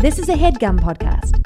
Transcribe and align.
This 0.00 0.18
is 0.18 0.30
a 0.30 0.32
headgum 0.32 0.80
podcast. 0.80 1.44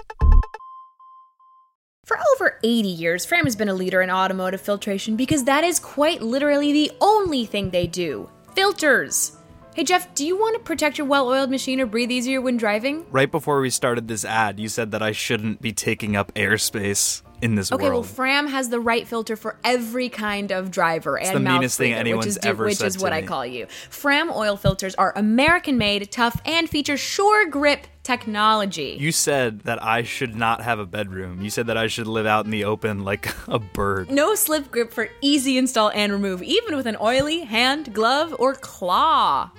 For 2.04 2.16
over 2.36 2.60
80 2.62 2.86
years, 2.86 3.24
Fram 3.24 3.46
has 3.46 3.56
been 3.56 3.68
a 3.68 3.74
leader 3.74 4.00
in 4.00 4.10
automotive 4.12 4.60
filtration 4.60 5.16
because 5.16 5.42
that 5.42 5.64
is 5.64 5.80
quite 5.80 6.22
literally 6.22 6.72
the 6.72 6.92
only 7.00 7.46
thing 7.46 7.70
they 7.70 7.88
do 7.88 8.30
filters. 8.54 9.38
Hey 9.74 9.82
Geoff, 9.82 10.14
do 10.14 10.24
you 10.24 10.36
want 10.36 10.54
to 10.54 10.62
protect 10.62 10.98
your 10.98 11.06
well 11.08 11.26
oiled 11.26 11.50
machine 11.50 11.80
or 11.80 11.86
breathe 11.86 12.12
easier 12.12 12.40
when 12.40 12.56
driving? 12.56 13.04
Right 13.10 13.28
before 13.28 13.60
we 13.60 13.70
started 13.70 14.06
this 14.06 14.24
ad, 14.24 14.60
you 14.60 14.68
said 14.68 14.92
that 14.92 15.02
I 15.02 15.10
shouldn't 15.10 15.60
be 15.60 15.72
taking 15.72 16.14
up 16.14 16.32
airspace 16.34 17.23
in 17.40 17.54
this 17.54 17.70
Okay, 17.70 17.88
well. 17.90 18.02
Fram 18.02 18.46
has 18.46 18.68
the 18.68 18.80
right 18.80 19.06
filter 19.06 19.36
for 19.36 19.56
every 19.64 20.08
kind 20.08 20.50
of 20.50 20.70
driver 20.70 21.18
and 21.18 21.34
the 21.34 21.40
mouth 21.40 21.60
meanest 21.60 21.78
thing 21.78 21.90
breather, 21.90 22.00
anyone's 22.00 22.26
which 22.26 22.36
is, 22.36 22.38
ever 22.44 22.64
which 22.64 22.82
is 22.82 22.98
what 22.98 23.12
I 23.12 23.22
call 23.22 23.44
you. 23.44 23.66
Fram 23.90 24.30
oil 24.30 24.56
filters 24.56 24.94
are 24.94 25.12
American 25.16 25.78
made, 25.78 26.10
tough, 26.10 26.40
and 26.44 26.68
feature 26.68 26.96
sure 26.96 27.48
grip 27.48 27.86
technology. 28.02 28.98
you 29.00 29.10
said 29.10 29.60
that 29.60 29.82
I 29.82 30.02
should 30.02 30.36
not 30.36 30.60
have 30.60 30.78
a 30.78 30.86
bedroom. 30.86 31.40
You 31.40 31.48
said 31.50 31.68
that 31.68 31.78
I 31.78 31.86
should 31.86 32.06
live 32.06 32.26
out 32.26 32.44
in 32.44 32.50
the 32.50 32.64
open 32.64 33.02
like 33.02 33.34
a 33.48 33.58
bird. 33.58 34.10
No 34.10 34.34
slip 34.34 34.70
grip 34.70 34.92
for 34.92 35.08
easy 35.22 35.56
install 35.56 35.90
and 35.90 36.12
remove, 36.12 36.42
even 36.42 36.76
with 36.76 36.86
an 36.86 36.96
oily 37.00 37.40
hand, 37.40 37.94
glove, 37.94 38.34
or 38.38 38.54
claw. 38.54 39.50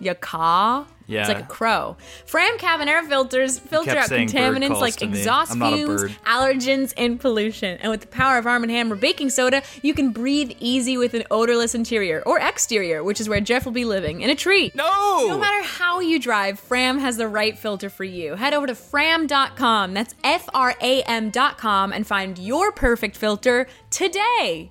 Ya 0.00 0.14
caw? 0.14 0.84
Yeah. 1.12 1.20
It's 1.20 1.28
like 1.28 1.44
a 1.44 1.46
crow. 1.46 1.96
Fram 2.24 2.56
cabin 2.58 2.88
air 2.88 3.02
filters 3.04 3.58
filter 3.58 3.98
out 3.98 4.08
contaminants 4.08 4.80
like 4.80 5.02
exhaust 5.02 5.52
I'm 5.52 5.58
not 5.58 5.74
a 5.74 5.76
fumes, 5.76 6.12
allergens, 6.26 6.94
and 6.96 7.20
pollution. 7.20 7.78
And 7.80 7.90
with 7.90 8.00
the 8.00 8.06
power 8.06 8.38
of 8.38 8.46
Arm 8.46 8.66
& 8.68 8.68
Hammer 8.68 8.96
baking 8.96 9.30
soda, 9.30 9.62
you 9.82 9.94
can 9.94 10.10
breathe 10.10 10.52
easy 10.58 10.96
with 10.96 11.14
an 11.14 11.24
odorless 11.30 11.74
interior 11.74 12.22
or 12.24 12.38
exterior, 12.38 13.04
which 13.04 13.20
is 13.20 13.28
where 13.28 13.40
Geoff 13.40 13.64
will 13.64 13.72
be 13.72 13.84
living, 13.84 14.22
in 14.22 14.30
a 14.30 14.34
tree. 14.34 14.72
No! 14.74 15.26
No 15.28 15.38
matter 15.38 15.62
how 15.66 16.00
you 16.00 16.18
drive, 16.18 16.58
Fram 16.58 16.98
has 16.98 17.16
the 17.16 17.28
right 17.28 17.58
filter 17.58 17.90
for 17.90 18.04
you. 18.04 18.34
Head 18.34 18.54
over 18.54 18.66
to 18.66 18.74
fram.com, 18.74 19.94
that's 19.94 20.14
F 20.24 20.48
R 20.54 20.74
A 20.80 21.02
M.com, 21.02 21.92
and 21.92 22.06
find 22.06 22.38
your 22.38 22.72
perfect 22.72 23.16
filter 23.16 23.66
today. 23.90 24.70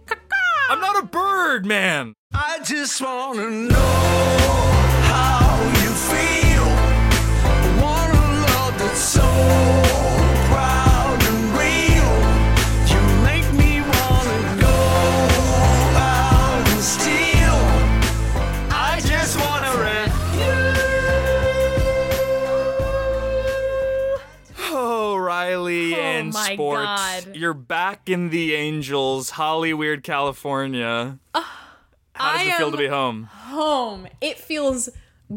I'm 0.70 0.80
not 0.80 1.04
a 1.04 1.06
bird, 1.06 1.66
man! 1.66 2.14
I 2.34 2.60
just 2.64 3.02
wanna 3.02 3.50
know 3.50 4.61
Oh, 26.34 26.38
oh 26.38 26.54
sports. 26.54 27.26
God. 27.26 27.36
You're 27.36 27.54
back 27.54 28.10
in 28.10 28.30
the 28.30 28.56
Angels, 28.56 29.32
Hollyweird, 29.32 30.04
California. 30.04 31.20
Uh, 31.34 31.44
How 32.14 32.38
does 32.38 32.48
I 32.48 32.52
it 32.52 32.58
feel 32.58 32.72
to 32.72 32.78
be 32.78 32.88
home? 32.88 33.24
Home. 33.24 34.08
It 34.20 34.38
feels 34.38 34.90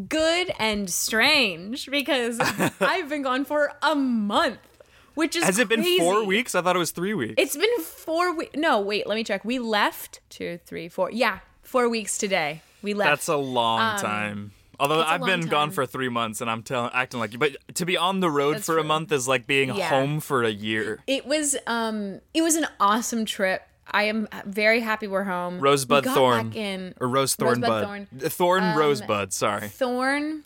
good 0.09 0.53
and 0.59 0.89
strange 0.91 1.89
because 1.91 2.39
I've 2.81 3.09
been 3.09 3.23
gone 3.23 3.45
for 3.45 3.73
a 3.83 3.95
month, 3.95 4.59
which 5.15 5.37
is 5.37 5.45
Has 5.45 5.59
it 5.59 5.69
been 5.69 5.83
crazy. 5.83 5.99
four 5.99 6.25
weeks? 6.25 6.55
I 6.55 6.63
thought 6.63 6.77
it 6.77 6.79
was 6.81 6.91
three 6.91 7.15
weeks. 7.15 7.35
It's 7.39 7.57
been 7.57 7.81
four 7.81 8.35
weeks. 8.37 8.57
No, 8.57 8.81
wait, 8.81 9.07
let 9.07 9.15
me 9.15 9.25
check. 9.25 9.45
We 9.45 9.59
left 9.59 10.21
two, 10.31 10.59
three, 10.67 10.89
four. 10.89 11.11
Yeah, 11.11 11.39
four 11.63 11.89
weeks 11.89 12.19
today. 12.19 12.63
We 12.83 12.95
left. 12.95 13.11
That's 13.11 13.29
a 13.29 13.37
long 13.37 13.99
time. 13.99 14.53
Although 14.81 14.97
Um, 14.97 15.01
it's 15.03 15.11
a 15.11 15.13
I've 15.15 15.25
been 15.25 15.47
gone 15.47 15.71
for 15.71 15.87
three 15.87 16.09
months 16.09 16.41
and 16.41 16.51
I'm 16.51 16.63
telling 16.65 16.91
acting 16.93 17.21
like 17.21 17.33
you. 17.33 17.39
But 17.39 17.57
to 17.77 17.87
be 17.87 17.97
on 17.97 18.19
the 18.21 18.29
road 18.29 18.57
That's 18.57 18.67
for 18.67 18.79
a 18.79 18.85
month 18.85 19.13
is 19.13 19.29
like 19.29 19.47
being 19.47 19.75
Yeah. 19.75 19.89
home 19.89 20.19
for 20.21 20.43
a 20.43 20.51
year. 20.51 20.99
It 21.07 21.25
was 21.27 21.57
um 21.69 22.21
it 22.35 22.43
was 22.43 22.57
an 22.57 22.67
awesome 22.81 23.25
trip. 23.25 23.63
I 23.91 24.05
am 24.05 24.29
very 24.47 24.81
happy 24.81 25.07
we're 25.07 25.25
home. 25.25 25.61
Rosebud 25.61 26.07
we 26.07 26.13
thorn 26.13 26.53
in 26.53 26.95
or 27.01 27.09
rose 27.09 27.35
thorn 27.35 27.61
Rosebud 27.61 27.69
bud. 27.69 27.85
thorn. 27.85 28.07
Thorn 28.31 28.77
rosebud. 28.77 29.33
Sorry. 29.33 29.69
Thorn. 29.69 30.43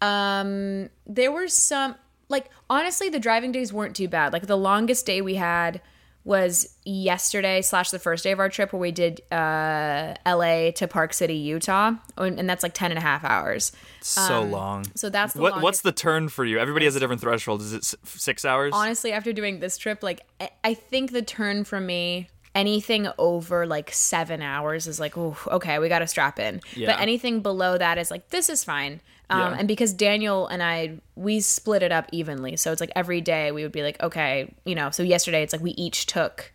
Um, 0.00 0.88
there 1.06 1.30
were 1.32 1.48
some 1.48 1.94
like 2.28 2.48
honestly, 2.68 3.08
the 3.08 3.18
driving 3.20 3.52
days 3.52 3.72
weren't 3.72 3.96
too 3.96 4.08
bad. 4.08 4.32
Like 4.32 4.46
the 4.46 4.56
longest 4.56 5.04
day 5.06 5.20
we 5.20 5.34
had 5.34 5.80
was 6.22 6.76
yesterday 6.84 7.62
slash 7.62 7.90
the 7.90 7.98
first 7.98 8.22
day 8.24 8.30
of 8.30 8.38
our 8.38 8.50
trip 8.50 8.72
where 8.74 8.80
we 8.80 8.92
did 8.92 9.20
uh 9.32 10.14
LA 10.26 10.70
to 10.72 10.86
Park 10.88 11.12
City, 11.12 11.34
Utah, 11.34 11.92
and 12.16 12.38
and 12.38 12.48
that's 12.48 12.62
like 12.62 12.74
10 12.74 12.92
and 12.92 12.98
a 12.98 13.00
half 13.02 13.24
hours. 13.24 13.72
so 14.00 14.42
long. 14.42 14.84
So 14.94 15.10
that's 15.10 15.32
the 15.34 15.40
What, 15.40 15.60
what's 15.62 15.80
the 15.80 15.92
turn 15.92 16.28
for 16.28 16.44
you? 16.44 16.58
Everybody 16.58 16.84
has 16.84 16.94
a 16.94 17.00
different 17.00 17.20
threshold. 17.20 17.62
Is 17.62 17.72
it 17.72 17.84
six 18.04 18.44
hours? 18.44 18.72
honestly 18.74 19.12
after 19.12 19.32
doing 19.32 19.60
this 19.60 19.76
trip 19.76 20.02
like 20.02 20.20
I- 20.40 20.50
i 20.62 20.74
think 20.74 21.12
the 21.12 21.22
turn 21.22 21.64
for 21.64 21.80
me 21.80 22.28
anything 22.54 23.06
over 23.18 23.66
like 23.66 23.92
seven 23.92 24.42
hours 24.42 24.86
is 24.86 24.98
like 24.98 25.16
ooh, 25.16 25.36
okay 25.48 25.78
we 25.78 25.88
gotta 25.88 26.06
strap 26.06 26.38
in 26.38 26.60
Yeah. 26.74 26.92
but 26.92 27.00
anything 27.00 27.40
below 27.42 27.78
that 27.78 27.96
is 27.98 28.10
like 28.10 28.30
this 28.30 28.48
is 28.48 28.64
fine 28.64 29.00
um, 29.30 29.38
Yeah. 29.52 29.56
and 29.60 29.68
because 29.68 29.92
daniel 29.92 30.48
and 30.48 30.60
i 30.62 30.98
we 31.14 31.38
split 31.40 31.82
it 31.84 31.92
up 31.92 32.06
evenly 32.10 32.56
so 32.56 32.72
it's 32.72 32.80
like 32.80 32.90
every 32.96 33.20
day 33.20 33.52
we 33.52 33.62
would 33.62 33.70
be 33.72 33.82
like 33.82 34.02
okay 34.02 34.52
you 34.64 34.74
know 34.74 34.90
so 34.90 35.02
yesterday 35.04 35.42
it's 35.44 35.52
like 35.52 35.62
we 35.62 35.70
each 35.72 36.06
took 36.06 36.52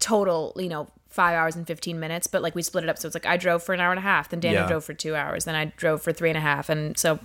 total 0.00 0.52
you 0.56 0.68
know 0.68 0.88
five 1.08 1.34
hours 1.34 1.56
and 1.56 1.66
15 1.66 2.00
minutes 2.00 2.26
but 2.26 2.42
like 2.42 2.54
we 2.54 2.62
split 2.62 2.84
it 2.84 2.90
up 2.90 2.98
so 2.98 3.06
it's 3.06 3.14
like 3.14 3.26
i 3.26 3.36
drove 3.36 3.62
for 3.62 3.74
an 3.74 3.80
hour 3.80 3.90
and 3.90 3.98
a 3.98 4.02
half 4.02 4.30
then 4.30 4.40
daniel 4.40 4.62
Yeah. 4.62 4.68
drove 4.68 4.84
for 4.84 4.94
two 4.94 5.14
hours 5.14 5.44
then 5.44 5.54
i 5.54 5.66
drove 5.76 6.02
for 6.02 6.12
three 6.12 6.30
and 6.30 6.38
a 6.38 6.40
half 6.42 6.68
and 6.68 6.96
so 6.98 7.18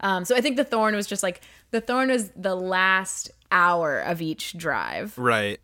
um 0.00 0.24
so 0.24 0.36
i 0.36 0.40
think 0.40 0.56
the 0.56 0.64
thorn 0.64 0.94
was 0.94 1.06
just 1.06 1.22
like 1.22 1.40
the 1.70 1.80
thorn 1.80 2.08
was 2.10 2.30
the 2.36 2.54
last 2.54 3.30
hour 3.52 3.98
of 3.98 4.22
each 4.22 4.56
drive 4.56 5.16
right. 5.18 5.58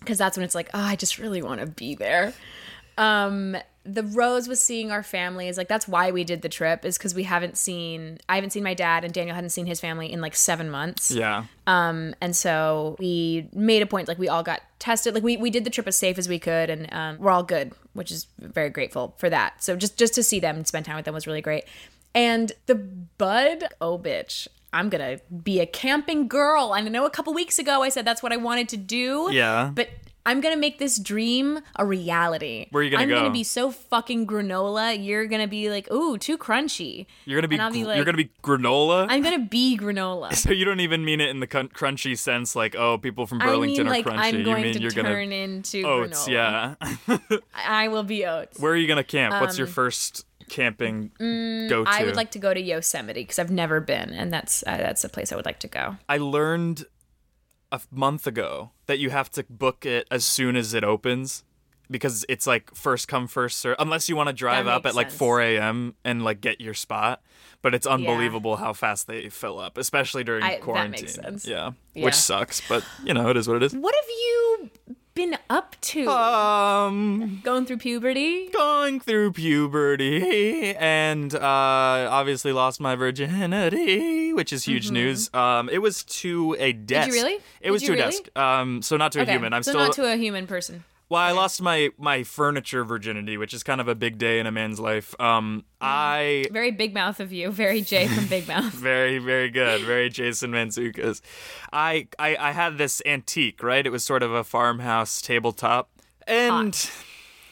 Because 0.00 0.18
that's 0.18 0.36
when 0.36 0.44
it's 0.44 0.54
like 0.54 0.70
oh 0.74 0.80
i 0.80 0.96
just 0.96 1.18
really 1.18 1.42
want 1.42 1.60
to 1.60 1.66
be 1.66 1.94
there 1.94 2.32
um 2.98 3.56
the 3.88 4.02
rose 4.02 4.48
was 4.48 4.60
seeing 4.62 4.90
our 4.90 5.02
families. 5.02 5.56
like 5.56 5.68
that's 5.68 5.86
why 5.86 6.10
we 6.10 6.24
did 6.24 6.42
the 6.42 6.48
trip 6.48 6.84
is 6.84 6.98
because 6.98 7.14
we 7.14 7.22
haven't 7.22 7.56
seen 7.56 8.18
i 8.28 8.34
haven't 8.34 8.50
seen 8.50 8.62
my 8.64 8.74
dad 8.74 9.04
and 9.04 9.14
daniel 9.14 9.34
hadn't 9.34 9.50
seen 9.50 9.66
his 9.66 9.80
family 9.80 10.12
in 10.12 10.20
like 10.20 10.34
seven 10.34 10.70
months 10.70 11.10
yeah. 11.10 11.44
Um, 11.68 12.14
and 12.20 12.34
so 12.36 12.96
we 13.00 13.48
made 13.52 13.82
a 13.82 13.86
point 13.86 14.06
like 14.06 14.18
we 14.18 14.28
all 14.28 14.42
got 14.42 14.62
tested 14.78 15.14
like 15.14 15.22
we, 15.24 15.36
we 15.36 15.50
did 15.50 15.64
the 15.64 15.70
trip 15.70 15.88
as 15.88 15.96
safe 15.96 16.16
as 16.18 16.28
we 16.28 16.38
could 16.38 16.70
and 16.70 16.92
um, 16.92 17.18
we're 17.18 17.30
all 17.30 17.42
good 17.42 17.72
which 17.92 18.12
is 18.12 18.26
very 18.38 18.70
grateful 18.70 19.14
for 19.18 19.28
that 19.30 19.62
so 19.62 19.76
just 19.76 19.96
just 19.96 20.14
to 20.14 20.22
see 20.22 20.38
them 20.40 20.56
and 20.56 20.66
spend 20.66 20.84
time 20.84 20.96
with 20.96 21.04
them 21.04 21.14
was 21.14 21.26
really 21.26 21.42
great 21.42 21.64
and 22.14 22.52
the 22.66 22.74
bud 22.74 23.64
oh 23.80 23.98
bitch 23.98 24.48
i'm 24.72 24.88
gonna 24.88 25.18
be 25.42 25.60
a 25.60 25.66
camping 25.66 26.28
girl 26.28 26.74
and 26.74 26.86
i 26.86 26.90
know 26.90 27.06
a 27.06 27.10
couple 27.10 27.32
weeks 27.34 27.58
ago 27.58 27.82
i 27.82 27.88
said 27.88 28.04
that's 28.04 28.22
what 28.22 28.32
i 28.32 28.36
wanted 28.36 28.68
to 28.68 28.76
do 28.76 29.28
Yeah. 29.32 29.70
but 29.74 29.88
I'm 30.28 30.40
gonna 30.40 30.56
make 30.56 30.80
this 30.80 30.98
dream 30.98 31.60
a 31.76 31.86
reality. 31.86 32.66
Where 32.72 32.80
are 32.80 32.84
you 32.84 32.90
gonna 32.90 33.04
I'm 33.04 33.08
go? 33.08 33.14
gonna 33.14 33.30
be 33.30 33.44
so 33.44 33.70
fucking 33.70 34.26
granola. 34.26 34.96
You're 35.00 35.26
gonna 35.26 35.46
be 35.46 35.70
like, 35.70 35.88
ooh, 35.92 36.18
too 36.18 36.36
crunchy. 36.36 37.06
You're 37.26 37.40
gonna 37.40 37.46
be, 37.46 37.60
I'll 37.60 37.70
be 37.70 37.82
gr- 37.82 37.86
like- 37.86 37.96
you're 37.96 38.04
gonna 38.04 38.16
be 38.16 38.30
granola. 38.42 39.06
I'm 39.08 39.22
gonna 39.22 39.38
be 39.46 39.78
granola. 39.78 40.34
so 40.34 40.50
you 40.50 40.64
don't 40.64 40.80
even 40.80 41.04
mean 41.04 41.20
it 41.20 41.30
in 41.30 41.38
the 41.38 41.46
crun- 41.46 41.68
crunchy 41.68 42.18
sense, 42.18 42.56
like 42.56 42.74
oh, 42.74 42.98
people 42.98 43.28
from 43.28 43.40
I 43.40 43.46
Burlington 43.46 43.84
mean, 43.84 43.86
are 43.86 43.90
like 43.98 44.04
crunchy. 44.04 44.18
I'm 44.18 44.42
going 44.42 44.58
you 44.58 44.64
mean 44.64 44.74
to 44.74 44.80
you're 44.80 44.90
turn 44.90 45.04
gonna 45.04 45.36
into 45.36 45.82
oats? 45.84 46.26
granola. 46.28 46.76
Yeah. 47.08 47.38
I 47.54 47.86
will 47.86 48.02
be 48.02 48.26
oats. 48.26 48.58
Where 48.58 48.72
are 48.72 48.76
you 48.76 48.88
gonna 48.88 49.04
camp? 49.04 49.40
What's 49.40 49.58
your 49.58 49.68
um, 49.68 49.72
first 49.74 50.25
camping 50.48 51.08
go 51.18 51.84
to? 51.84 51.84
Mm, 51.84 51.86
I 51.86 52.04
would 52.04 52.16
like 52.16 52.30
to 52.32 52.38
go 52.38 52.52
to 52.54 52.60
Yosemite 52.60 53.20
because 53.22 53.38
I've 53.38 53.50
never 53.50 53.80
been, 53.80 54.10
and 54.10 54.32
that's 54.32 54.62
uh, 54.66 54.76
that's 54.76 55.04
a 55.04 55.08
place 55.08 55.32
I 55.32 55.36
would 55.36 55.46
like 55.46 55.60
to 55.60 55.68
go. 55.68 55.96
I 56.08 56.18
learned 56.18 56.84
a 57.72 57.80
month 57.90 58.26
ago 58.26 58.70
that 58.86 58.98
you 58.98 59.10
have 59.10 59.30
to 59.30 59.44
book 59.50 59.84
it 59.84 60.06
as 60.10 60.24
soon 60.24 60.56
as 60.56 60.72
it 60.74 60.84
opens 60.84 61.44
because 61.90 62.24
it's 62.28 62.46
like 62.46 62.74
first 62.74 63.08
come 63.08 63.26
first 63.26 63.58
serve 63.58 63.76
unless 63.78 64.08
you 64.08 64.16
want 64.16 64.28
to 64.28 64.32
drive 64.32 64.66
up 64.66 64.86
at 64.86 64.94
like 64.94 65.10
4 65.10 65.40
a.m 65.40 65.94
and 66.04 66.24
like 66.24 66.40
get 66.40 66.60
your 66.60 66.74
spot 66.74 67.22
but 67.62 67.74
it's 67.74 67.86
unbelievable 67.86 68.56
how 68.56 68.72
fast 68.72 69.06
they 69.06 69.28
fill 69.28 69.58
up 69.60 69.78
especially 69.78 70.24
during 70.24 70.42
I- 70.42 70.52
that 70.54 70.62
quarantine 70.62 71.02
makes 71.02 71.14
sense. 71.14 71.46
Yeah. 71.46 71.72
Yeah. 71.94 72.04
which 72.06 72.14
sucks 72.14 72.60
but 72.68 72.84
you 73.04 73.14
know 73.14 73.28
it 73.30 73.36
is 73.36 73.46
what 73.46 73.56
it 73.58 73.62
is 73.62 73.72
What 73.74 73.94
have 73.94 74.08
you 74.08 74.70
been 75.16 75.36
up 75.50 75.74
to? 75.80 76.08
Um, 76.08 77.40
Going 77.42 77.66
through 77.66 77.78
puberty? 77.78 78.48
going 78.50 79.00
through 79.00 79.32
puberty 79.32 80.76
and 80.76 81.34
uh, 81.34 81.38
obviously 81.40 82.52
lost 82.52 82.80
my 82.80 82.94
virginity, 82.94 84.32
which 84.32 84.52
is 84.52 84.64
huge 84.64 84.90
news. 84.90 85.32
Um, 85.34 85.68
it 85.68 85.78
was 85.78 86.04
to 86.04 86.54
a 86.60 86.72
desk. 86.72 87.08
Mm-hmm. 87.08 87.14
really? 87.16 87.34
It 87.34 87.42
Did 87.62 87.70
was 87.72 87.82
you 87.82 87.88
to 87.88 87.92
a 87.94 87.96
really? 87.96 88.10
desk. 88.12 88.38
Um, 88.38 88.82
so 88.82 88.96
not 88.96 89.10
to 89.12 89.22
a 89.22 89.24
human. 89.24 89.52
I'm 89.52 89.62
so 89.64 89.72
still 89.72 89.82
not 89.82 89.92
to 89.94 90.04
a 90.12 90.16
human 90.16 90.46
person. 90.46 90.84
Well, 91.08 91.22
I 91.22 91.30
lost 91.30 91.62
my 91.62 91.90
my 91.98 92.24
furniture 92.24 92.82
virginity, 92.84 93.36
which 93.36 93.54
is 93.54 93.62
kind 93.62 93.80
of 93.80 93.86
a 93.86 93.94
big 93.94 94.18
day 94.18 94.40
in 94.40 94.46
a 94.46 94.50
man's 94.52 94.80
life. 94.80 95.14
Um, 95.20 95.64
I 95.80 96.46
Very 96.50 96.72
big 96.72 96.94
mouth 96.94 97.20
of 97.20 97.32
you. 97.32 97.50
Very 97.52 97.80
Jay 97.80 98.08
from 98.08 98.26
Big 98.28 98.48
Mouth. 98.48 98.72
very 98.72 99.18
very 99.18 99.48
good, 99.48 99.80
very 99.84 100.08
Jason 100.10 100.50
Mantzoukas. 100.50 101.20
I, 101.72 102.08
I 102.18 102.36
I 102.36 102.52
had 102.52 102.76
this 102.76 103.00
antique, 103.06 103.62
right? 103.62 103.86
It 103.86 103.90
was 103.90 104.02
sort 104.02 104.24
of 104.24 104.32
a 104.32 104.42
farmhouse 104.42 105.20
tabletop, 105.22 105.90
and 106.26 106.74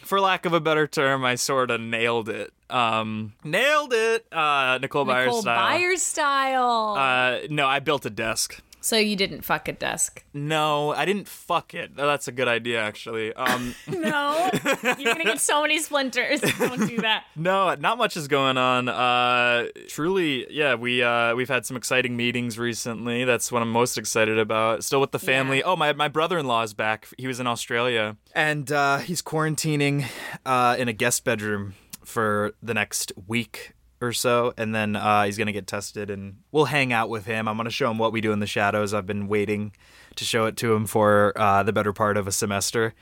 for 0.03 0.21
lack 0.21 0.45
of 0.47 0.53
a 0.53 0.61
better 0.61 0.89
term, 0.89 1.25
I 1.25 1.37
sort 1.37 1.71
of 1.71 1.81
nailed 1.81 2.29
it. 2.29 2.53
Um, 2.71 3.35
nailed 3.45 3.93
it. 3.93 4.27
Uh, 4.33 4.79
Nicole, 4.83 5.05
Byers 5.05 5.27
style. 5.27 5.27
Nicole 5.29 5.43
style. 5.43 5.79
Byers 5.79 6.03
style. 6.03 6.95
Uh, 6.99 7.39
no, 7.51 7.67
I 7.69 7.79
built 7.79 8.05
a 8.05 8.11
desk. 8.11 8.61
So 8.85 8.99
you 8.99 9.17
didn't 9.17 9.47
fuck 9.47 9.67
a 9.67 9.73
desk. 9.73 10.23
No, 10.35 10.93
I 10.93 11.07
didn't 11.07 11.27
fuck 11.27 11.73
it. 11.73 11.93
Oh, 11.97 12.07
That's 12.07 12.29
a 12.29 12.33
good 12.33 12.49
idea, 12.49 12.83
actually. 12.83 13.33
Um, 13.33 13.75
No, 13.89 14.51
you're 14.63 15.15
gonna 15.15 15.25
get 15.25 15.41
so 15.41 15.63
many 15.63 15.79
splinters. 15.79 16.41
Don't 16.59 16.87
do 16.87 16.99
that. 16.99 17.25
No, 17.37 17.75
not 17.77 17.97
much 17.97 18.17
is 18.17 18.29
going 18.29 18.59
on. 18.59 18.89
Uh, 18.91 19.69
truly, 19.89 20.47
yeah, 20.53 20.75
we 20.75 21.03
uh, 21.03 21.35
we've 21.35 21.49
had 21.49 21.65
some 21.65 21.79
exciting 21.79 22.15
meetings 22.15 22.59
recently. 22.59 23.25
That's 23.25 23.51
what 23.51 23.63
I'm 23.63 23.71
most 23.71 23.97
excited 23.97 24.39
about. 24.39 24.85
Still 24.85 25.01
with 25.01 25.13
the 25.13 25.19
family. 25.19 25.59
Yeah. 25.59 25.65
Oh, 25.65 25.77
my 25.77 25.95
my 25.95 26.09
brother-in-law 26.09 26.63
is 26.63 26.75
back. 26.75 27.09
He 27.17 27.27
was 27.27 27.41
in 27.41 27.47
Australia, 27.47 28.17
and 28.35 28.71
uh, 28.71 28.99
he's 28.99 29.23
quarantining 29.23 30.05
uh, 30.45 30.77
in 30.79 30.89
a 30.89 30.93
guest 30.93 31.25
bedroom 31.25 31.75
for 32.05 32.53
the 32.63 32.75
next 32.75 33.13
week 33.27 33.73
or 34.07 34.13
so, 34.13 34.53
and 34.57 34.75
then 34.75 34.97
uh, 34.97 35.25
he's 35.25 35.39
gonna 35.39 35.53
get 35.53 35.67
tested, 35.67 36.11
and 36.11 36.37
we'll 36.53 36.67
hang 36.67 36.93
out 36.93 37.09
with 37.09 37.27
him. 37.27 37.49
I'm 37.49 37.57
gonna 37.57 37.71
show 37.71 37.91
him 37.91 37.99
what 37.99 38.13
we 38.13 38.21
do 38.21 38.33
in 38.33 38.41
the 38.41 38.47
shadows. 38.47 38.95
I've 38.95 39.07
been 39.07 39.29
waiting 39.29 39.73
to 40.17 40.25
show 40.25 40.47
it 40.47 40.57
to 40.59 40.75
him 40.75 40.87
for 40.87 41.33
uh, 41.37 41.63
the 41.63 41.73
better 41.73 41.93
part 41.93 42.17
of 42.17 42.27
a 42.27 42.33
semester, 42.33 42.95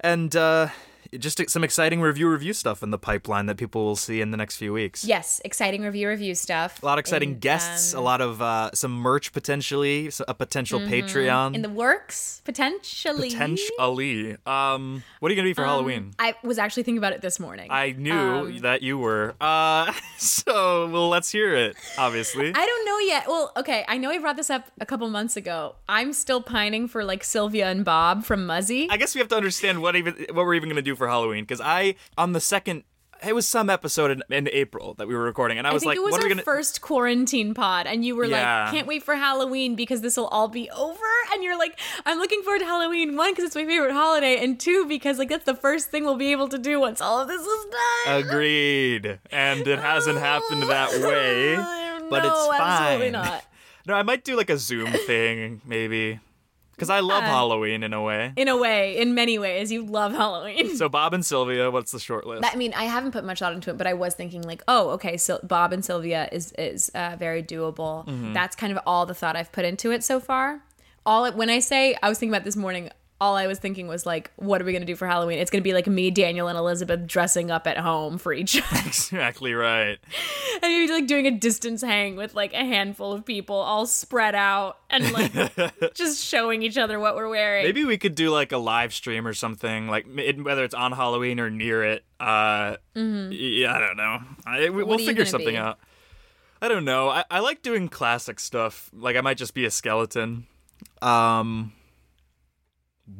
and. 0.00 0.34
Just 1.18 1.40
some 1.50 1.64
exciting 1.64 2.00
Review 2.00 2.28
Revue 2.28 2.52
stuff 2.52 2.82
in 2.82 2.90
the 2.90 2.98
pipeline 2.98 3.46
that 3.46 3.56
people 3.56 3.84
will 3.84 3.96
see 3.96 4.20
in 4.20 4.30
the 4.30 4.36
next 4.36 4.56
few 4.56 4.72
weeks. 4.72 5.04
Yes, 5.04 5.40
exciting 5.44 5.82
Review 5.82 6.08
Revue 6.08 6.34
stuff. 6.34 6.82
A 6.82 6.86
lot 6.86 6.94
of 6.94 7.00
exciting 7.00 7.32
And, 7.32 7.40
guests, 7.40 7.94
um, 7.94 8.00
a 8.00 8.02
lot 8.02 8.20
of 8.20 8.40
uh, 8.40 8.70
some 8.74 8.92
merch 8.92 9.32
potentially, 9.32 10.10
a 10.28 10.34
potential 10.34 10.80
Patreon. 10.80 11.54
in 11.54 11.62
the 11.62 11.68
works 11.68 12.42
potentially. 12.44 13.30
potentially. 13.30 14.36
Um, 14.46 15.02
what 15.18 15.30
are 15.30 15.34
you 15.34 15.36
gonna 15.40 15.48
be 15.48 15.54
for 15.54 15.64
Halloween? 15.64 16.12
I 16.18 16.34
was 16.44 16.58
actually 16.58 16.84
thinking 16.84 16.98
about 16.98 17.12
it 17.12 17.22
this 17.22 17.40
morning. 17.40 17.68
I 17.70 17.92
knew 17.92 18.12
um, 18.12 18.58
that 18.58 18.82
you 18.82 18.98
were. 18.98 19.34
Uh, 19.40 19.92
so 20.18 20.88
well, 20.88 21.08
let's 21.08 21.30
hear 21.32 21.54
it. 21.54 21.76
Obviously, 21.98 22.52
I 22.54 22.66
don't 22.66 22.84
know 22.86 22.98
yet. 22.98 23.24
Well, 23.26 23.52
okay, 23.56 23.84
I 23.88 23.96
know 23.98 24.10
I 24.10 24.18
brought 24.18 24.36
this 24.36 24.50
up 24.50 24.70
a 24.80 24.86
couple 24.86 25.08
months 25.08 25.36
ago. 25.36 25.74
I'm 25.88 26.12
still 26.12 26.42
pining 26.42 26.86
for 26.88 27.04
like 27.04 27.24
Sylvia 27.24 27.68
and 27.68 27.84
Bob 27.84 28.24
from 28.24 28.46
Muzzy. 28.46 28.88
I 28.90 28.96
guess 28.96 29.14
we 29.14 29.18
have 29.20 29.28
to 29.28 29.36
understand 29.36 29.82
what 29.82 29.96
even 29.96 30.14
what 30.32 30.46
we're 30.46 30.54
even 30.54 30.68
gonna 30.68 30.82
do 30.82 30.94
for 31.00 31.08
Halloween 31.08 31.42
because 31.44 31.60
I 31.60 31.96
on 32.16 32.32
the 32.34 32.40
second. 32.40 32.84
It 33.22 33.34
was 33.34 33.46
some 33.46 33.68
episode 33.68 34.10
in, 34.10 34.22
in 34.30 34.48
April 34.50 34.94
that 34.94 35.06
we 35.06 35.14
were 35.14 35.22
recording, 35.24 35.58
and 35.58 35.66
I 35.66 35.74
was 35.74 35.84
like, 35.84 35.96
it 35.96 36.02
was 36.02 36.12
"What 36.12 36.22
our 36.22 36.26
are 36.26 36.28
we 36.30 36.34
gonna?" 36.36 36.42
first 36.42 36.80
quarantine 36.80 37.52
pod, 37.52 37.86
and 37.86 38.02
you 38.02 38.16
were 38.16 38.24
Yeah. 38.24 38.62
like, 38.64 38.72
"Can't 38.72 38.86
wait 38.86 39.02
for 39.02 39.14
Halloween 39.14 39.74
because 39.74 40.00
this 40.00 40.16
will 40.16 40.28
all 40.28 40.48
be 40.48 40.70
over." 40.70 41.04
And 41.34 41.42
you're 41.44 41.58
like, 41.58 41.78
"I'm 42.06 42.16
looking 42.16 42.40
forward 42.42 42.60
to 42.60 42.64
Halloween 42.64 43.18
one 43.18 43.32
because 43.32 43.44
it's 43.44 43.54
my 43.54 43.66
favorite 43.66 43.92
holiday, 43.92 44.42
and 44.42 44.58
two 44.58 44.86
because 44.88 45.18
like 45.18 45.28
that's 45.28 45.44
the 45.44 45.54
first 45.54 45.90
thing 45.90 46.04
we'll 46.06 46.16
be 46.16 46.32
able 46.32 46.48
to 46.48 46.56
do 46.56 46.80
once 46.80 47.02
all 47.02 47.20
of 47.20 47.28
this 47.28 47.42
is 47.42 47.66
done." 48.06 48.22
Agreed, 48.24 49.18
and 49.30 49.68
it 49.68 49.78
hasn't 49.80 50.16
oh, 50.16 50.20
happened 50.20 50.62
that 50.62 50.90
way, 50.92 51.56
but 52.08 52.22
no, 52.22 52.28
it's 52.28 52.46
fine. 52.56 52.60
absolutely 52.60 53.10
not. 53.10 53.44
No, 53.86 53.94
I 53.94 54.02
might 54.02 54.24
do 54.24 54.36
like 54.36 54.50
a 54.50 54.58
Zoom 54.58 54.92
thing, 54.92 55.62
maybe. 55.66 56.20
Because 56.80 56.88
I 56.88 57.00
love 57.00 57.24
Halloween 57.24 57.82
in 57.82 57.92
a 57.92 58.02
way. 58.02 58.32
In 58.36 58.48
a 58.48 58.56
way, 58.56 58.96
in 58.96 59.14
many 59.14 59.38
ways, 59.38 59.70
you 59.70 59.84
love 59.84 60.12
Halloween. 60.12 60.74
So, 60.78 60.88
Bob 60.88 61.12
and 61.12 61.26
Sylvia, 61.26 61.70
what's 61.70 61.92
the 61.92 62.00
short 62.00 62.26
list? 62.26 62.42
I 62.42 62.56
mean, 62.56 62.72
I 62.72 62.84
haven't 62.84 63.12
put 63.12 63.22
much 63.22 63.40
thought 63.40 63.52
into 63.52 63.68
it, 63.68 63.76
but 63.76 63.86
I 63.86 63.92
was 63.92 64.14
thinking 64.14 64.40
like, 64.40 64.62
oh, 64.66 64.88
okay, 64.92 65.18
so 65.18 65.40
Bob 65.42 65.74
and 65.74 65.84
Sylvia 65.84 66.30
is 66.32 66.52
is 66.52 66.88
uh, 66.94 67.16
very 67.18 67.42
doable. 67.42 68.06
Mm-hmm. 68.06 68.32
That's 68.32 68.56
kind 68.56 68.72
of 68.72 68.78
all 68.86 69.04
the 69.04 69.12
thought 69.12 69.36
I've 69.36 69.52
put 69.52 69.66
into 69.66 69.90
it 69.90 70.02
so 70.02 70.20
far. 70.20 70.62
All 71.04 71.30
when 71.32 71.50
I 71.50 71.58
say 71.58 71.98
I 72.02 72.08
was 72.08 72.18
thinking 72.18 72.34
about 72.34 72.44
this 72.44 72.56
morning, 72.56 72.88
all 73.20 73.36
I 73.36 73.46
was 73.46 73.58
thinking 73.58 73.86
was 73.86 74.06
like, 74.06 74.30
what 74.36 74.62
are 74.62 74.64
we 74.64 74.72
gonna 74.72 74.84
do 74.86 74.96
for 74.96 75.06
Halloween? 75.06 75.38
It's 75.38 75.50
gonna 75.50 75.62
be 75.62 75.74
like 75.74 75.86
me, 75.86 76.10
Daniel, 76.10 76.48
and 76.48 76.56
Elizabeth 76.56 77.06
dressing 77.06 77.50
up 77.50 77.66
at 77.66 77.76
home 77.78 78.16
for 78.18 78.32
each 78.32 78.56
other, 78.56 78.80
exactly 78.86 79.52
right. 79.52 79.98
and 80.54 80.62
maybe 80.62 80.90
like 80.92 81.06
doing 81.06 81.26
a 81.26 81.30
distance 81.30 81.82
hang 81.82 82.16
with 82.16 82.34
like 82.34 82.52
a 82.54 82.64
handful 82.64 83.12
of 83.12 83.24
people 83.26 83.56
all 83.56 83.84
spread 83.86 84.34
out 84.34 84.78
and 84.88 85.12
like 85.12 85.32
just 85.94 86.24
showing 86.24 86.62
each 86.62 86.78
other 86.78 86.98
what 86.98 87.14
we're 87.14 87.28
wearing. 87.28 87.64
Maybe 87.64 87.84
we 87.84 87.98
could 87.98 88.14
do 88.14 88.30
like 88.30 88.52
a 88.52 88.58
live 88.58 88.94
stream 88.94 89.26
or 89.26 89.34
something, 89.34 89.86
like 89.88 90.06
it, 90.16 90.42
whether 90.42 90.64
it's 90.64 90.74
on 90.74 90.92
Halloween 90.92 91.38
or 91.40 91.50
near 91.50 91.84
it. 91.84 92.04
Uh, 92.18 92.76
Yeah, 92.94 93.74
I 93.74 93.78
don't 93.78 93.96
know. 93.96 94.18
I, 94.46 94.70
we, 94.70 94.82
Mm-hmm. 94.82 94.90
you 95.00 95.06
figure 95.06 95.24
something 95.26 95.54
be? 95.54 95.58
out. 95.58 95.78
I 96.62 96.68
don't 96.68 96.84
know. 96.84 97.08
I, 97.08 97.24
I 97.30 97.40
like 97.40 97.62
doing 97.62 97.88
classic 97.88 98.38
stuff. 98.40 98.90
Like 98.94 99.16
I 99.16 99.20
might 99.22 99.36
just 99.38 99.54
be 99.54 99.64
a 99.64 99.70
skeleton. 99.70 100.46
Um, 101.02 101.72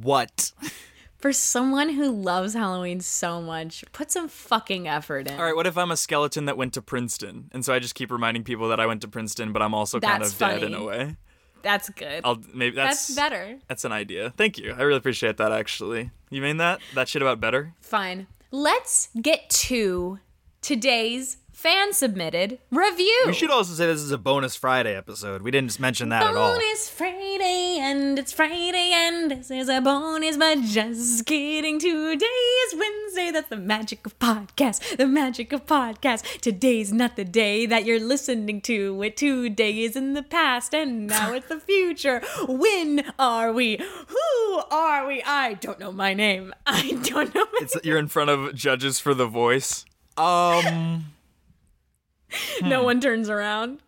what? 0.01 0.53
For 1.19 1.33
someone 1.33 1.91
who 1.91 2.11
loves 2.11 2.55
Halloween 2.55 3.01
so 3.01 3.43
much, 3.43 3.85
put 3.93 4.11
some 4.11 4.27
fucking 4.29 4.89
effort 4.89 5.29
in. 5.29 5.39
All 5.39 5.45
right, 5.45 5.55
what 5.55 5.67
if 5.67 5.77
I'm 5.77 5.91
a 5.91 5.97
skeleton 5.97 6.47
that 6.47 6.57
went 6.57 6.73
to 6.75 6.83
Princeton, 6.83 7.51
and 7.53 7.65
so 7.65 7.75
I 7.75 7.79
just 7.79 7.95
keep 7.95 8.11
reminding 8.11 8.45
people 8.45 8.69
that 8.71 8.81
I 8.81 8.87
went 8.87 9.03
to 9.03 9.09
Princeton, 9.09 9.53
but 9.53 9.61
I'm 9.61 9.75
also 9.75 10.01
kind 10.01 10.23
That's 10.23 10.33
of 10.33 10.39
dead 10.39 10.63
in 10.63 10.75
a 10.75 10.83
way. 10.83 11.17
That's 11.63 11.91
good. 11.91 12.23
I'll 12.25 12.41
maybe 12.55 12.77
that's, 12.77 13.09
That's 13.09 13.17
better. 13.17 13.59
That's 13.69 13.85
an 13.85 13.93
idea. 13.93 14.31
Thank 14.31 14.59
you. 14.59 14.73
I 14.73 14.83
really 14.83 14.99
appreciate 14.99 15.37
that. 15.37 15.53
Actually, 15.53 16.11
you 16.31 16.41
mean 16.41 16.57
that 16.57 16.81
that 16.95 17.09
shit 17.09 17.23
about 17.23 17.41
better? 17.41 17.75
Fine. 17.81 18.27
Let's 18.51 19.11
get 19.21 19.51
to 19.51 20.19
today's 20.63 21.37
fan 21.61 21.93
submitted 21.93 22.59
review. 22.71 23.25
We 23.27 23.35
should 23.35 23.51
also 23.51 23.75
say 23.75 23.85
this 23.85 24.01
is 24.01 24.12
a 24.12 24.17
bonus 24.17 24.57
Friday 24.57 24.97
episode. 24.97 25.43
We 25.43 25.51
didn't 25.51 25.79
mention 25.79 26.09
that 26.09 26.23
at 26.23 26.35
all. 26.35 26.55
Bonus 26.55 26.89
Friday, 26.89 27.77
and 27.79 28.19
it's 28.19 28.33
Friday, 28.33 28.93
and 28.95 29.31
this 29.31 29.51
is 29.51 29.69
a 29.69 29.83
bonus, 29.83 30.39
but 30.39 30.62
just 30.62 31.27
kidding. 31.27 31.79
Today 31.79 32.25
is 32.25 32.75
Wednesday. 32.75 33.31
That's 33.31 33.51
the 33.51 33.59
magic 33.59 34.07
of 34.07 34.19
podcast. 34.19 34.97
The 34.97 35.07
magic 35.07 35.53
of 35.53 35.67
podcast. 35.67 36.41
Today's 36.41 36.95
not 36.95 37.17
the 37.17 37.27
day 37.27 37.67
that 37.67 37.85
you're 37.85 38.01
listening 38.01 38.63
to 38.63 39.03
it. 39.03 39.19
Today 39.19 39.83
is 39.83 39.97
in 39.97 40.15
the 40.15 40.23
past, 40.23 40.75
and 40.75 41.09
now 41.09 41.34
it's 41.34 41.49
the 41.49 41.61
future. 41.61 42.23
When 42.49 43.13
are 43.19 43.53
we? 43.53 43.77
Who 44.08 44.63
are 44.70 45.06
we? 45.06 45.23
I 45.25 45.55
don't 45.55 45.79
know 45.79 45.93
my 45.93 46.15
name. 46.15 46.55
I 46.67 46.93
don't 47.03 47.34
know. 47.34 47.44
My 47.44 47.58
It's 47.61 47.77
you're 47.84 47.99
in 47.99 48.08
front 48.08 48.31
of 48.31 48.55
judges 48.55 48.99
for 48.99 49.13
The 49.13 49.27
Voice. 49.27 49.84
Um. 50.17 51.05
No 52.63 52.81
hmm. 52.81 52.84
one 52.84 53.01
turns 53.01 53.29
around. 53.29 53.81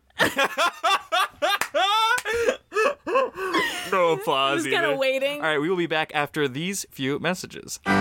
no 3.92 4.12
applause. 4.12 4.64
Just 4.64 4.74
kinda 4.74 4.96
waiting. 4.96 5.36
All 5.36 5.46
right, 5.46 5.60
we 5.60 5.68
will 5.68 5.76
be 5.76 5.86
back 5.86 6.10
after 6.14 6.48
these 6.48 6.86
few 6.90 7.18
messages. 7.18 7.78
For 7.84 7.92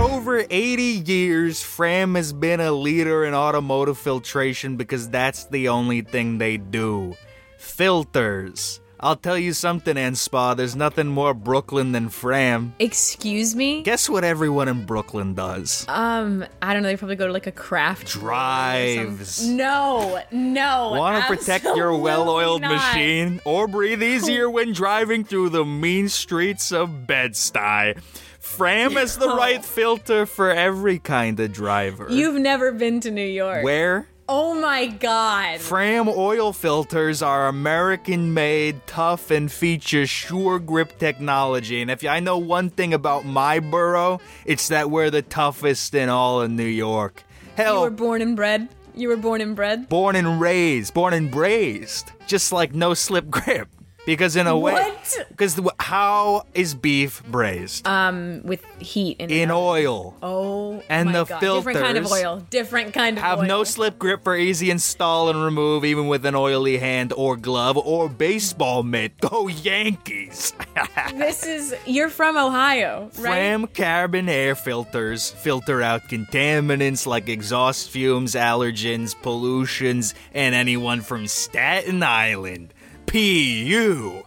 over 0.00 0.44
80 0.50 0.82
years, 0.82 1.62
Fram 1.62 2.14
has 2.14 2.32
been 2.32 2.60
a 2.60 2.72
leader 2.72 3.24
in 3.24 3.34
automotive 3.34 3.98
filtration 3.98 4.76
because 4.76 5.08
that's 5.08 5.44
the 5.46 5.68
only 5.68 6.02
thing 6.02 6.38
they 6.38 6.56
do. 6.56 7.16
Filters. 7.58 8.80
I'll 9.00 9.16
tell 9.16 9.38
you 9.38 9.52
something, 9.52 9.94
Anspaugh, 9.96 10.56
there's 10.56 10.74
nothing 10.74 11.06
more 11.06 11.32
Brooklyn 11.32 11.92
than 11.92 12.08
Fram. 12.08 12.74
Excuse 12.80 13.54
me? 13.54 13.82
Guess 13.82 14.08
what 14.08 14.24
everyone 14.24 14.66
in 14.66 14.84
Brooklyn 14.86 15.34
does? 15.34 15.84
Um, 15.88 16.44
I 16.60 16.74
don't 16.74 16.82
know. 16.82 16.88
They 16.88 16.96
probably 16.96 17.16
go 17.16 17.28
to 17.28 17.32
like 17.32 17.46
a 17.46 17.52
craft 17.52 18.08
Drives. 18.08 19.46
No, 19.46 20.20
no. 20.32 20.90
Want 20.90 21.22
to 21.22 21.28
protect 21.28 21.64
your 21.64 21.96
well 21.96 22.28
oiled 22.28 22.62
not. 22.62 22.72
machine 22.72 23.40
or 23.44 23.68
breathe 23.68 24.02
easier 24.02 24.50
when 24.50 24.72
driving 24.72 25.24
through 25.24 25.50
the 25.50 25.64
mean 25.64 26.08
streets 26.08 26.72
of 26.72 27.06
Bed-Stuy? 27.06 28.00
Fram 28.40 28.96
is 28.96 29.16
the 29.16 29.28
right 29.28 29.64
filter 29.64 30.26
for 30.26 30.50
every 30.50 30.98
kind 30.98 31.38
of 31.38 31.52
driver. 31.52 32.08
You've 32.10 32.40
never 32.40 32.72
been 32.72 32.98
to 33.00 33.10
New 33.10 33.26
York. 33.26 33.62
Where? 33.62 34.08
Oh 34.30 34.54
my 34.54 34.86
god. 34.86 35.58
Fram 35.58 36.06
oil 36.06 36.52
filters 36.52 37.22
are 37.22 37.48
American 37.48 38.34
made, 38.34 38.86
tough, 38.86 39.30
and 39.30 39.50
feature 39.50 40.06
sure 40.06 40.58
grip 40.58 40.98
technology. 40.98 41.80
And 41.80 41.90
if 41.90 42.04
I 42.04 42.20
know 42.20 42.36
one 42.36 42.68
thing 42.68 42.92
about 42.92 43.24
my 43.24 43.58
borough, 43.58 44.20
it's 44.44 44.68
that 44.68 44.90
we're 44.90 45.10
the 45.10 45.22
toughest 45.22 45.94
in 45.94 46.10
all 46.10 46.42
of 46.42 46.50
New 46.50 46.64
York. 46.64 47.24
Hell. 47.56 47.76
You 47.76 47.80
were 47.82 47.90
born 47.90 48.20
and 48.20 48.36
bred. 48.36 48.68
You 48.94 49.08
were 49.08 49.16
born 49.16 49.40
and 49.40 49.56
bred. 49.56 49.88
born 49.88 50.14
and 50.14 50.40
raised, 50.40 50.92
born 50.92 51.14
and 51.14 51.30
braised, 51.30 52.12
just 52.26 52.52
like 52.52 52.74
no 52.74 52.92
slip 52.94 53.30
grip. 53.30 53.68
Because 54.08 54.36
in 54.36 54.46
a 54.46 54.56
way, 54.56 54.90
because 55.28 55.60
how 55.78 56.46
is 56.54 56.74
beef 56.74 57.22
braised? 57.26 57.86
Um, 57.86 58.40
with 58.42 58.64
heat 58.80 59.18
and 59.20 59.30
in 59.30 59.50
oil. 59.50 60.16
Oh, 60.22 60.82
And 60.88 61.10
my 61.10 61.12
the 61.12 61.24
God. 61.26 61.40
different 61.40 61.78
kind 61.78 61.98
of 61.98 62.10
oil, 62.10 62.42
different 62.48 62.94
kind 62.94 63.18
of 63.18 63.22
Have 63.22 63.40
oil. 63.40 63.44
no 63.44 63.64
slip 63.64 63.98
grip 63.98 64.24
for 64.24 64.34
easy 64.34 64.70
install 64.70 65.28
and 65.28 65.44
remove, 65.44 65.84
even 65.84 66.08
with 66.08 66.24
an 66.24 66.34
oily 66.34 66.78
hand 66.78 67.12
or 67.14 67.36
glove 67.36 67.76
or 67.76 68.08
baseball 68.08 68.82
mitt. 68.82 69.20
Go 69.20 69.46
Yankees! 69.68 70.54
This 71.14 71.44
is 71.44 71.74
you're 71.84 72.08
from 72.08 72.36
Ohio, 72.38 73.04
right? 73.04 73.12
Fram 73.14 73.66
carbon 73.66 74.28
air 74.30 74.54
filters 74.54 75.30
filter 75.30 75.82
out 75.82 76.08
contaminants 76.08 77.06
like 77.06 77.28
exhaust 77.28 77.90
fumes, 77.90 78.34
allergens, 78.34 79.14
pollutions, 79.20 80.14
and 80.32 80.54
anyone 80.54 81.02
from 81.02 81.26
Staten 81.26 82.02
Island. 82.02 82.72
P.U. 83.08 84.24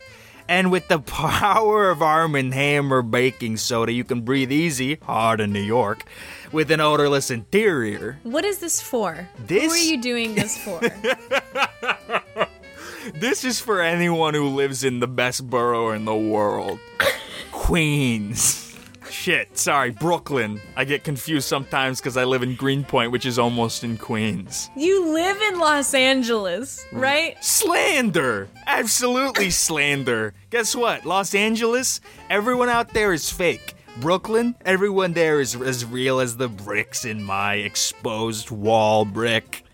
And 0.47 0.69
with 0.71 0.87
the 0.89 0.99
power 1.05 1.89
of 1.89 2.01
Arm 2.01 2.33
& 2.33 2.51
Hammer 2.51 3.01
baking 3.01 3.57
soda, 3.57 3.91
you 3.93 4.03
can 4.03 4.21
breathe 4.21 4.51
easy, 4.51 4.95
hard 5.03 5.39
in 5.39 5.53
New 5.53 5.61
York, 5.61 6.03
with 6.51 6.69
an 6.71 6.81
odorless 6.81 7.31
interior. 7.31 8.19
What 8.23 8.43
is 8.43 8.59
this 8.59 8.81
for? 8.81 9.29
This- 9.47 9.63
Who 9.63 9.69
are 9.71 9.77
you 9.77 10.01
doing 10.01 10.35
this 10.35 10.57
for? 10.57 10.81
This 13.15 13.43
is 13.43 13.59
for 13.59 13.81
anyone 13.81 14.35
who 14.35 14.47
lives 14.49 14.83
in 14.83 14.99
the 14.99 15.07
best 15.07 15.49
borough 15.49 15.89
in 15.89 16.05
the 16.05 16.15
world. 16.15 16.79
Queens. 17.51 18.70
Shit, 19.11 19.57
sorry, 19.57 19.91
Brooklyn. 19.91 20.61
I 20.77 20.85
get 20.85 21.03
confused 21.03 21.45
sometimes 21.47 21.99
because 21.99 22.15
I 22.15 22.23
live 22.23 22.43
in 22.43 22.55
Greenpoint, 22.55 23.11
which 23.11 23.25
is 23.25 23.37
almost 23.37 23.83
in 23.83 23.97
Queens. 23.97 24.69
you 24.75 25.13
live 25.13 25.39
in 25.51 25.59
Los 25.59 25.93
Angeles, 25.93 26.85
right? 26.93 27.35
Slander! 27.43 28.47
Absolutely 28.65 29.49
slander. 29.49 30.33
Guess 30.49 30.75
what? 30.77 31.05
Los 31.05 31.35
Angeles, 31.35 31.99
everyone 32.29 32.69
out 32.69 32.93
there 32.93 33.11
is 33.11 33.29
fake. 33.29 33.73
Brooklyn, 33.99 34.55
everyone 34.65 35.11
there 35.11 35.41
is 35.41 35.55
as 35.61 35.83
real 35.83 36.21
as 36.21 36.37
the 36.37 36.47
bricks 36.47 37.03
in 37.03 37.21
my 37.21 37.55
exposed 37.55 38.49
wall 38.49 39.03
brick. 39.03 39.65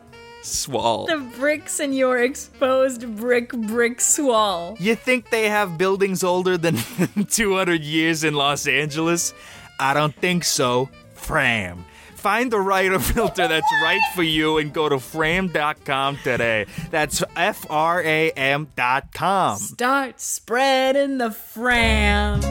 Swall. 0.43 1.07
The 1.07 1.17
bricks 1.37 1.79
in 1.79 1.93
your 1.93 2.17
exposed 2.23 3.17
brick 3.17 3.51
brick 3.51 3.99
swall. 3.99 4.77
You 4.79 4.95
think 4.95 5.29
they 5.29 5.49
have 5.49 5.77
buildings 5.77 6.23
older 6.23 6.57
than 6.57 6.75
200 7.29 7.81
years 7.81 8.23
in 8.23 8.33
Los 8.33 8.65
Angeles? 8.67 9.33
I 9.79 9.93
don't 9.93 10.15
think 10.15 10.43
so. 10.45 10.89
Fram. 11.15 11.85
Find 12.15 12.51
the 12.51 12.59
right 12.59 12.99
filter 13.01 13.47
that's 13.47 13.71
right 13.83 14.01
for 14.15 14.23
you 14.23 14.57
and 14.57 14.73
go 14.73 14.89
to 14.89 14.99
fram.com 14.99 16.17
today. 16.23 16.65
That's 16.91 17.23
F 17.35 17.65
R 17.69 18.01
A 18.01 18.31
M 18.31 18.67
dot 18.75 19.13
com. 19.13 19.57
Start 19.57 20.19
spreading 20.19 21.17
the 21.19 21.31
fram. 21.31 22.41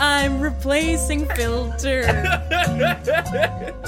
I'm 0.00 0.40
replacing 0.40 1.26
filter. 1.30 2.02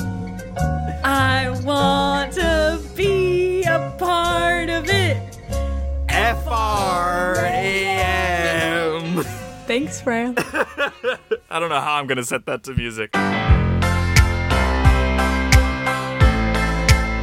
Thanks, 9.90 10.02
Fram. 10.02 10.34
I 11.50 11.58
don't 11.58 11.68
know 11.68 11.80
how 11.80 11.94
I'm 11.94 12.06
going 12.06 12.18
to 12.18 12.24
set 12.24 12.46
that 12.46 12.62
to 12.62 12.74
music. 12.74 13.10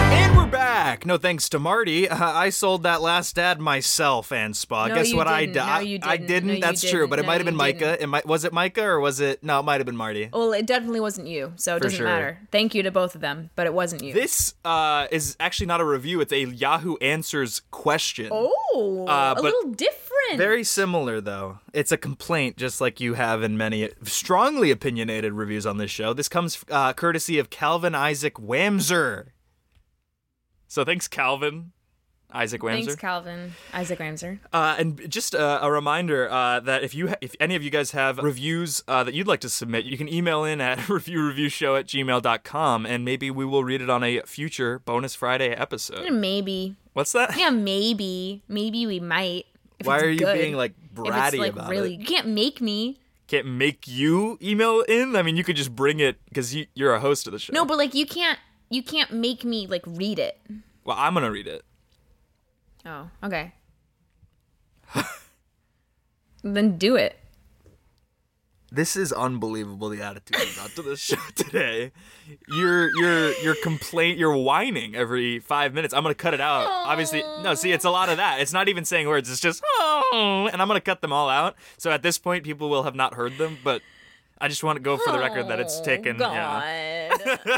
And 0.10 0.36
we're 0.36 0.48
back. 0.48 1.06
No 1.06 1.16
thanks 1.18 1.48
to 1.50 1.60
Marty. 1.60 2.10
Uh, 2.10 2.18
I 2.20 2.50
sold 2.50 2.84
that 2.84 3.02
last 3.02 3.40
ad 3.40 3.62
myself, 3.62 4.32
Anspaugh. 4.32 4.90
No, 4.90 4.96
Guess 4.96 5.12
you 5.12 5.16
what 5.16 5.28
I 5.28 5.46
didn't. 5.46 5.54
did? 5.54 5.60
No, 5.60 5.66
I- 5.66 5.80
you 5.80 6.00
I 6.04 6.18
didn't. 6.18 6.28
didn't. 6.28 6.48
No, 6.48 6.54
you 6.56 6.60
That's 6.62 6.82
true, 6.82 6.92
didn't. 6.92 7.10
but 7.12 7.20
it 7.20 7.22
No, 7.22 7.28
might 7.28 7.36
have 7.36 7.46
been 7.46 7.56
Micah. 7.56 7.80
didn't. 7.80 8.02
It 8.02 8.08
might, 8.08 8.26
was 8.26 8.44
it 8.44 8.52
Micah 8.52 8.84
or 8.84 9.00
was 9.00 9.22
it? 9.22 9.42
No, 9.42 9.62
it 9.62 9.64
might 9.64 9.80
have 9.80 9.86
been 9.86 9.96
Marty. 9.96 10.30
Well, 10.34 10.52
it 10.52 10.66
definitely 10.66 11.00
wasn't 11.00 11.28
you, 11.28 11.54
so 11.56 11.76
it 11.76 11.80
For 11.80 11.84
doesn't 11.84 11.98
sure. 12.00 12.06
matter. 12.06 12.40
Thank 12.52 12.76
you 12.76 12.84
to 12.84 12.92
both 12.92 13.16
of 13.16 13.22
them, 13.22 13.50
but 13.56 13.66
it 13.66 13.74
wasn't 13.74 14.04
you. 14.04 14.14
This 14.14 14.56
uh, 14.66 15.08
is 15.10 15.38
actually 15.40 15.68
not 15.68 15.80
a 15.80 15.86
review. 15.86 16.20
It's 16.20 16.34
a 16.34 16.42
Yahoo 16.44 16.98
Answers 16.98 17.62
question. 17.72 18.28
oh, 18.30 19.06
Uh, 19.08 19.32
a 19.32 19.36
but- 19.36 19.44
little 19.46 19.72
different. 19.72 20.04
Very 20.36 20.64
similar, 20.64 21.22
though. 21.22 21.60
It's 21.74 21.92
a 21.92 21.98
complaint, 21.98 22.58
just 22.58 22.82
like 22.82 23.00
you 23.00 23.14
have 23.14 23.44
in 23.44 23.58
many 23.58 23.90
strongly 24.04 24.72
opinionated 24.72 25.34
reviews 25.34 25.66
on 25.66 25.78
this 25.78 25.92
show. 25.92 26.14
This 26.14 26.28
comes 26.28 26.64
uh, 26.70 26.94
courtesy 26.94 27.40
of 27.40 27.50
Calvin 27.50 27.96
Isaac 27.96 28.36
Wamser. 28.36 29.28
So 30.68 30.84
thanks, 30.84 31.08
Calvin. 31.08 31.72
Isaac 32.32 32.62
Wamser. 32.62 32.86
Thanks, 32.86 32.96
Calvin. 32.98 33.54
Isaac 33.74 34.00
Ramser. 34.00 34.40
Uh, 34.52 34.76
and 34.78 35.10
just 35.10 35.34
uh, 35.34 35.60
a 35.62 35.72
reminder 35.72 36.30
uh, 36.30 36.60
that 36.60 36.84
if 36.84 36.94
you 36.94 37.08
ha- 37.08 37.16
if 37.22 37.34
any 37.40 37.56
of 37.56 37.64
you 37.64 37.70
guys 37.70 37.92
have 37.92 38.18
reviews 38.18 38.84
uh, 38.88 39.04
that 39.06 39.14
you'd 39.14 39.28
like 39.28 39.40
to 39.42 39.50
submit, 39.50 39.86
you 39.86 39.98
can 39.98 40.10
email 40.14 40.44
in 40.44 40.60
at 40.60 40.78
reviewreviewshow 40.90 41.80
at 41.80 41.88
gmail.com 41.88 42.86
and 42.86 43.06
maybe 43.06 43.32
we 43.32 43.46
will 43.46 43.64
read 43.64 43.82
it 43.82 43.90
on 43.90 44.04
a 44.04 44.22
future 44.24 44.80
bonus 44.80 45.16
Friday 45.16 45.52
episode. 45.52 46.12
Maybe. 46.12 46.76
What's 46.92 47.14
that? 47.14 47.38
Yeah, 47.38 47.50
maybe. 47.50 48.44
Maybe 48.50 48.86
we 48.86 49.00
might. 49.00 49.46
If 49.80 49.86
Why 49.88 50.00
are 50.00 50.10
you 50.10 50.20
good. 50.20 50.34
being 50.38 50.56
like 50.56 50.74
If 50.84 50.92
bratty 50.98 51.28
it's 51.28 51.38
like 51.38 51.54
about 51.54 51.70
really, 51.70 51.94
it? 51.96 52.00
you 52.00 52.06
can't 52.06 52.28
make 52.28 52.62
me. 52.62 53.00
Can't 53.28 53.46
make 53.46 53.88
you 53.88 54.38
email 54.42 54.82
in? 54.82 55.16
I 55.16 55.22
mean, 55.22 55.36
you 55.36 55.44
could 55.44 55.56
just 55.58 55.76
bring 55.76 56.00
it 56.00 56.18
because 56.30 56.56
you, 56.56 56.66
you're 56.74 56.94
a 56.94 57.00
host 57.00 57.28
of 57.28 57.34
the 57.34 57.40
show. 57.40 57.52
No, 57.54 57.66
but 57.66 57.78
like 57.78 57.94
you 57.94 58.06
can't. 58.06 58.40
You 58.70 58.82
can't 58.84 59.12
make 59.12 59.44
me 59.44 59.68
like 59.68 59.84
read 59.86 60.20
it. 60.20 60.40
Well, 60.84 60.96
I'm 60.98 61.14
going 61.14 61.26
to 61.26 61.32
read 61.32 61.48
it. 61.48 61.64
Oh, 62.86 63.10
okay. 63.24 63.54
then 66.44 66.78
do 66.78 66.96
it. 66.96 67.20
This 68.72 68.98
is 68.98 69.14
unbelievable 69.14 69.90
the 69.90 70.02
attitude 70.02 70.38
you 70.38 70.54
brought 70.56 70.72
to 70.72 70.82
this 70.82 71.00
show 71.00 71.16
today. 71.36 71.92
You're 72.50 72.90
you're 72.98 73.32
you're 73.42 73.56
complaint 73.64 74.18
you're 74.18 74.36
whining 74.36 74.94
every 74.96 75.40
five 75.40 75.74
minutes. 75.74 75.94
I'm 75.94 76.04
gonna 76.04 76.16
cut 76.16 76.34
it 76.34 76.42
out. 76.42 76.68
Obviously 76.68 77.22
no, 77.42 77.54
see 77.56 77.72
it's 77.72 77.86
a 77.86 77.90
lot 77.90 78.10
of 78.10 78.18
that. 78.18 78.42
It's 78.42 78.52
not 78.52 78.68
even 78.68 78.84
saying 78.84 79.08
words, 79.08 79.32
it's 79.32 79.40
just 79.40 79.64
oh 79.66 80.50
and 80.52 80.62
I'm 80.62 80.68
gonna 80.68 80.82
cut 80.82 81.02
them 81.02 81.14
all 81.14 81.30
out. 81.30 81.56
So 81.78 81.92
at 81.92 82.02
this 82.02 82.18
point 82.18 82.44
people 82.44 82.70
will 82.70 82.84
have 82.84 82.96
not 82.96 83.14
heard 83.14 83.38
them, 83.38 83.58
but 83.64 83.82
I 84.40 84.48
just 84.48 84.64
want 84.64 84.78
to 84.78 84.82
go 84.82 84.98
for 84.98 85.12
the 85.12 85.20
record 85.20 85.48
that 85.48 85.60
it's 85.60 85.80
taken. 85.82 86.20
Yeah. 86.20 87.10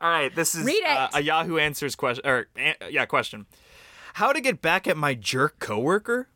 All 0.00 0.10
right, 0.10 0.34
this 0.34 0.54
is. 0.54 0.66
Uh, 0.66 1.08
a 1.12 1.20
Yahoo 1.20 1.58
Answers 1.58 1.94
question 1.94 2.26
or 2.26 2.48
uh, 2.58 2.72
yeah, 2.88 3.04
question. 3.04 3.44
How 4.14 4.32
to 4.32 4.40
get 4.40 4.62
back 4.62 4.86
at 4.86 4.96
my 4.96 5.14
jerk 5.14 5.58
coworker? 5.58 6.28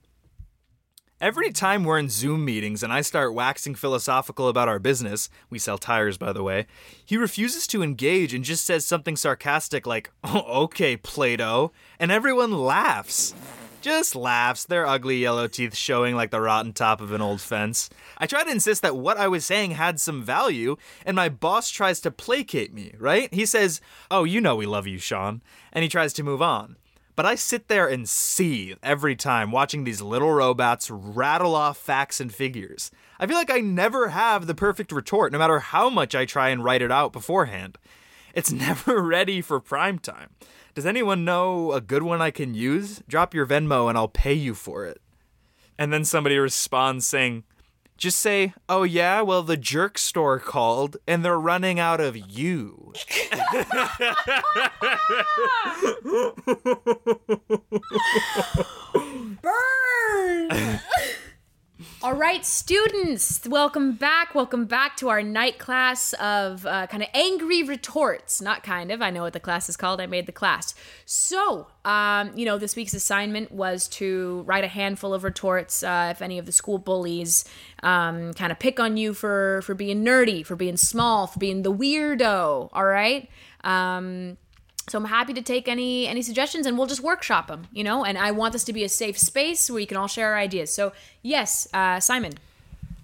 Every 1.20 1.52
time 1.52 1.84
we're 1.84 2.00
in 2.00 2.08
Zoom 2.08 2.44
meetings 2.44 2.82
and 2.82 2.92
I 2.92 3.00
start 3.00 3.34
waxing 3.34 3.76
philosophical 3.76 4.48
about 4.48 4.68
our 4.68 4.80
business, 4.80 5.30
we 5.48 5.60
sell 5.60 5.78
tires 5.78 6.18
by 6.18 6.32
the 6.32 6.42
way, 6.42 6.66
he 7.06 7.16
refuses 7.16 7.68
to 7.68 7.84
engage 7.84 8.34
and 8.34 8.44
just 8.44 8.66
says 8.66 8.84
something 8.84 9.14
sarcastic 9.14 9.86
like, 9.86 10.10
oh, 10.24 10.64
okay, 10.64 10.96
Plato, 10.96 11.70
and 12.00 12.10
everyone 12.10 12.50
laughs. 12.50 13.32
Just 13.80 14.16
laughs, 14.16 14.64
their 14.64 14.86
ugly 14.86 15.18
yellow 15.18 15.46
teeth 15.46 15.76
showing 15.76 16.16
like 16.16 16.32
the 16.32 16.40
rotten 16.40 16.72
top 16.72 17.00
of 17.00 17.12
an 17.12 17.20
old 17.20 17.40
fence. 17.40 17.90
I 18.18 18.26
try 18.26 18.42
to 18.42 18.50
insist 18.50 18.82
that 18.82 18.96
what 18.96 19.16
I 19.16 19.28
was 19.28 19.44
saying 19.44 19.72
had 19.72 20.00
some 20.00 20.20
value, 20.20 20.76
and 21.06 21.14
my 21.14 21.28
boss 21.28 21.70
tries 21.70 22.00
to 22.00 22.10
placate 22.10 22.74
me, 22.74 22.92
right? 22.98 23.32
He 23.32 23.46
says, 23.46 23.80
Oh, 24.10 24.24
you 24.24 24.40
know 24.40 24.56
we 24.56 24.66
love 24.66 24.88
you, 24.88 24.98
Sean, 24.98 25.42
and 25.72 25.84
he 25.84 25.88
tries 25.88 26.12
to 26.14 26.24
move 26.24 26.42
on. 26.42 26.76
But 27.16 27.26
I 27.26 27.36
sit 27.36 27.68
there 27.68 27.86
and 27.86 28.08
seethe 28.08 28.76
every 28.82 29.14
time 29.14 29.52
watching 29.52 29.84
these 29.84 30.02
little 30.02 30.32
robots 30.32 30.90
rattle 30.90 31.54
off 31.54 31.76
facts 31.76 32.20
and 32.20 32.34
figures. 32.34 32.90
I 33.20 33.26
feel 33.26 33.36
like 33.36 33.52
I 33.52 33.60
never 33.60 34.08
have 34.08 34.46
the 34.46 34.54
perfect 34.54 34.90
retort, 34.90 35.32
no 35.32 35.38
matter 35.38 35.60
how 35.60 35.88
much 35.88 36.14
I 36.14 36.24
try 36.24 36.48
and 36.48 36.64
write 36.64 36.82
it 36.82 36.90
out 36.90 37.12
beforehand. 37.12 37.78
It's 38.34 38.50
never 38.52 39.00
ready 39.00 39.40
for 39.40 39.60
prime 39.60 40.00
time. 40.00 40.30
Does 40.74 40.86
anyone 40.86 41.24
know 41.24 41.72
a 41.72 41.80
good 41.80 42.02
one 42.02 42.20
I 42.20 42.32
can 42.32 42.54
use? 42.54 43.00
Drop 43.06 43.32
your 43.32 43.46
Venmo 43.46 43.88
and 43.88 43.96
I'll 43.96 44.08
pay 44.08 44.34
you 44.34 44.54
for 44.54 44.84
it. 44.84 45.00
And 45.78 45.92
then 45.92 46.04
somebody 46.04 46.36
responds 46.36 47.06
saying, 47.06 47.44
just 47.96 48.18
say, 48.18 48.54
oh 48.68 48.82
yeah, 48.82 49.20
well, 49.22 49.42
the 49.42 49.56
jerk 49.56 49.98
store 49.98 50.38
called 50.38 50.96
and 51.06 51.24
they're 51.24 51.38
running 51.38 51.78
out 51.78 52.00
of 52.00 52.16
you. 52.16 52.92
Burn! 59.42 60.80
All 62.04 62.12
right, 62.12 62.44
students, 62.44 63.40
welcome 63.48 63.92
back. 63.92 64.34
Welcome 64.34 64.66
back 64.66 64.94
to 64.98 65.08
our 65.08 65.22
night 65.22 65.58
class 65.58 66.12
of 66.12 66.66
uh, 66.66 66.86
kind 66.86 67.02
of 67.02 67.08
angry 67.14 67.62
retorts. 67.62 68.42
Not 68.42 68.62
kind 68.62 68.92
of. 68.92 69.00
I 69.00 69.08
know 69.08 69.22
what 69.22 69.32
the 69.32 69.40
class 69.40 69.70
is 69.70 69.78
called. 69.78 70.02
I 70.02 70.06
made 70.06 70.26
the 70.26 70.30
class. 70.32 70.74
So, 71.06 71.66
um, 71.86 72.36
you 72.36 72.44
know, 72.44 72.58
this 72.58 72.76
week's 72.76 72.92
assignment 72.92 73.52
was 73.52 73.88
to 73.88 74.42
write 74.42 74.64
a 74.64 74.68
handful 74.68 75.14
of 75.14 75.24
retorts. 75.24 75.82
Uh, 75.82 76.08
if 76.10 76.20
any 76.20 76.38
of 76.38 76.44
the 76.44 76.52
school 76.52 76.76
bullies 76.76 77.46
um, 77.82 78.34
kind 78.34 78.52
of 78.52 78.58
pick 78.58 78.78
on 78.78 78.98
you 78.98 79.14
for 79.14 79.62
for 79.62 79.74
being 79.74 80.04
nerdy, 80.04 80.44
for 80.44 80.56
being 80.56 80.76
small, 80.76 81.26
for 81.26 81.38
being 81.38 81.62
the 81.62 81.72
weirdo. 81.72 82.68
All 82.70 82.84
right. 82.84 83.30
Um, 83.62 84.36
so 84.88 84.98
I'm 84.98 85.04
happy 85.06 85.32
to 85.34 85.42
take 85.42 85.68
any 85.68 86.06
any 86.06 86.22
suggestions 86.22 86.66
and 86.66 86.76
we'll 86.76 86.86
just 86.86 87.02
workshop 87.02 87.46
them, 87.48 87.66
you 87.72 87.84
know. 87.84 88.04
And 88.04 88.18
I 88.18 88.32
want 88.32 88.52
this 88.52 88.64
to 88.64 88.72
be 88.72 88.84
a 88.84 88.88
safe 88.88 89.18
space 89.18 89.70
where 89.70 89.76
we 89.76 89.86
can 89.86 89.96
all 89.96 90.08
share 90.08 90.32
our 90.32 90.36
ideas. 90.38 90.72
So 90.72 90.92
yes, 91.22 91.66
uh, 91.72 92.00
Simon, 92.00 92.34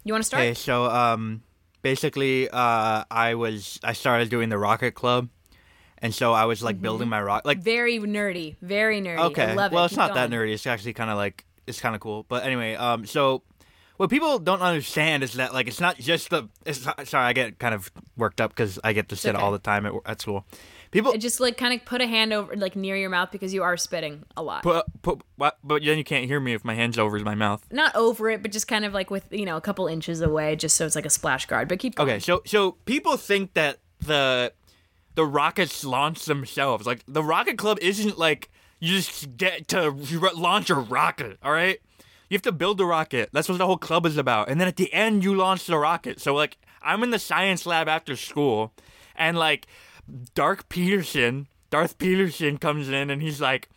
you 0.05 0.13
want 0.13 0.23
to 0.23 0.27
start? 0.27 0.43
Okay, 0.43 0.55
so 0.55 0.85
um, 0.87 1.43
basically, 1.83 2.49
uh, 2.49 3.05
I 3.11 3.35
was 3.35 3.81
I 3.83 3.93
started 3.95 4.29
doing 4.29 4.49
the 4.51 4.59
Rocket 4.59 4.95
Club, 4.95 5.29
and 5.99 6.15
so 6.15 6.33
I 6.33 6.45
was 6.45 6.63
like 6.63 6.81
building 6.81 7.09
my 7.09 7.23
rock 7.23 7.43
like 7.45 7.63
Very 7.63 7.99
nerdy, 7.99 8.57
very 8.61 9.01
nerdy. 9.01 9.19
okay. 9.31 9.53
I 9.53 9.55
love 9.55 9.73
it. 9.73 9.75
well, 9.75 9.85
it's 9.87 9.93
Keep 9.93 9.99
not 9.99 10.15
that 10.15 10.31
nerdy. 10.31 10.53
It's 10.53 10.67
actually 10.67 10.93
kind 10.93 11.11
of 11.11 11.17
like 11.17 11.45
it's 11.67 11.81
kind 11.81 11.95
of 11.95 12.01
cool. 12.01 12.27
But 12.29 12.45
anyway, 12.45 12.75
um, 12.75 13.07
so 13.07 13.43
what 13.97 14.11
people 14.11 14.39
don't 14.39 14.63
understand 14.63 15.23
is 15.23 15.35
that 15.35 15.55
like 15.55 15.67
it's 15.67 15.81
not 15.81 15.97
just 15.97 16.31
the. 16.31 16.49
It's 16.65 16.85
not, 16.85 17.07
sorry, 17.07 17.27
I 17.27 17.33
get 17.33 17.59
kind 17.59 17.75
of 17.75 17.91
worked 18.17 18.41
up 18.41 18.51
because 18.51 18.79
I 18.83 18.93
get 18.93 19.09
this 19.09 19.21
shit 19.21 19.35
okay. 19.35 19.43
all 19.43 19.53
the 19.53 19.59
time 19.59 19.87
at, 19.87 19.93
at 20.05 20.21
school. 20.21 20.45
People 20.91 21.13
Just 21.17 21.39
like 21.39 21.57
kind 21.57 21.73
of 21.73 21.85
put 21.85 22.01
a 22.01 22.07
hand 22.07 22.33
over 22.33 22.57
like 22.57 22.75
near 22.75 22.97
your 22.97 23.11
mouth 23.11 23.31
because 23.31 23.55
you 23.55 23.63
are 23.63 23.77
spitting 23.77 24.25
a 24.37 24.43
lot. 24.43 24.63
put 24.63 24.87
put? 25.03 25.23
But 25.39 25.57
then 25.65 25.99
you 25.99 26.05
can't 26.05 26.27
hear 26.27 26.41
me 26.41 26.53
if 26.53 26.65
my 26.65 26.75
hand's 26.75 26.99
over 26.99 27.19
my 27.21 27.37
mouth. 27.37 27.65
Not 27.71 27.95
over 27.95 28.29
it, 28.29 28.43
but 28.43 28.51
just 28.51 28.67
kind 28.67 28.85
of 28.85 28.93
like 28.93 29.09
with 29.11 29.33
you 29.33 29.47
know 29.47 29.57
a 29.57 29.61
couple 29.61 29.87
inches 29.87 30.21
away, 30.21 30.57
just 30.57 30.77
so 30.77 30.87
it's 30.87 30.97
like 30.97 31.07
a 31.07 31.11
splash 31.11 31.47
guard. 31.47 31.69
But 31.69 31.79
keep 31.79 31.95
going. 31.95 32.09
Okay, 32.09 32.19
so 32.19 32.43
so 32.45 32.73
people 32.87 33.17
think 33.17 33.55
that 33.55 33.79
the 34.01 34.53
the 35.15 35.25
rockets 35.25 35.85
launch 35.85 36.25
themselves. 36.25 36.87
Like 36.87 37.05
the 37.07 37.23
rocket 37.23 37.57
club 37.57 37.79
isn't 37.81 38.19
like 38.19 38.51
you 38.81 38.97
just 38.97 39.37
get 39.37 39.69
to 39.69 39.91
launch 40.35 40.71
a 40.71 40.75
rocket. 40.75 41.39
All 41.43 41.53
right, 41.53 41.79
you 42.29 42.35
have 42.35 42.43
to 42.43 42.53
build 42.53 42.79
the 42.79 42.87
rocket. 42.87 43.31
That's 43.33 43.49
what 43.49 43.59
the 43.59 43.67
whole 43.67 43.79
club 43.79 44.07
is 44.07 44.17
about. 44.17 44.49
And 44.49 44.61
then 44.61 44.67
at 44.67 44.77
the 44.77 44.93
end, 44.93 45.23
you 45.23 45.37
launch 45.37 45.67
the 45.67 45.79
rocket. 45.79 46.21
So 46.21 46.35
like 46.35 46.57
I'm 46.83 47.05
in 47.05 47.11
the 47.11 47.19
science 47.21 47.65
lab 47.65 47.87
after 47.87 48.17
school, 48.17 48.73
and 49.15 49.39
like 49.39 49.69
Dark 50.35 50.69
Peterson, 50.69 51.47
Darth 51.71 51.99
Peterson 51.99 52.59
comes 52.59 52.89
in 52.89 53.11
and 53.11 53.23
he's 53.23 53.41
like, 53.41 53.69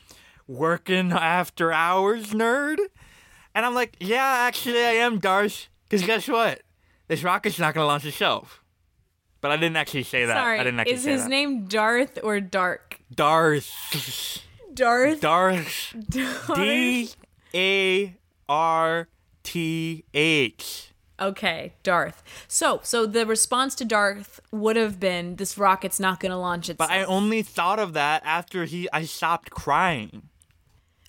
"Working 0.48 1.12
after 1.12 1.72
hours, 1.72 2.32
nerd." 2.34 2.78
And 3.56 3.66
I'm 3.66 3.76
like, 3.76 3.96
yeah, 4.00 4.46
actually, 4.48 4.80
I 4.84 4.94
am, 4.94 5.20
Darth. 5.20 5.68
Because 5.88 6.06
guess 6.06 6.28
what? 6.28 6.62
This 7.08 7.24
rocket's 7.24 7.60
not 7.60 7.76
going 7.76 7.84
to 7.84 7.88
launch 7.88 8.06
itself. 8.06 8.64
But 9.42 9.52
I 9.52 9.58
didn't 9.58 9.76
actually 9.76 10.04
say 10.04 10.26
that. 10.26 10.36
Sorry, 10.36 10.60
I 10.60 10.64
didn't 10.64 10.80
actually 10.80 10.96
is 10.96 11.04
say 11.04 11.12
his 11.12 11.24
that. 11.24 11.30
name 11.30 11.66
Darth 11.66 12.18
or 12.24 12.40
Dark? 12.40 13.00
Darth. 13.14 14.42
Darth. 14.74 15.20
Darth. 15.20 15.96
D 16.56 17.10
A 17.54 18.18
R 18.50 19.08
T 19.44 20.06
H. 20.14 20.93
Okay, 21.24 21.74
Darth. 21.84 22.22
So, 22.50 22.82
so 22.84 23.06
the 23.06 23.26
response 23.26 23.76
to 23.76 23.86
Darth 23.86 24.42
would 24.52 24.76
have 24.76 25.00
been, 25.00 25.38
"This 25.38 25.58
rocket's 25.58 26.00
not 26.00 26.20
going 26.20 26.32
to 26.32 26.38
launch 26.38 26.70
itself." 26.70 26.90
But 26.90 26.94
I 26.94 27.04
only 27.06 27.42
thought 27.42 27.80
of 27.80 27.94
that 27.94 28.22
after 28.26 28.66
he 28.66 28.90
I 28.92 29.06
stopped 29.06 29.50
crying. 29.50 30.24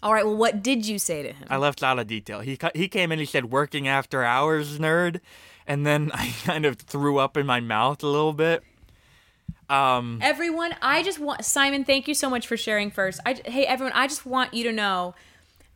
All 0.04 0.12
right. 0.12 0.24
Well, 0.24 0.36
what 0.36 0.62
did 0.62 0.86
you 0.86 0.98
say 1.00 1.22
to 1.24 1.32
him? 1.32 1.48
I 1.50 1.56
left 1.56 1.82
out 1.82 1.98
a 1.98 2.04
detail. 2.04 2.40
He 2.40 2.56
he 2.74 2.86
came 2.86 3.10
in. 3.10 3.18
He 3.18 3.24
said, 3.24 3.50
"Working 3.50 3.88
after 3.88 4.22
hours, 4.22 4.78
nerd," 4.78 5.20
and 5.66 5.84
then 5.84 6.12
I 6.14 6.32
kind 6.44 6.64
of 6.64 6.76
threw 6.76 7.18
up 7.18 7.36
in 7.36 7.44
my 7.44 7.58
mouth 7.58 8.02
a 8.04 8.06
little 8.06 8.34
bit. 8.34 8.62
Um, 9.68 10.18
everyone, 10.22 10.76
I 10.82 11.02
just 11.02 11.18
want 11.18 11.44
Simon. 11.44 11.84
Thank 11.84 12.06
you 12.06 12.14
so 12.14 12.30
much 12.30 12.46
for 12.46 12.56
sharing 12.56 12.90
first. 12.90 13.18
I 13.26 13.40
hey 13.44 13.64
everyone, 13.66 13.94
I 13.96 14.06
just 14.06 14.26
want 14.26 14.54
you 14.54 14.62
to 14.64 14.72
know 14.72 15.14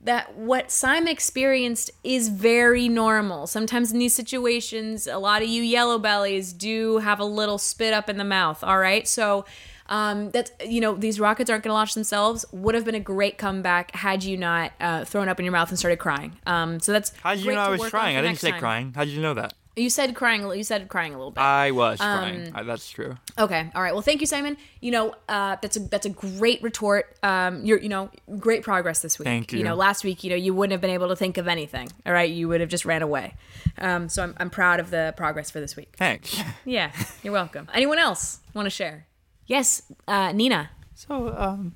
that 0.01 0.37
what 0.37 0.71
Simon 0.71 1.09
experienced 1.09 1.91
is 2.05 2.29
very 2.29 2.89
normal. 2.89 3.47
Sometimes 3.47 3.93
in 3.93 3.99
these 3.99 4.15
situations, 4.15 5.07
a 5.07 5.19
lot 5.19 5.43
of 5.43 5.49
you 5.49 5.63
yellow 5.63 5.99
bellies 5.99 6.53
do 6.53 6.99
have 6.99 7.19
a 7.21 7.25
little 7.25 7.59
spit 7.59 7.93
up 7.93 8.09
in 8.09 8.17
the 8.17 8.25
mouth. 8.25 8.63
All 8.63 8.79
right, 8.79 9.07
so. 9.07 9.45
Um, 9.91 10.31
that's 10.33 10.53
you 10.63 10.83
know 10.83 10.95
these 10.95 11.19
rockets 11.19 11.49
aren't 11.49 11.65
going 11.65 11.71
to 11.71 11.75
launch 11.75 11.95
themselves. 11.95 12.45
Would 12.53 12.75
have 12.75 12.85
been 12.85 12.95
a 12.95 13.01
great 13.01 13.39
comeback 13.39 13.95
had 13.95 14.23
you 14.23 14.37
not 14.37 14.73
uh, 14.81 15.07
thrown 15.07 15.31
up 15.31 15.39
in 15.39 15.47
your 15.47 15.53
mouth 15.53 15.71
and 15.71 15.79
started 15.79 15.97
crying. 15.97 16.37
Um, 16.45 16.79
so 16.79 16.93
that's 16.93 17.11
how 17.23 17.35
did 17.35 17.43
you 17.43 17.55
know 17.55 17.61
I 17.61 17.71
was 17.71 17.89
crying? 17.89 18.19
I 18.19 18.21
didn't 18.21 18.37
say 18.37 18.51
time. 18.51 18.61
crying. 18.61 18.93
How 18.95 19.05
did 19.05 19.15
you 19.15 19.23
know 19.23 19.33
that? 19.33 19.55
You 19.79 19.91
said 19.91 20.15
crying. 20.15 20.45
a 20.45 20.55
You 20.55 20.65
said 20.65 20.89
crying 20.89 21.15
a 21.15 21.17
little 21.19 21.31
bit. 21.31 21.41
I 21.41 21.71
was 21.71 22.01
Um, 22.01 22.19
crying. 22.19 22.53
I, 22.55 22.63
that's 22.65 22.91
true. 22.91 23.17
Okay. 23.39 23.71
All 23.75 23.83
right. 23.83 23.93
Well, 23.93 24.03
thank 24.03 24.21
you, 24.21 24.27
Simon. 24.27 24.57
You 24.81 24.91
know, 24.91 25.15
uh, 25.29 25.57
that's 25.63 25.77
a 25.77 25.81
that's 25.81 26.05
a 26.07 26.11
great 26.11 26.63
retort. 26.63 27.17
Um, 27.23 27.65
you're 27.65 27.79
you 27.81 27.89
know 27.89 28.11
great 28.39 28.63
progress 28.63 29.01
this 29.01 29.19
week. 29.19 29.27
Thank 29.27 29.53
You 29.53 29.59
you. 29.61 29.65
know, 29.65 29.75
last 29.75 30.05
week 30.05 30.25
you 30.25 30.31
know 30.31 30.37
you 30.37 30.53
wouldn't 30.55 30.73
have 30.73 30.81
been 30.81 30.91
able 30.91 31.09
to 31.09 31.17
think 31.17 31.39
of 31.39 31.47
anything. 31.49 31.89
All 32.05 32.13
right, 32.13 32.31
you 32.31 32.49
would 32.49 32.61
have 32.61 32.69
just 32.71 32.85
ran 32.85 33.03
away. 33.03 33.35
Um, 33.79 34.09
so 34.09 34.23
I'm 34.23 34.35
I'm 34.39 34.51
proud 34.51 34.81
of 34.81 34.91
the 34.91 35.15
progress 35.17 35.51
for 35.51 35.61
this 35.61 35.77
week. 35.77 35.95
Thanks. 35.97 36.37
Yeah, 36.65 36.91
you're 37.23 37.33
welcome. 37.33 37.69
Anyone 37.73 37.99
else 37.99 38.41
want 38.55 38.67
to 38.67 38.71
share? 38.71 39.07
Yes, 39.47 39.81
uh, 40.07 40.33
Nina. 40.33 40.71
So, 40.95 41.35
um, 41.37 41.75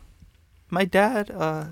my 0.69 0.85
dad, 0.85 1.31
uh, 1.31 1.67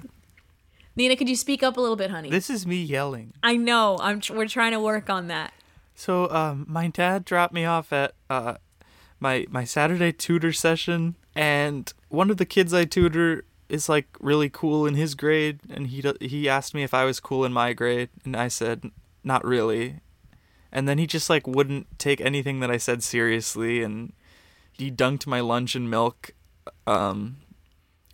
Nina, 0.97 1.17
could 1.17 1.29
you 1.29 1.37
speak 1.37 1.63
up 1.63 1.77
a 1.77 1.81
little 1.81 1.97
bit, 1.97 2.11
honey? 2.11 2.31
this 2.31 2.49
is 2.51 2.67
me 2.67 2.83
yelling. 2.83 3.33
I 3.43 3.57
know. 3.57 3.99
I'm. 4.01 4.21
Tr- 4.21 4.35
we're 4.35 4.49
trying 4.49 4.73
to 4.73 4.81
work 4.81 5.11
on 5.11 5.29
that. 5.29 5.53
So, 6.01 6.31
um, 6.31 6.65
my 6.67 6.89
dad 6.89 7.27
dropped 7.27 7.53
me 7.53 7.67
off 7.67 7.93
at, 7.93 8.15
uh, 8.31 8.55
my, 9.21 9.45
my 9.51 9.65
Saturday 9.65 10.13
tutor 10.13 10.51
session, 10.51 11.15
and 11.35 11.93
one 12.09 12.31
of 12.31 12.39
the 12.39 12.47
kids 12.47 12.73
I 12.73 12.87
tutor 12.87 13.45
is 13.69 13.87
like 13.87 14.07
really 14.19 14.49
cool 14.49 14.87
in 14.87 14.95
his 14.95 15.15
grade, 15.15 15.61
and 15.69 15.89
he, 15.89 16.03
he 16.23 16.49
asked 16.49 16.73
me 16.73 16.83
if 16.83 16.95
I 16.95 17.05
was 17.05 17.21
cool 17.21 17.45
in 17.45 17.53
my 17.53 17.75
grade, 17.75 18.09
and 18.25 18.35
I 18.35 18.49
said, 18.49 18.91
not 19.23 19.45
really. 19.45 20.01
And 20.73 20.89
then 20.89 20.97
he 20.97 21.07
just 21.07 21.29
like 21.29 21.47
wouldn't 21.47 21.99
take 21.99 22.23
anything 22.23 22.61
that 22.61 22.71
I 22.71 22.79
said 22.79 23.03
seriously, 23.03 23.83
and 23.83 24.15
he 24.73 24.91
dunked 24.91 25.27
my 25.27 25.41
lunch 25.41 25.77
in 25.77 25.91
milk, 25.91 26.31
um, 26.87 27.43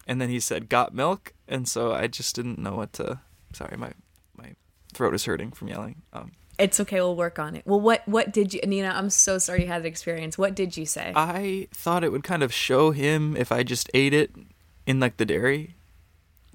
and 0.08 0.20
then 0.20 0.28
he 0.28 0.40
said, 0.40 0.68
"Got 0.68 0.92
milk," 0.92 1.34
and 1.46 1.68
so 1.68 1.92
I 1.92 2.08
just 2.08 2.34
didn't 2.34 2.58
know 2.58 2.74
what 2.74 2.92
to. 2.94 3.20
Sorry, 3.52 3.76
my 3.76 3.92
my 4.36 4.54
throat 4.92 5.14
is 5.14 5.26
hurting 5.26 5.52
from 5.52 5.68
yelling. 5.68 6.02
Um, 6.12 6.32
It's 6.58 6.80
okay. 6.80 7.00
We'll 7.00 7.16
work 7.16 7.38
on 7.38 7.56
it. 7.56 7.62
Well, 7.66 7.80
what 7.80 8.06
what 8.06 8.32
did 8.32 8.54
you, 8.54 8.60
Nina? 8.64 8.92
I'm 8.94 9.10
so 9.10 9.38
sorry 9.38 9.62
you 9.62 9.68
had 9.68 9.82
that 9.82 9.88
experience. 9.88 10.38
What 10.38 10.54
did 10.54 10.76
you 10.76 10.86
say? 10.86 11.12
I 11.14 11.68
thought 11.72 12.04
it 12.04 12.12
would 12.12 12.24
kind 12.24 12.42
of 12.42 12.52
show 12.52 12.90
him 12.92 13.36
if 13.36 13.52
I 13.52 13.62
just 13.62 13.90
ate 13.94 14.14
it 14.14 14.34
in 14.86 15.00
like 15.00 15.16
the 15.18 15.26
dairy, 15.26 15.74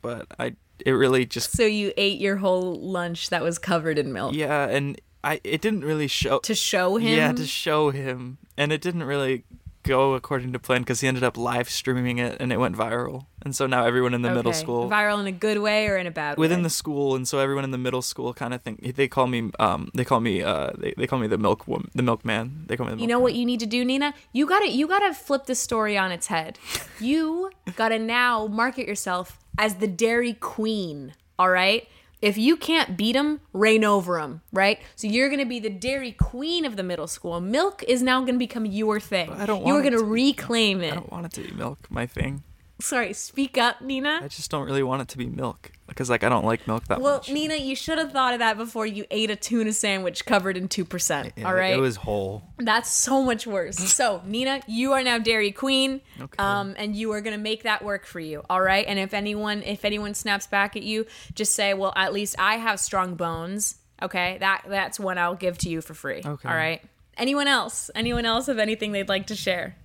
but 0.02 0.28
I 0.40 0.56
it 0.86 0.92
really 0.92 1.26
just 1.26 1.52
so 1.56 1.64
you 1.64 1.94
ate 1.98 2.20
your 2.20 2.38
whole 2.38 2.80
lunch 2.80 3.30
that 3.30 3.44
was 3.44 3.60
covered 3.60 4.00
in 4.00 4.12
milk 4.12 4.34
yeah, 4.34 4.68
and 4.68 5.00
I 5.24 5.40
it 5.44 5.62
didn't 5.62 5.82
really 5.86 6.08
show 6.08 6.40
to 6.40 6.56
show 6.56 6.98
him. 6.98 7.18
yeah 7.18 7.32
to 7.32 7.46
show 7.46 7.92
him, 7.92 8.38
and 8.58 8.72
it 8.72 8.82
didn't 8.82 9.04
really 9.04 9.44
go 9.84 10.13
according 10.13 10.54
to 10.54 10.60
plan 10.60 10.82
because 10.82 11.02
he 11.02 11.08
ended 11.08 11.24
up 11.24 11.38
live 11.38 11.70
streaming 11.70 12.17
it 12.17 12.38
and 12.39 12.52
it 12.52 12.58
went 12.58 12.76
viral, 12.76 13.26
and 13.41 13.56
so 13.56 13.67
now 13.67 13.86
everyone 13.86 14.13
in 14.13 14.22
the 14.22 14.32
middle 14.32 14.54
school 14.54 14.89
viral 14.89 15.20
in 15.20 15.28
a 15.28 15.32
good 15.32 15.60
way 15.60 15.88
or 15.88 15.98
in 15.98 16.08
a 16.08 16.12
bad 16.12 16.38
way. 16.38 16.41
within 16.41 16.60
way? 16.60 16.63
the 16.63 16.70
school 16.70 17.15
and 17.15 17.28
so 17.28 17.39
everyone 17.39 17.63
in 17.63 17.72
the 17.72 17.78
middle 17.78 18.02
school 18.02 18.34
kind 18.34 18.54
of 18.54 18.62
think 18.62 18.96
they 18.96 19.08
call 19.08 19.28
me 19.28 19.52
um 19.60 19.89
they 19.94 20.06
call 20.06 20.20
me 20.20 20.41
uh 20.41 20.72
they, 20.78 20.94
they 20.98 21.08
call 21.08 21.20
me 21.20 21.28
the 21.28 21.38
milk 21.38 21.67
woman 21.67 21.89
the 21.96 22.04
milkman 22.04 22.65
they 22.67 22.78
call 22.78 22.86
me 22.86 22.94
the 22.94 23.02
You 23.02 23.08
know 23.08 23.20
what 23.20 23.34
you 23.34 23.46
need 23.46 23.60
to 23.62 23.65
do, 23.65 23.84
Nina? 23.84 24.13
You 24.34 24.46
gotta 24.46 24.70
you 24.70 24.88
gotta 24.88 25.13
flip 25.13 25.46
the 25.46 25.56
story 25.56 25.98
on 25.98 26.12
its 26.12 26.28
head. 26.28 26.60
You 27.00 27.52
gotta 27.76 28.00
now 28.00 28.48
market 28.48 28.88
yourself 28.88 29.39
as 29.58 29.76
the 29.76 29.88
Dairy 29.88 30.34
Queen. 30.34 31.13
All 31.39 31.50
right. 31.50 31.88
If 32.22 32.38
you 32.38 32.56
can't 32.56 32.96
beat 32.96 33.14
them, 33.14 33.42
reign 33.52 33.84
over 33.84 34.20
them, 34.20 34.42
right? 34.54 34.80
So 34.96 35.08
you're 35.08 35.30
gonna 35.30 35.46
be 35.46 35.60
the 35.60 35.70
Dairy 35.70 36.12
Queen 36.12 36.66
of 36.66 36.76
the 36.76 36.84
middle 36.84 37.08
school. 37.08 37.42
Milk 37.42 37.84
is 37.88 38.04
now 38.04 38.22
gonna 38.22 38.38
become 38.38 38.66
your 38.66 39.00
thing. 39.00 39.32
I 39.32 39.46
don't 39.48 39.66
You're 39.66 39.82
gonna 39.82 39.98
to 39.98 40.04
reclaim 40.04 40.82
I 40.92 40.96
don't 40.96 41.12
want 41.12 41.26
it 41.26 41.34
to 41.34 41.42
be 41.42 41.52
milk 41.52 41.90
my 41.90 42.06
thing 42.06 42.44
Sorry, 42.82 43.13
speak 43.13 43.58
up, 43.58 43.82
Nina. 43.82 44.20
I 44.24 44.28
just 44.28 44.52
don't 44.52 44.65
really 44.65 44.84
want 44.84 45.02
it 45.02 45.08
to 45.10 45.17
be 45.17 45.28
milk 45.28 45.72
because 45.88 46.10
like 46.10 46.24
I 46.24 46.30
don't 46.30 46.46
like 46.46 46.67
milk 46.67 46.88
that 46.88 47.00
Well, 47.02 47.17
much 47.17 47.28
Well, 47.28 47.36
Nina, 47.36 47.56
you 47.56 47.76
should 47.76 47.98
have 47.98 48.12
thought 48.12 48.34
of 48.34 48.39
that 48.39 48.58
before 48.58 48.86
you 48.86 49.06
ate 49.12 49.30
a 49.30 49.36
tuna 49.36 49.74
sandwich 49.74 50.26
covered 50.26 50.58
in 50.58 50.67
2%. 50.67 51.32
Yeah, 51.36 51.48
all 51.48 51.54
right? 51.54 51.74
it 51.74 51.80
was 51.80 51.98
whole 51.98 52.44
That's 52.58 52.91
so 52.91 53.22
much 53.24 53.46
worse. 53.46 53.78
So, 54.02 54.22
Nina, 54.26 54.62
you 54.67 54.94
are 54.94 55.04
now 55.04 55.20
Dairy 55.20 55.52
Queen. 55.52 56.02
Okay. 56.20 56.36
Um, 56.39 56.76
and 56.78 56.96
you 56.96 57.12
are 57.12 57.22
gonna 57.22 57.38
make 57.38 57.63
that 57.63 57.84
work 57.84 58.06
for 58.06 58.20
you. 58.20 58.44
All 58.50 58.62
right. 58.62 58.86
And 58.88 58.98
if 58.98 59.13
anyone 59.13 59.62
if 59.63 59.86
anyone 59.86 60.13
snaps 60.13 60.48
back 60.48 60.76
at 60.76 60.84
you, 60.84 61.06
just 61.36 61.54
say, 61.54 61.74
Well, 61.74 61.94
at 61.96 62.13
least 62.13 62.36
I 62.39 62.56
have 62.56 62.80
strong 62.80 63.15
bones. 63.15 63.76
Okay. 64.02 64.38
That 64.39 64.63
that's 64.67 65.00
one 65.00 65.17
I'll 65.17 65.36
give 65.36 65.58
to 65.60 65.70
you 65.70 65.82
for 65.82 65.94
free. 65.94 66.22
Okay. 66.26 66.50
All 66.50 66.56
right. 66.56 66.82
Anyone 67.17 67.48
else? 67.48 67.91
Anyone 67.94 68.26
else 68.26 68.48
have 68.48 68.58
anything 68.58 68.94
they'd 68.94 69.10
like 69.10 69.28
to 69.28 69.36
share? 69.36 69.76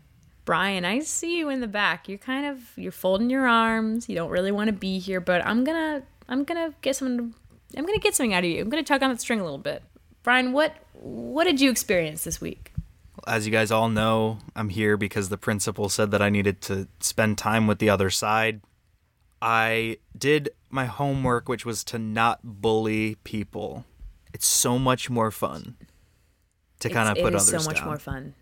Brian, 0.47 0.87
I 0.87 1.01
see 1.01 1.37
you 1.37 1.51
in 1.51 1.61
the 1.61 1.67
back. 1.67 2.09
You're 2.09 2.17
kind 2.17 2.47
of 2.47 2.73
you're 2.77 2.93
folding 2.93 3.29
your 3.29 3.47
arms. 3.47 4.09
You 4.09 4.15
don't 4.15 4.31
really 4.31 4.53
want 4.53 4.69
to 4.69 4.73
be 4.73 4.99
here, 4.99 5.21
but 5.21 5.45
I'm 5.45 5.65
gonna 5.65 6.05
I'm 6.29 6.45
gonna 6.45 6.73
get 6.81 6.97
some 6.97 7.35
I'm 7.77 7.85
gonna 7.85 7.99
get 7.99 8.15
something 8.15 8.33
out 8.33 8.45
of 8.45 8.51
you. 8.51 8.63
I'm 8.63 8.71
gonna 8.71 8.83
tug 8.83 9.03
on 9.03 9.11
that 9.11 9.21
string 9.21 9.41
a 9.41 9.45
little 9.45 9.59
bit. 9.59 9.83
Brian, 10.23 10.53
what 10.53 10.75
what 10.95 11.45
did 11.45 11.61
you 11.61 11.71
experience 11.71 12.25
this 12.25 12.41
week? 12.41 12.73
as 13.27 13.45
you 13.45 13.51
guys 13.51 13.71
all 13.73 13.89
know 13.89 14.39
I'm 14.55 14.69
here 14.69 14.97
because 14.97 15.31
the 15.31 15.39
principal 15.39 15.89
said 15.89 16.13
that 16.13 16.23
I 16.23 16.31
needed 16.31 16.61
to 16.63 16.87
spend 17.01 17.39
time 17.39 17.67
with 17.67 17.79
the 17.81 17.91
other 17.91 18.09
side 18.09 18.61
I 19.43 19.99
did 20.17 20.51
my 20.71 20.85
homework 20.85 21.49
which 21.49 21.67
was 21.67 21.83
to 21.85 21.99
not 21.99 22.41
bully 22.45 23.17
people 23.25 23.85
it's 24.33 24.47
so 24.47 24.79
much 24.79 25.11
more 25.11 25.31
fun 25.31 25.77
to 26.81 26.91
kind 26.91 27.09
of 27.09 27.17
put 27.23 27.33
it 27.33 27.37
is 27.37 27.49
others 27.49 27.65
so 27.65 27.71
much 27.71 27.79
down. 27.79 27.87
more 27.87 27.99
fun. 27.99 28.35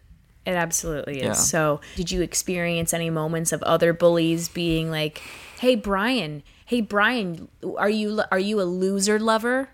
It 0.47 0.53
absolutely 0.53 1.19
is. 1.19 1.25
Yeah. 1.25 1.33
So, 1.33 1.81
did 1.97 2.11
you 2.11 2.23
experience 2.23 2.93
any 2.93 3.11
moments 3.11 3.53
of 3.53 3.63
other 3.63 3.93
bullies 3.93 4.49
being 4.49 4.91
like, 4.91 5.23
"Hey 5.59 5.75
Brian, 5.75 6.43
hey 6.67 6.81
Brian, 6.81 7.49
are 7.77 7.91
you 7.91 8.23
are 8.31 8.39
you 8.39 8.61
a 8.61 8.65
loser 8.65 9.19
lover? 9.19 9.71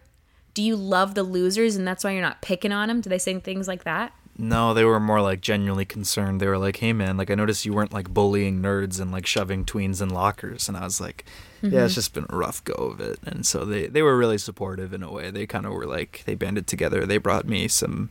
Do 0.55 0.63
you 0.63 0.77
love 0.77 1.15
the 1.15 1.23
losers 1.23 1.77
and 1.77 1.87
that's 1.87 2.05
why 2.05 2.13
you're 2.13 2.23
not 2.23 2.41
picking 2.41 2.73
on 2.73 2.89
them?" 2.89 3.01
Do 3.01 3.11
they 3.11 3.19
say 3.19 3.39
things 3.41 3.67
like 3.67 3.85
that? 3.85 4.13
No, 4.41 4.73
they 4.73 4.85
were 4.85 5.01
more 5.01 5.21
like 5.21 5.43
genuinely 5.43 5.85
concerned. 5.85 6.41
They 6.41 6.47
were 6.47 6.57
like, 6.57 6.77
"Hey, 6.77 6.95
man, 6.95 7.17
like 7.17 7.31
I 7.31 7.35
noticed 7.35 7.67
you 7.67 7.75
weren't 7.75 7.93
like 7.93 8.15
bullying 8.15 8.63
nerds 8.63 8.99
and 8.99 9.13
like 9.13 9.27
shoving 9.27 9.65
tweens 9.67 10.01
in 10.01 10.09
lockers." 10.09 10.67
And 10.67 10.79
I 10.79 10.85
was 10.85 11.01
like, 11.01 11.27
"Yeah, 11.61 11.69
it's 11.69 11.75
mm-hmm. 11.75 11.95
just 11.95 12.15
been 12.15 12.27
a 12.31 12.37
rough 12.37 12.65
go 12.65 12.73
of 12.75 13.01
it." 13.01 13.19
And 13.25 13.45
so 13.45 13.65
they 13.67 13.87
they 13.87 14.03
were 14.03 14.17
really 14.17 14.39
supportive 14.39 14.95
in 14.95 15.03
a 15.03 15.13
way. 15.13 15.31
They 15.31 15.47
kind 15.47 15.67
of 15.67 15.73
were 15.73 15.87
like 15.87 16.23
they 16.25 16.37
banded 16.37 16.67
together. 16.67 17.05
They 17.05 17.19
brought 17.19 17.47
me 17.47 17.69
some 17.69 18.11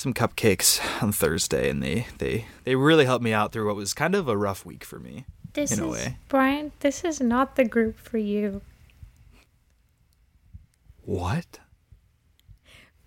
some 0.00 0.14
cupcakes 0.14 0.80
on 1.02 1.12
Thursday, 1.12 1.68
and 1.68 1.82
they 1.82 2.06
they 2.18 2.46
they 2.64 2.74
really 2.74 3.04
helped 3.04 3.22
me 3.22 3.32
out 3.34 3.52
through 3.52 3.66
what 3.66 3.76
was 3.76 3.92
kind 3.92 4.14
of 4.14 4.28
a 4.28 4.36
rough 4.36 4.64
week 4.64 4.82
for 4.82 4.98
me 4.98 5.26
This 5.52 5.72
in 5.72 5.80
a 5.80 5.86
is 5.88 5.92
way. 5.92 6.16
Brian. 6.28 6.72
This 6.80 7.04
is 7.04 7.20
not 7.20 7.56
the 7.56 7.64
group 7.66 7.98
for 7.98 8.16
you, 8.16 8.62
What? 11.02 11.58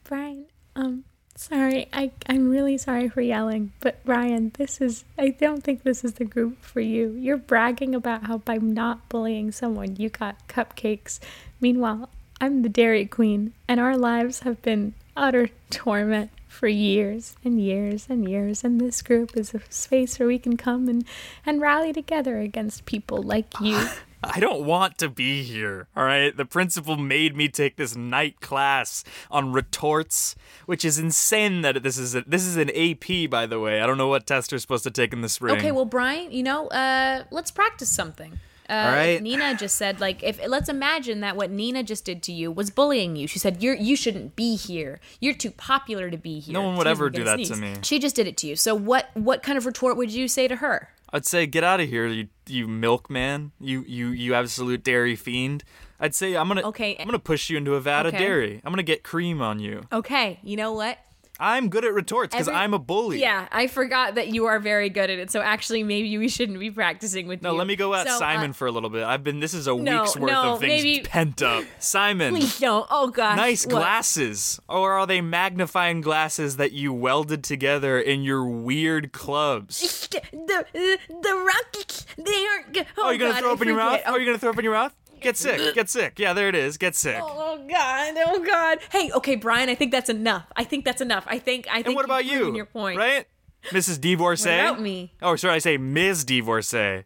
Brian. 0.04 0.46
Um, 0.76 1.04
sorry. 1.36 1.88
I 1.94 2.12
I'm 2.28 2.50
really 2.50 2.78
sorry 2.78 3.10
for 3.10 3.22
yelling, 3.22 3.72
but 3.80 4.04
Brian, 4.06 4.52
this 4.58 4.80
is. 4.80 5.04
I 5.18 5.30
don't 5.30 5.64
think 5.64 5.82
this 5.82 6.04
is 6.04 6.14
the 6.14 6.26
group 6.26 6.62
for 6.62 6.80
you. 6.80 7.10
You're 7.18 7.38
bragging 7.38 7.96
about 7.96 8.28
how 8.28 8.38
by 8.38 8.58
not 8.58 9.10
bullying 9.10 9.52
someone 9.52 9.96
you 9.96 10.10
got 10.10 10.48
cupcakes. 10.48 11.20
Meanwhile, 11.60 12.10
I'm 12.40 12.62
the 12.62 12.70
Dairy 12.70 13.06
Queen, 13.08 13.54
and 13.68 13.80
our 13.80 13.98
lives 13.98 14.42
have 14.42 14.62
been 14.62 14.94
utter 15.16 15.50
torment 15.72 16.30
for 16.54 16.68
years 16.68 17.36
and 17.44 17.60
years 17.60 18.06
and 18.10 18.30
years. 18.30 18.64
And 18.64 18.80
this 18.80 19.02
group 19.02 19.36
is 19.36 19.54
a 19.54 19.62
space 19.70 20.20
where 20.20 20.28
we 20.28 20.40
can 20.40 20.56
come 20.56 20.88
and 20.88 21.06
and 21.46 21.60
rally 21.60 21.92
together 21.92 22.40
against 22.40 22.86
people 22.86 23.22
like 23.22 23.48
you. 23.62 23.88
I 24.26 24.40
don't 24.40 24.66
want 24.66 24.98
to 25.00 25.10
be 25.10 25.44
here, 25.44 25.88
all 25.98 26.06
right? 26.06 26.36
The 26.36 26.46
principal 26.46 26.96
made 26.96 27.36
me 27.36 27.50
take 27.50 27.76
this 27.76 27.94
night 27.94 28.40
class 28.40 29.04
on 29.30 29.52
retorts, 29.52 30.38
which 30.66 30.86
is 30.86 30.98
insane 30.98 31.62
that 31.64 31.84
this 31.84 31.98
is 31.98 32.16
a, 32.16 32.22
this 32.22 32.46
is 32.46 32.56
an 32.56 32.70
AP 32.70 33.30
by 33.30 33.46
the 33.46 33.60
way. 33.60 33.82
I 33.82 33.88
don't 33.88 33.98
know 33.98 34.08
what 34.08 34.26
test 34.26 34.52
they're 34.52 34.60
supposed 34.60 34.86
to 34.86 34.92
take 34.92 35.12
in 35.12 35.22
the 35.22 35.30
spring. 35.30 35.58
Okay, 35.58 35.72
well, 35.72 35.86
Brian, 35.86 36.32
you 36.32 36.44
know, 36.44 36.68
uh, 36.68 37.24
let's 37.32 37.52
practice 37.52 37.90
something. 37.90 38.40
Uh, 38.74 38.88
All 38.88 38.92
right. 38.92 39.22
Nina 39.22 39.56
just 39.56 39.76
said, 39.76 40.00
like, 40.00 40.24
if 40.24 40.40
let's 40.48 40.68
imagine 40.68 41.20
that 41.20 41.36
what 41.36 41.52
Nina 41.52 41.84
just 41.84 42.06
did 42.06 42.24
to 42.24 42.32
you 42.32 42.52
was 42.52 42.72
bullying 42.72 43.16
you. 43.16 43.28
She 43.28 43.38
said, 43.38 43.62
"You're 43.62 43.76
you 43.76 43.96
shouldn't 43.96 44.36
be 44.36 44.56
here. 44.56 45.00
You're 45.20 45.36
too 45.36 45.52
popular 45.52 46.10
to 46.10 46.18
be 46.18 46.40
here." 46.40 46.54
No 46.54 46.64
one 46.64 46.78
would 46.78 46.88
Excuse 46.88 46.98
ever 46.98 47.10
do 47.12 47.24
that 47.24 47.44
to 47.46 47.56
me. 47.56 47.76
She 47.84 48.00
just 48.00 48.16
did 48.16 48.26
it 48.26 48.36
to 48.38 48.48
you. 48.48 48.56
So 48.56 48.74
what 48.74 49.12
what 49.14 49.44
kind 49.44 49.60
of 49.60 49.68
retort 49.68 49.96
would 49.96 50.10
you 50.12 50.28
say 50.28 50.48
to 50.48 50.56
her? 50.56 50.90
I'd 51.12 51.28
say 51.28 51.46
get 51.46 51.64
out 51.64 51.80
of 51.80 51.88
here, 51.88 52.08
you 52.08 52.30
you 52.48 52.68
milkman, 52.68 53.52
you 53.60 53.84
you 53.88 54.08
you 54.08 54.34
absolute 54.34 54.84
dairy 54.84 55.16
fiend. 55.16 55.64
I'd 56.00 56.16
say 56.16 56.36
I'm 56.36 56.48
gonna 56.48 56.68
Okay. 56.70 56.98
I'm 57.00 57.06
gonna 57.06 57.20
push 57.20 57.52
you 57.52 57.58
into 57.58 57.76
a 57.76 57.80
vat 57.80 58.08
of 58.08 58.14
dairy. 58.14 58.60
I'm 58.66 58.72
gonna 58.72 58.82
get 58.82 59.04
cream 59.04 59.40
on 59.40 59.60
you. 59.60 59.84
Okay, 59.92 60.40
you 60.42 60.58
know 60.58 60.74
what? 60.74 60.98
I'm 61.40 61.70
good 61.70 61.84
at 61.84 61.94
retorts 61.94 62.34
because 62.36 62.48
I'm 62.48 62.74
a 62.76 62.80
bully. 62.80 63.20
Yeah, 63.20 63.48
I 63.52 63.66
forgot 63.68 64.16
that 64.16 64.28
you 64.30 64.46
are 64.46 64.60
very 64.60 64.90
good 64.90 65.10
at 65.10 65.18
it. 65.18 65.32
So 65.32 65.42
actually, 65.42 65.82
maybe 65.84 66.16
we 66.18 66.30
shouldn't 66.30 66.60
be 66.60 66.70
practicing 66.70 67.28
with 67.28 67.42
No, 67.42 67.50
you. 67.50 67.54
No, 67.56 67.58
let 67.58 67.68
me 67.68 67.76
go 67.76 67.94
at 67.96 68.08
So, 68.08 68.14
uh, 68.16 68.20
Simon 68.20 68.54
for 68.54 68.68
a 68.68 68.72
little 68.72 68.90
bit. 68.92 69.04
I've 69.04 69.24
been 69.24 69.40
this 69.40 69.54
is 69.56 69.66
a 69.68 69.76
no, 69.76 70.02
week's 70.04 70.16
worth 70.16 70.32
no, 70.32 70.54
of 70.54 70.60
things 70.60 70.84
maybe- 70.84 71.02
pent 71.04 71.42
up. 71.42 71.66
Simon, 71.80 72.36
Please 72.36 72.60
don't. 72.60 72.86
Oh 72.92 73.08
gosh. 73.08 73.36
nice 73.36 73.66
what? 73.66 73.72
glasses. 73.72 74.60
Or 74.70 74.94
are 74.94 75.08
they 75.08 75.22
magnifying 75.22 76.02
glasses 76.02 76.58
that 76.58 76.72
you 76.72 76.94
welded 76.94 77.44
together 77.44 78.00
in 78.00 78.22
your 78.24 78.46
weird 78.46 79.12
clubs? 79.12 80.08
The 80.34 80.66
the, 80.74 80.98
the 81.10 81.34
rockets. 81.36 82.06
They 82.18 82.46
aren't. 82.46 82.78
Oh, 82.98 83.04
Oh, 83.06 83.10
you're 83.10 83.18
gonna 83.20 83.32
God, 83.34 83.40
throw 83.40 83.50
I 83.50 83.54
up 83.54 83.62
in 83.62 83.68
your 83.68 83.78
mouth? 83.78 84.02
Oh, 84.06 84.16
you're 84.18 84.26
gonna 84.26 84.38
throw 84.38 84.50
up 84.52 84.58
in 84.60 84.64
your 84.64 84.74
mouth? 84.74 84.94
Get 85.24 85.38
sick. 85.38 85.74
Get 85.74 85.90
sick. 85.90 86.20
Yeah, 86.20 86.34
there 86.34 86.50
it 86.50 86.56
is. 86.56 86.78
Get 86.78 86.96
sick. 86.96 87.20
Oh 87.22 87.66
God! 87.70 88.14
Oh 88.28 88.44
God! 88.46 88.80
Hey, 88.92 89.12
okay, 89.14 89.36
Brian. 89.36 89.70
I 89.70 89.76
think 89.76 89.92
that's 89.92 90.10
enough. 90.10 90.46
I 90.56 90.64
think 90.64 90.86
that's 90.86 91.02
enough. 91.02 91.24
I 91.28 91.40
think. 91.40 91.68
I 91.70 91.76
think. 91.76 91.88
and 91.88 91.96
what 91.96 92.06
about 92.06 92.26
you? 92.26 92.56
Your 92.56 92.66
point. 92.66 92.98
Right? 92.98 93.26
Mrs. 93.72 94.00
Divorcee? 94.02 94.50
What 94.50 94.60
about 94.60 94.82
me? 94.82 95.14
Oh, 95.22 95.36
sorry, 95.38 95.56
I 95.56 95.60
say 95.60 95.78
Ms. 95.78 96.26
Divorcee. 96.26 97.04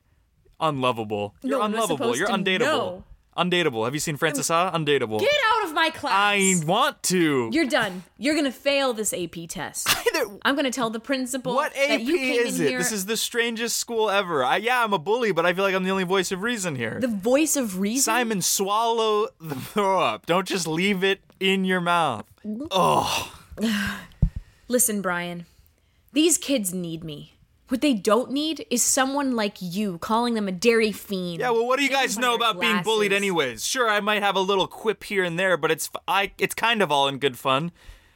Unlovable. 0.60 1.36
You're 1.43 1.60
No, 1.60 1.65
unlovable. 1.65 2.17
You're 2.17 2.30
undateable. 2.30 2.60
know. 2.60 3.03
Undateable. 3.38 3.86
Have 3.86 3.93
you 3.93 4.00
seen 4.00 4.17
Frances 4.17 4.47
Ha? 4.47 4.71
Undateable. 4.73 5.19
Get 5.19 5.30
out 5.54 5.65
of 5.67 5.73
my 5.73 5.89
class. 5.91 6.13
I 6.15 6.56
want 6.65 7.04
to. 7.04 7.50
You're 7.52 7.67
done. 7.67 8.04
You're 8.17 8.36
gonna 8.36 8.52
fail 8.52 8.93
this 8.93 9.13
AP 9.13 9.47
test. 9.47 9.88
I'm 10.43 10.56
gonna 10.56 10.71
tell 10.71 10.89
the 10.89 11.00
principal 11.00 11.54
what 11.56 11.73
that 11.73 11.91
AP 11.91 12.02
you 12.02 12.17
came 12.17 12.45
is 12.47 12.60
in 12.60 12.65
it? 12.65 12.69
here. 12.69 12.78
This 12.80 12.91
is 12.91 13.06
the 13.06 13.15
strangest 13.17 13.78
school 13.78 14.10
ever. 14.10 14.43
I, 14.43 14.58
yeah, 14.58 14.84
I'm 14.84 14.93
a 14.93 15.00
bully, 15.00 15.32
but 15.32 15.45
I 15.45 15.54
feel 15.54 15.63
like 15.63 15.76
I'm 15.76 15.84
the 15.84 15.91
only 15.91 16.04
voice 16.04 16.32
of 16.32 16.41
reason 16.41 16.76
here. 16.76 17.00
the 17.00 17.08
voice 17.08 17.56
of 17.56 17.80
reason. 17.80 18.04
Simon, 18.04 18.41
swallow 18.41 19.28
the 19.39 19.56
throw 19.73 20.02
up. 20.02 20.26
Don't 20.26 20.47
just 20.47 20.67
leave 20.67 21.04
it 21.04 21.21
in 21.39 21.63
your 21.63 21.82
mouth. 21.82 22.26
Oh, 22.71 23.34
Listen, 24.67 25.02
Brian. 25.02 25.45
These 26.13 26.38
kids 26.38 26.73
need 26.73 27.04
me. 27.04 27.34
What 27.69 27.82
they 27.82 27.93
don't 27.93 28.32
need 28.32 28.65
is 28.69 28.82
someone 28.82 29.36
like 29.36 29.58
you 29.60 29.97
calling 29.97 30.36
them 30.36 30.47
a 30.47 30.51
dairy 30.53 30.91
fiend. 30.91 31.39
yeah. 31.39 31.49
Well, 31.49 31.67
what 31.67 31.77
do 31.77 31.84
you 31.84 31.89
guys 31.89 32.17
know 32.17 32.34
about 32.34 32.60
being 32.60 32.82
bullied, 32.82 33.12
anyways? 33.12 33.65
Sure, 33.65 33.89
I 33.89 33.99
might 33.99 34.23
have 34.23 34.36
a 34.36 34.41
little 34.41 34.67
quip 34.67 35.03
here 35.03 35.23
and 35.23 35.38
there, 35.38 35.58
but 35.58 35.69
it's 35.71 35.89
I. 36.08 36.32
It's 36.38 36.56
kind 36.56 36.82
of 36.82 36.91
all 36.91 37.08
in 37.08 37.19
good 37.19 37.38
fun. 37.38 37.71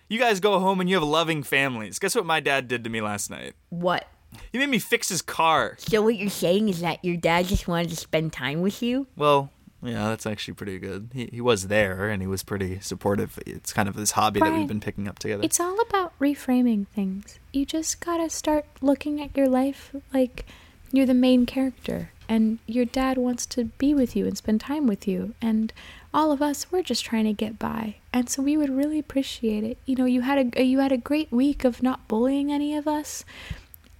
You 0.08 0.20
guys 0.20 0.40
go 0.40 0.60
home 0.60 0.80
and 0.82 0.90
you 0.90 0.96
have 0.96 1.04
loving 1.04 1.44
families. 1.44 2.00
Guess 2.00 2.16
what 2.16 2.26
my 2.26 2.40
dad 2.40 2.68
did 2.68 2.84
to 2.84 2.90
me 2.90 3.02
last 3.02 3.30
night? 3.30 3.54
What? 3.70 4.08
He 4.52 4.58
made 4.58 4.70
me 4.70 4.80
fix 4.80 5.10
his 5.10 5.22
car. 5.22 5.76
So 5.80 6.02
what 6.02 6.16
you're 6.16 6.30
saying 6.30 6.70
is 6.70 6.82
that 6.82 7.04
your 7.04 7.18
dad 7.18 7.48
just 7.48 7.68
wanted 7.68 7.90
to 7.90 7.96
spend 7.96 8.32
time 8.34 8.62
with 8.62 8.82
you? 8.82 9.08
Well, 9.16 9.52
yeah, 9.84 10.10
that's 10.10 10.26
actually 10.26 10.54
pretty 10.54 10.78
good. 10.78 11.10
He 11.14 11.30
he 11.32 11.42
was 11.42 11.68
there 11.68 12.10
and 12.10 12.22
he 12.22 12.28
was 12.28 12.44
pretty 12.44 12.80
supportive. 12.80 13.40
It's 13.46 13.74
kind 13.74 13.90
of 13.90 13.96
this 13.96 14.12
hobby 14.12 14.40
that 14.40 14.54
we've 14.54 14.68
been 14.68 14.80
picking 14.80 15.08
up 15.08 15.18
together. 15.20 15.44
It's 15.44 15.60
all 15.60 15.80
about 15.82 16.18
reframing 16.20 16.88
things. 16.88 17.40
You 17.52 17.66
just 17.66 18.00
gotta 18.00 18.30
start 18.30 18.66
looking 18.82 19.22
at 19.22 19.36
your 19.36 19.48
life 19.48 19.96
like 20.14 20.46
you're 20.92 21.06
the 21.06 21.14
main 21.14 21.46
character, 21.46 22.12
and 22.30 22.60
your 22.68 22.86
dad 22.86 23.18
wants 23.18 23.46
to 23.48 23.66
be 23.66 23.94
with 23.94 24.16
you 24.16 24.28
and 24.28 24.38
spend 24.38 24.62
time 24.62 24.88
with 24.88 25.08
you. 25.08 25.34
And 25.42 25.74
all 26.14 26.32
of 26.32 26.42
us, 26.42 26.72
we're 26.72 26.84
just 26.84 27.06
trying 27.06 27.24
to 27.26 27.34
get 27.34 27.58
by, 27.58 27.96
and 28.14 28.30
so 28.30 28.44
we 28.44 28.58
would 28.58 28.70
really 28.70 29.00
appreciate 29.00 29.64
it. 29.64 29.78
You 29.86 29.96
know, 29.96 30.06
you 30.06 30.22
had 30.22 30.56
a 30.56 30.64
you 30.64 30.80
had 30.80 30.92
a 30.92 30.98
great 30.98 31.32
week 31.32 31.64
of 31.64 31.82
not 31.82 32.08
bullying 32.08 32.52
any 32.52 32.76
of 32.76 32.88
us. 32.88 33.26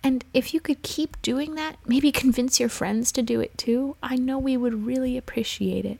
And 0.04 0.26
if 0.34 0.54
you 0.54 0.60
could 0.60 0.82
keep 0.82 1.22
doing 1.22 1.56
that, 1.56 1.76
maybe 1.86 2.12
convince 2.24 2.60
your 2.60 2.70
friends 2.70 3.12
to 3.14 3.22
do 3.22 3.40
it 3.40 3.58
too, 3.58 3.96
I 4.02 4.16
know 4.16 4.38
we 4.40 4.58
would 4.58 4.86
really 4.86 5.18
appreciate 5.18 5.86
it. 5.86 6.00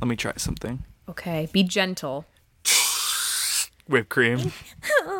Let 0.00 0.08
me 0.08 0.16
try 0.16 0.32
something. 0.36 0.84
Okay, 1.08 1.48
be 1.52 1.62
gentle. 1.62 2.24
Whipped 3.88 4.08
cream. 4.08 4.52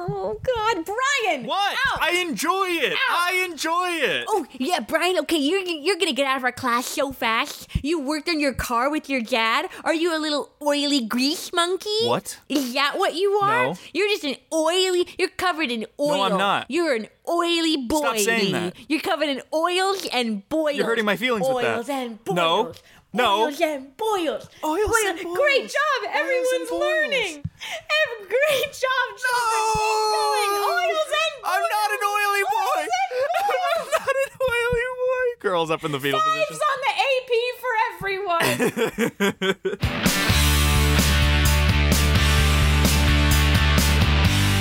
Oh 0.07 0.39
God, 0.43 0.85
Brian! 0.85 1.47
What? 1.47 1.75
Ow! 1.87 1.99
I 2.01 2.13
enjoy 2.27 2.67
it. 2.69 2.95
I 3.11 3.47
enjoy 3.51 3.89
it. 3.93 4.25
Oh 4.29 4.47
yeah, 4.53 4.81
Brian. 4.81 5.19
Okay, 5.21 5.37
you're 5.39 5.61
you're 5.61 5.97
gonna 5.97 6.13
get 6.13 6.27
out 6.27 6.37
of 6.37 6.45
our 6.45 6.53
class 6.53 6.87
so 6.87 7.13
fast. 7.13 7.69
You 7.83 8.01
worked 8.01 8.29
on 8.29 8.39
your 8.41 8.53
car 8.55 8.91
with 8.91 9.09
your 9.09 9.21
dad. 9.23 9.69
Are 9.83 9.95
you 9.95 10.17
a 10.17 10.21
little 10.21 10.51
oily 10.63 11.05
grease 11.07 11.53
monkey? 11.53 11.89
What? 12.07 12.39
Is 12.49 12.75
that 12.75 12.99
what 12.99 13.15
you 13.15 13.33
are? 13.43 13.69
No. 13.69 13.79
You're 13.93 14.09
just 14.09 14.25
an 14.25 14.37
oily. 14.53 15.07
You're 15.19 15.29
covered 15.29 15.71
in 15.71 15.87
oil. 15.99 16.09
No, 16.09 16.23
I'm 16.23 16.39
not. 16.39 16.67
You're 16.69 16.95
an 16.95 17.09
oily 17.29 17.77
boy. 17.87 17.99
Stop 17.99 18.19
saying 18.19 18.53
that. 18.53 18.75
You're 18.89 19.01
covered 19.01 19.29
in 19.29 19.41
oils 19.53 20.07
and 20.13 20.47
boils. 20.49 20.77
You're 20.77 20.87
hurting 20.87 21.05
my 21.07 21.17
feelings 21.17 21.47
with 21.49 21.65
that. 21.65 21.77
oils 21.79 21.89
and 21.89 22.23
boils. 22.25 22.37
No. 22.37 22.73
No. 23.15 23.45
Oils 23.47 23.61
and 23.61 23.97
boils. 23.97 24.49
Oils 24.65 24.93
and 25.07 25.23
boils. 25.23 25.39
Great 25.39 25.71
job. 25.71 25.99
Oils 26.03 26.15
Everyone's 26.19 26.71
learning. 26.73 27.35
Ev- 27.47 28.29
Great 28.29 28.73
job, 28.75 29.07
children. 29.23 29.71
Keep 29.71 30.11
going. 30.19 30.51
Oils 30.67 31.11
and 31.15 31.35
boils. 31.41 31.55
I'm 31.55 31.63
not 31.63 31.91
an 31.95 32.03
oily 32.05 32.43
boy. 32.43 32.75
Oils 32.75 32.91
and 33.01 33.11
I'm 33.71 33.87
not 33.87 34.15
an 34.25 34.31
oily 34.43 34.91
boy. 34.99 35.27
Girls 35.41 35.71
up 35.71 35.85
in 35.85 35.93
the 35.93 36.01
fetal 36.01 36.19
Fives 36.21 36.47
position. 36.49 36.67
on 36.73 36.79
the 36.83 36.93
AP 37.07 37.31
for 37.63 37.73
everyone. 37.95 39.85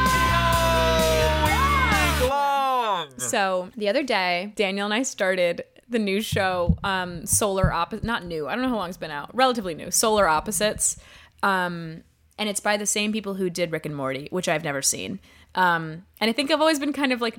Week 2.21 2.30
long. 2.30 3.08
So 3.17 3.69
the 3.76 3.89
other 3.89 4.04
day, 4.04 4.54
Daniel 4.56 4.86
and 4.86 4.93
I 4.93 5.04
started 5.04 5.63
the 5.93 5.99
new 5.99 6.21
show, 6.21 6.77
um, 6.84 7.25
Solar 7.25 7.71
Opposite. 7.71 8.03
Not 8.03 8.25
new. 8.25 8.47
I 8.47 8.56
don't 8.56 8.63
know 8.63 8.69
how 8.69 8.75
long 8.75 8.89
it's 8.89 8.97
been 8.97 9.12
out. 9.12 9.34
Relatively 9.34 9.73
new. 9.73 9.89
Solar 9.89 10.27
Opposites. 10.27 10.97
Um, 11.41 12.03
and 12.38 12.49
it's 12.49 12.60
by 12.60 12.75
the 12.75 12.86
same 12.86 13.13
people 13.13 13.36
who 13.36 13.49
did 13.49 13.71
Rick 13.71 13.86
and 13.86 13.95
Morty, 13.95 14.27
which 14.32 14.49
I've 14.49 14.63
never 14.63 14.82
seen. 14.82 15.19
Um, 15.56 16.06
and 16.19 16.29
I 16.29 16.34
think 16.34 16.51
I've 16.51 16.60
always 16.60 16.79
been 16.79 16.93
kind 16.93 17.13
of 17.13 17.21
like, 17.21 17.38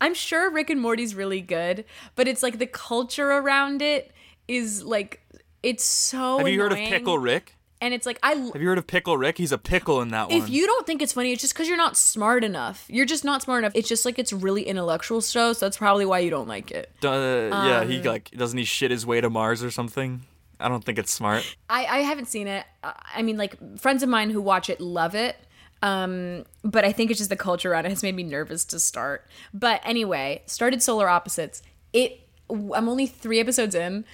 I'm 0.00 0.14
sure 0.14 0.50
Rick 0.50 0.70
and 0.70 0.80
Morty's 0.80 1.14
really 1.14 1.40
good, 1.40 1.84
but 2.16 2.26
it's 2.26 2.42
like 2.42 2.58
the 2.58 2.66
culture 2.66 3.30
around 3.32 3.82
it 3.82 4.12
is 4.48 4.82
like, 4.82 5.20
it's 5.62 5.84
so. 5.84 6.38
Have 6.38 6.48
you 6.48 6.60
heard 6.60 6.72
of. 6.72 6.78
Pickle 6.78 7.18
Rick? 7.18 7.54
And 7.80 7.94
it's 7.94 8.06
like 8.06 8.18
I 8.22 8.34
Have 8.34 8.60
you 8.60 8.68
heard 8.68 8.78
of 8.78 8.86
Pickle 8.86 9.16
Rick? 9.16 9.38
He's 9.38 9.52
a 9.52 9.58
pickle 9.58 10.00
in 10.00 10.08
that 10.10 10.28
one. 10.28 10.36
if 10.36 10.48
you 10.48 10.66
don't 10.66 10.86
think 10.86 11.02
it's 11.02 11.12
funny, 11.12 11.32
it's 11.32 11.40
just 11.40 11.54
because 11.54 11.68
you're 11.68 11.76
not 11.76 11.96
smart 11.96 12.44
enough. 12.44 12.84
You're 12.88 13.06
just 13.06 13.24
not 13.24 13.42
smart 13.42 13.62
enough. 13.64 13.72
It's 13.74 13.88
just 13.88 14.04
like 14.04 14.18
it's 14.18 14.32
really 14.32 14.62
intellectual 14.62 15.20
show, 15.20 15.52
so 15.52 15.66
that's 15.66 15.76
probably 15.78 16.04
why 16.04 16.18
you 16.20 16.30
don't 16.30 16.48
like 16.48 16.70
it. 16.70 16.90
Uh, 17.04 17.08
yeah, 17.08 17.80
Um, 17.80 17.88
he 17.88 18.02
like 18.02 18.30
doesn't 18.32 18.58
he 18.58 18.64
shit 18.64 18.90
his 18.90 19.06
way 19.06 19.20
to 19.20 19.30
Mars 19.30 19.62
or 19.62 19.70
something? 19.70 20.22
I 20.58 20.68
don't 20.68 20.84
think 20.84 20.98
it's 20.98 21.10
smart. 21.12 21.56
I, 21.70 21.86
I 21.86 21.98
haven't 22.00 22.26
seen 22.26 22.46
it. 22.46 22.66
Uh, 22.84 22.92
I 23.14 23.22
mean, 23.22 23.38
like 23.38 23.56
friends 23.78 24.02
of 24.02 24.08
mine 24.10 24.28
who 24.30 24.42
watch 24.42 24.68
it 24.68 24.80
love 24.80 25.14
it. 25.14 25.36
Um, 25.82 26.44
but 26.62 26.84
I 26.84 26.92
think 26.92 27.10
it's 27.10 27.18
just 27.18 27.30
the 27.30 27.36
culture 27.36 27.72
around 27.72 27.86
it 27.86 27.88
has 27.88 28.02
made 28.02 28.14
me 28.14 28.22
nervous 28.22 28.66
to 28.66 28.78
start. 28.78 29.26
But 29.54 29.80
anyway, 29.84 30.42
started 30.46 30.82
Solar 30.82 31.08
Opposites. 31.08 31.62
It. 31.94 32.26
I'm 32.50 32.88
only 32.88 33.06
three 33.06 33.38
episodes 33.40 33.74
in. 33.74 34.04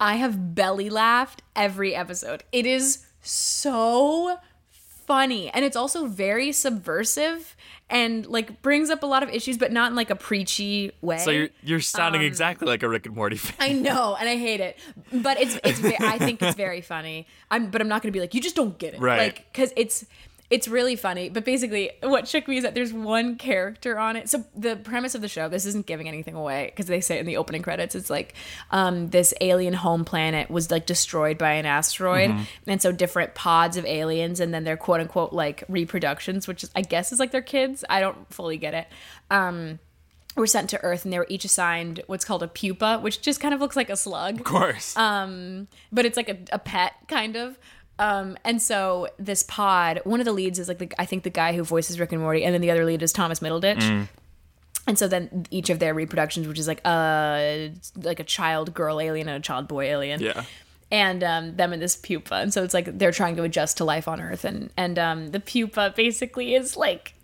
I 0.00 0.16
have 0.16 0.54
belly 0.54 0.90
laughed 0.90 1.42
every 1.54 1.94
episode. 1.94 2.44
It 2.52 2.66
is 2.66 3.06
so 3.22 4.38
funny, 5.06 5.50
and 5.50 5.64
it's 5.64 5.76
also 5.76 6.06
very 6.06 6.52
subversive 6.52 7.56
and 7.88 8.26
like 8.26 8.62
brings 8.62 8.90
up 8.90 9.02
a 9.02 9.06
lot 9.06 9.22
of 9.22 9.28
issues, 9.30 9.56
but 9.56 9.70
not 9.72 9.90
in 9.90 9.96
like 9.96 10.10
a 10.10 10.16
preachy 10.16 10.90
way. 11.00 11.18
So 11.18 11.30
you're 11.30 11.48
you're 11.62 11.80
sounding 11.80 12.22
exactly 12.22 12.66
like 12.66 12.82
a 12.82 12.88
Rick 12.88 13.06
and 13.06 13.14
Morty 13.14 13.36
fan. 13.36 13.54
Um, 13.58 13.76
I 13.76 13.80
know, 13.80 14.16
and 14.18 14.28
I 14.28 14.36
hate 14.36 14.60
it, 14.60 14.78
but 15.12 15.40
it's 15.40 15.58
it's. 15.64 15.82
I 16.00 16.18
think 16.18 16.42
it's 16.42 16.56
very 16.56 16.80
funny. 16.82 17.26
I'm, 17.50 17.70
but 17.70 17.80
I'm 17.80 17.88
not 17.88 18.02
gonna 18.02 18.12
be 18.12 18.20
like 18.20 18.34
you 18.34 18.40
just 18.40 18.56
don't 18.56 18.76
get 18.78 18.94
it, 18.94 19.00
Right. 19.00 19.18
Like 19.18 19.46
because 19.52 19.72
it's 19.76 20.04
it's 20.50 20.68
really 20.68 20.96
funny. 20.96 21.28
But 21.28 21.44
basically, 21.44 21.90
what 22.02 22.28
shook 22.28 22.46
me 22.48 22.58
is 22.58 22.62
that 22.62 22.74
there's 22.74 22.92
one 22.92 23.36
character 23.36 23.98
on 23.98 24.16
it. 24.16 24.28
So 24.28 24.44
the 24.54 24.76
premise 24.76 25.14
of 25.14 25.20
the 25.20 25.28
show, 25.28 25.48
this 25.48 25.66
isn't 25.66 25.86
giving 25.86 26.08
anything 26.08 26.34
away 26.34 26.66
because 26.66 26.86
they 26.86 27.00
say 27.00 27.18
in 27.18 27.26
the 27.26 27.36
opening 27.36 27.62
credits. 27.62 27.94
It's 27.94 28.10
like 28.10 28.34
um, 28.70 29.10
this 29.10 29.34
alien 29.40 29.74
home 29.74 30.04
planet 30.04 30.50
was 30.50 30.70
like 30.70 30.86
destroyed 30.86 31.38
by 31.38 31.52
an 31.52 31.66
asteroid, 31.66 32.30
and 32.66 32.80
so 32.80 32.92
different 32.92 33.34
pods 33.34 33.76
of 33.76 33.84
aliens, 33.84 34.40
and 34.40 34.54
then 34.54 34.64
their 34.64 34.76
quote 34.76 35.00
unquote 35.00 35.32
like 35.32 35.64
reproductions, 35.68 36.46
which 36.46 36.64
is, 36.64 36.70
I 36.76 36.82
guess 36.82 37.12
is 37.12 37.18
like 37.18 37.32
their 37.32 37.42
kids. 37.42 37.84
I 37.88 38.00
don't 38.00 38.32
fully 38.32 38.56
get 38.56 38.74
it. 38.74 38.86
Um, 39.30 39.78
were 40.36 40.46
sent 40.46 40.70
to 40.70 40.82
Earth 40.84 41.04
and 41.04 41.12
they 41.12 41.18
were 41.18 41.26
each 41.28 41.44
assigned 41.44 42.02
what's 42.06 42.24
called 42.24 42.42
a 42.42 42.48
pupa, 42.48 42.98
which 43.00 43.22
just 43.22 43.40
kind 43.40 43.54
of 43.54 43.60
looks 43.60 43.74
like 43.74 43.90
a 43.90 43.96
slug, 43.96 44.36
Of 44.36 44.44
course. 44.44 44.96
Um, 44.96 45.66
but 45.90 46.04
it's 46.04 46.16
like 46.16 46.28
a, 46.28 46.36
a 46.52 46.58
pet 46.58 46.92
kind 47.08 47.36
of. 47.36 47.58
Um, 47.98 48.36
and 48.44 48.60
so 48.60 49.08
this 49.18 49.42
pod, 49.42 50.00
one 50.04 50.20
of 50.20 50.26
the 50.26 50.32
leads 50.32 50.58
is 50.58 50.68
like 50.68 50.78
the, 50.78 50.90
I 50.98 51.06
think 51.06 51.22
the 51.22 51.30
guy 51.30 51.54
who 51.54 51.64
voices 51.64 51.98
Rick 51.98 52.12
and 52.12 52.20
Morty, 52.20 52.44
and 52.44 52.52
then 52.52 52.60
the 52.60 52.70
other 52.70 52.84
lead 52.84 53.02
is 53.02 53.12
Thomas 53.12 53.40
Middleditch. 53.40 54.08
And 54.88 54.98
so 54.98 55.08
then 55.08 55.46
each 55.50 55.68
of 55.70 55.78
their 55.80 55.94
reproductions, 55.94 56.46
which 56.46 56.58
is 56.58 56.68
like 56.68 56.80
a 56.86 57.72
like 57.96 58.20
a 58.20 58.24
child 58.24 58.72
girl 58.72 59.00
alien 59.00 59.28
and 59.28 59.36
a 59.36 59.40
child 59.40 59.66
boy 59.66 59.86
alien, 59.86 60.20
yeah. 60.20 60.44
And 60.90 61.24
um, 61.24 61.56
them 61.56 61.72
in 61.72 61.80
this 61.80 61.96
pupa. 61.96 62.34
And 62.36 62.54
so 62.54 62.62
it's 62.62 62.72
like 62.74 62.98
they're 62.98 63.12
trying 63.12 63.36
to 63.36 63.42
adjust 63.42 63.78
to 63.78 63.84
life 63.84 64.06
on 64.06 64.20
Earth. 64.20 64.44
And 64.44 64.70
and 64.76 64.98
um, 64.98 65.28
the 65.28 65.40
pupa 65.40 65.92
basically 65.96 66.54
is 66.54 66.76
like 66.76 67.14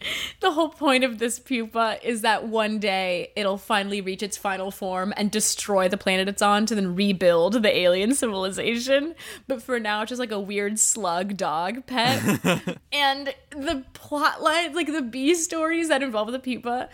the 0.41 0.53
whole 0.53 0.69
point 0.69 1.05
of 1.05 1.19
this 1.19 1.39
pupa 1.39 1.99
is 2.03 2.23
that 2.23 2.49
one 2.49 2.81
day 2.81 3.31
it'll 3.37 3.59
finally 3.59 4.01
reach 4.01 4.23
its 4.23 4.37
final 4.37 4.71
form 4.71 5.15
and 5.17 5.31
destroy 5.31 5.89
the 5.89 5.97
planet 5.97 6.29
it's 6.29 6.43
on 6.43 6.67
to 6.67 6.75
then 6.75 6.97
rebuild 6.97 7.63
the 7.63 7.77
alien 7.77 8.15
civilization. 8.15 9.15
But 9.47 9.63
for 9.63 9.79
now, 9.79 10.03
it's 10.03 10.09
just 10.09 10.19
like 10.19 10.33
a 10.33 10.41
weird 10.41 10.81
slug 10.81 11.37
dog 11.37 11.87
pet. 11.87 12.79
and 12.93 13.35
the 13.51 13.85
plot 13.95 14.43
lines, 14.43 14.75
like 14.75 14.89
the 14.89 15.03
B 15.03 15.35
stories 15.35 15.89
that 15.89 16.03
involve 16.03 16.33
the 16.33 16.41
pupa, 16.41 16.89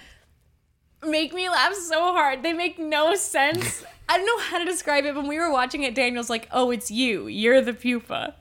make 1.06 1.32
me 1.32 1.48
laugh 1.48 1.74
so 1.74 2.12
hard. 2.12 2.42
They 2.42 2.52
make 2.52 2.78
no 2.78 3.14
sense. 3.14 3.84
I 4.08 4.16
don't 4.16 4.26
know 4.26 4.38
how 4.38 4.58
to 4.58 4.64
describe 4.64 5.04
it. 5.04 5.14
When 5.14 5.26
we 5.26 5.38
were 5.38 5.50
watching 5.50 5.82
it, 5.82 5.94
Daniel's 5.94 6.30
like, 6.30 6.48
"Oh, 6.50 6.70
it's 6.70 6.90
you. 6.90 7.26
You're 7.26 7.61
the 7.61 7.74
pupa," 7.74 8.34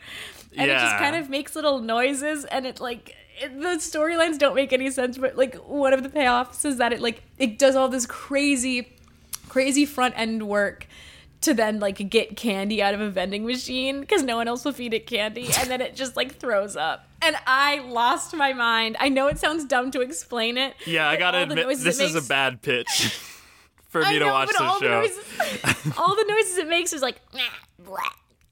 and 0.55 0.71
it 0.71 0.73
just 0.73 0.97
kind 0.97 1.15
of 1.15 1.29
makes 1.29 1.55
little 1.55 1.79
noises, 1.79 2.45
and 2.45 2.65
it 2.65 2.79
like 2.79 3.15
it, 3.39 3.59
the 3.59 3.77
storylines 3.77 4.37
don't 4.37 4.55
make 4.55 4.71
any 4.71 4.89
sense. 4.89 5.17
But 5.17 5.35
like 5.35 5.55
one 5.55 5.93
of 5.93 6.03
the 6.03 6.09
payoffs 6.09 6.65
is 6.65 6.77
that 6.77 6.93
it 6.93 7.01
like 7.01 7.23
it 7.37 7.59
does 7.59 7.75
all 7.75 7.89
this 7.89 8.05
crazy, 8.05 8.93
crazy 9.49 9.85
front 9.85 10.17
end 10.17 10.47
work. 10.47 10.87
To 11.41 11.53
then 11.53 11.79
like 11.79 12.09
get 12.09 12.35
candy 12.35 12.81
out 12.81 12.95
of 12.95 12.99
a 12.99 13.11
vending 13.11 13.45
machine 13.45 14.01
because 14.01 14.23
no 14.23 14.37
one 14.37 14.47
else 14.47 14.65
will 14.65 14.71
feed 14.71 14.93
it 14.93 15.05
candy, 15.05 15.49
and 15.59 15.69
then 15.69 15.81
it 15.81 15.95
just 15.95 16.15
like 16.15 16.35
throws 16.37 16.75
up. 16.75 17.06
And 17.21 17.35
I 17.45 17.79
lost 17.79 18.35
my 18.35 18.53
mind. 18.53 18.97
I 18.99 19.09
know 19.09 19.27
it 19.27 19.39
sounds 19.39 19.65
dumb 19.65 19.91
to 19.91 20.01
explain 20.01 20.57
it. 20.57 20.75
Yeah, 20.85 21.09
I 21.09 21.15
gotta 21.17 21.43
admit, 21.43 21.67
this 21.79 21.99
is 21.99 22.15
a 22.15 22.21
bad 22.21 22.61
pitch 22.61 23.19
for 23.89 24.01
me 24.01 24.19
to 24.19 24.25
watch 24.25 24.49
this 24.49 24.57
the 24.57 24.79
show. 24.79 24.89
noises, 25.01 25.97
all 25.97 26.15
the 26.15 26.25
noises 26.27 26.57
it 26.57 26.67
makes 26.67 26.93
is 26.93 27.01
like. 27.01 27.19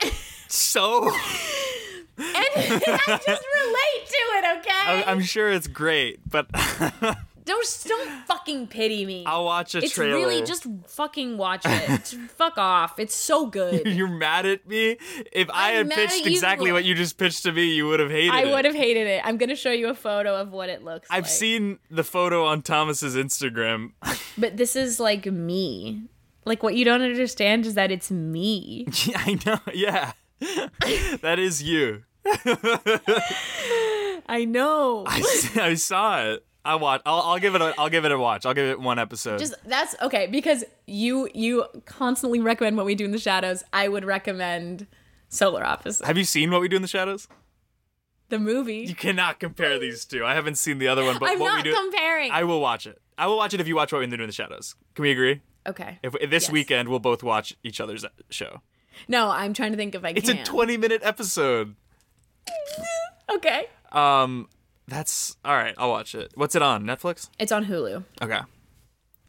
So 0.48 1.12
and 2.18 2.46
I 2.48 3.20
just 3.26 3.28
relate 3.28 4.06
to 4.08 4.22
it. 4.38 4.58
Okay, 4.60 5.04
I'm 5.06 5.22
sure 5.22 5.52
it's 5.52 5.68
great, 5.68 6.20
but 6.30 6.48
don't 7.46 7.84
don't 7.88 8.10
fucking 8.26 8.68
pity 8.68 9.06
me. 9.06 9.24
I'll 9.26 9.46
watch 9.46 9.76
a 9.76 9.80
it's 9.80 9.94
trailer. 9.94 10.16
really 10.16 10.42
just 10.44 10.66
fucking 10.88 11.38
watch 11.38 11.62
it. 11.66 12.02
Fuck 12.36 12.58
off. 12.58 13.00
It's 13.00 13.16
so 13.16 13.46
good. 13.46 13.86
You're 13.86 14.08
mad 14.08 14.46
at 14.46 14.68
me? 14.68 14.98
If 15.32 15.50
I 15.52 15.78
I'm 15.78 15.90
had 15.90 16.10
pitched 16.10 16.26
exactly 16.26 16.72
what 16.72 16.86
you 16.86 16.96
just 16.96 17.18
pitched 17.18 17.44
to 17.44 17.52
me, 17.52 17.66
you 17.74 17.88
would 17.88 18.00
have 18.00 18.10
hated 18.10 18.32
I 18.32 18.42
it. 18.42 18.52
would 18.52 18.66
have 18.66 18.76
hated 18.76 19.08
it. 19.08 19.22
I'm 19.24 19.38
gonna 19.38 19.56
show 19.56 19.72
you 19.72 19.90
a 19.90 19.94
photo 19.94 20.36
of 20.36 20.52
what 20.52 20.70
it 20.70 20.84
looks 20.84 21.10
like. 21.10 21.18
I've 21.18 21.26
like. 21.26 21.32
seen 21.32 21.80
the 21.92 22.04
photo 22.04 22.46
on 22.46 22.64
Thomas's 22.64 23.16
Instagram. 23.16 23.92
but 24.38 24.58
this 24.58 24.76
is 24.76 25.00
like 25.00 25.26
me. 25.28 26.04
Like 26.46 26.64
what 26.64 26.76
you 26.76 26.84
don't 26.84 27.02
understand 27.02 27.66
is 27.66 27.76
that 27.76 27.92
it's 27.92 28.10
me. 28.12 28.88
Yeah, 29.06 29.22
I 29.24 29.40
know. 29.46 29.60
Yeah. 29.74 30.12
that 31.22 31.38
is 31.40 31.64
you. 31.64 32.04
I 34.28 34.46
know. 34.46 35.04
I, 35.08 35.50
I 35.62 35.74
saw 35.76 36.24
it. 36.24 36.46
I 36.66 36.76
watch. 36.76 37.02
I'll, 37.06 37.22
I'll 37.22 37.40
give 37.40 37.56
it. 37.56 37.62
A, 37.62 37.74
I'll 37.78 37.90
give 37.90 38.06
it 38.06 38.12
a 38.12 38.18
watch. 38.18 38.46
I'll 38.46 38.54
give 38.54 38.68
it 38.70 38.80
one 38.80 38.98
episode. 39.00 39.40
just 39.40 39.54
that's 39.68 39.96
okay 40.02 40.28
because 40.28 40.64
you 40.88 41.30
you 41.34 41.66
constantly 41.86 42.40
recommend 42.42 42.76
what 42.78 42.86
we 42.86 42.96
do 42.96 43.06
in 43.06 43.12
the 43.12 43.20
shadows. 43.20 43.64
I 43.72 43.88
would 43.88 44.04
recommend 44.04 44.88
Solar 45.30 45.64
Opposite, 45.66 46.06
Have 46.06 46.18
you 46.18 46.24
seen 46.24 46.52
what 46.52 46.62
we 46.62 46.68
do 46.68 46.76
in 46.76 46.82
the 46.82 46.88
shadows? 46.88 47.28
the 48.30 48.40
movie. 48.40 48.78
You 48.88 48.96
cannot 48.96 49.40
compare 49.40 49.78
these 49.78 50.04
two. 50.04 50.26
I 50.26 50.34
haven't 50.34 50.56
seen 50.56 50.80
the 50.80 50.88
other 50.88 51.04
one, 51.06 51.18
but 51.20 51.30
I'm 51.30 51.40
what 51.40 51.50
not 51.50 51.64
we 51.64 51.70
do. 51.72 51.76
comparing. 51.76 52.32
I 52.32 52.44
will 52.44 52.60
watch 52.60 52.88
it. 52.88 53.00
I 53.18 53.28
will 53.28 53.38
watch 53.38 53.54
it 53.54 53.62
if 53.62 53.68
you 53.68 53.76
watch 53.76 53.92
what 53.94 54.00
we 54.00 54.08
do 54.08 54.16
in 54.16 54.26
the 54.28 54.32
shadows. 54.34 54.76
Can 54.96 55.04
we 55.04 55.12
agree? 55.12 55.42
okay. 55.68 56.00
If, 56.04 56.16
if 56.20 56.30
this 56.32 56.44
Yes. 56.46 56.52
weekend 56.52 56.90
we'll 56.90 57.00
both 57.00 57.22
watch 57.24 57.56
each 57.64 57.80
other's 57.80 58.04
show. 58.32 58.62
No, 59.08 59.30
I'm 59.30 59.54
trying 59.54 59.72
to 59.72 59.78
think 59.78 59.94
if 59.94 60.04
I 60.04 60.10
can. 60.14 60.18
It's 60.18 60.30
can. 60.30 60.40
a 60.40 60.44
20 60.46 60.78
minute 60.78 61.02
episode. 61.04 61.76
Okay. 63.32 63.66
Um, 63.92 64.48
that's 64.88 65.38
all 65.44 65.56
right. 65.56 65.74
I'll 65.78 65.90
watch 65.90 66.16
it. 66.16 66.32
What's 66.36 66.56
it 66.56 66.62
on? 66.62 66.84
Netflix? 66.84 67.30
It's 67.40 67.52
on 67.52 67.66
Hulu. 67.66 68.04
Okay. 68.22 68.40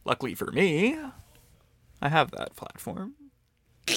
Luckily 0.04 0.34
for 0.34 0.50
me, 0.52 0.96
I 2.00 2.08
have 2.08 2.30
that 2.32 2.56
platform. 2.56 3.14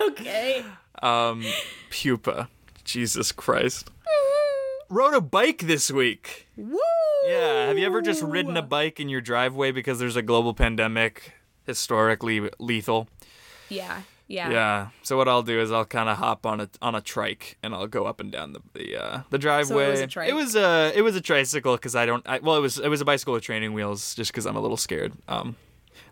Okay. 0.00 0.62
Um, 1.02 1.44
Pupa. 1.90 2.48
Jesus 2.84 3.32
Christ. 3.32 3.90
Rode 4.90 5.14
a 5.14 5.20
bike 5.20 5.60
this 5.60 5.90
week. 5.90 6.46
Woo! 6.56 6.78
Yeah. 7.26 7.66
Have 7.66 7.78
you 7.78 7.86
ever 7.86 8.02
just 8.02 8.22
ridden 8.22 8.56
a 8.56 8.62
bike 8.62 9.00
in 9.00 9.08
your 9.08 9.22
driveway 9.22 9.72
because 9.72 9.98
there's 9.98 10.16
a 10.16 10.22
global 10.22 10.52
pandemic, 10.52 11.32
historically 11.64 12.50
lethal? 12.58 13.08
Yeah. 13.70 14.02
Yeah. 14.26 14.50
Yeah. 14.50 14.88
So 15.02 15.16
what 15.16 15.28
I'll 15.28 15.42
do 15.42 15.60
is 15.60 15.70
I'll 15.70 15.84
kind 15.84 16.08
of 16.08 16.16
hop 16.18 16.46
on 16.46 16.60
a 16.60 16.68
on 16.80 16.94
a 16.94 17.00
trike 17.00 17.58
and 17.62 17.74
I'll 17.74 17.86
go 17.86 18.06
up 18.06 18.20
and 18.20 18.32
down 18.32 18.52
the 18.54 18.60
the 18.72 18.96
uh, 18.96 19.22
the 19.30 19.38
driveway. 19.38 19.84
So 19.84 19.88
it 19.88 19.90
was 19.90 20.00
a 20.00 20.06
trike? 20.06 20.30
It 20.30 20.34
was 20.34 20.56
a 20.56 20.92
it 20.96 21.02
was 21.02 21.16
a 21.16 21.20
tricycle 21.20 21.74
because 21.76 21.94
I 21.94 22.06
don't. 22.06 22.26
I, 22.26 22.38
well, 22.38 22.56
it 22.56 22.60
was 22.60 22.78
it 22.78 22.88
was 22.88 23.00
a 23.00 23.04
bicycle 23.04 23.34
with 23.34 23.42
training 23.44 23.72
wheels 23.74 24.14
just 24.14 24.32
because 24.32 24.46
I'm 24.46 24.56
a 24.56 24.60
little 24.60 24.76
scared. 24.76 25.12
Um, 25.28 25.56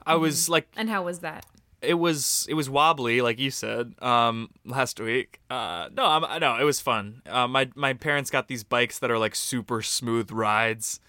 I 0.07 0.13
Mm-hmm. 0.15 0.23
was 0.23 0.49
like 0.49 0.69
And 0.77 0.89
how 0.91 1.03
was 1.05 1.21
that? 1.21 1.47
it 1.81 1.95
was 1.95 2.47
it 2.49 2.55
was 2.55 2.71
wobbly 2.71 3.21
like 3.21 3.41
you 3.41 3.51
said 3.51 3.93
um 4.01 4.49
last 4.65 5.01
week 5.01 5.41
uh 5.51 5.89
no 5.97 6.05
I'm, 6.07 6.41
no 6.41 6.57
it 6.57 6.63
was 6.63 6.81
fun 6.81 7.23
uh, 7.27 7.49
my 7.49 7.71
my 7.75 7.93
parents 7.93 8.31
got 8.31 8.47
these 8.47 8.63
bikes 8.63 9.01
that 9.01 9.11
are 9.11 9.19
like 9.19 9.35
super 9.35 9.83
smooth 9.83 10.31
rides 10.31 11.01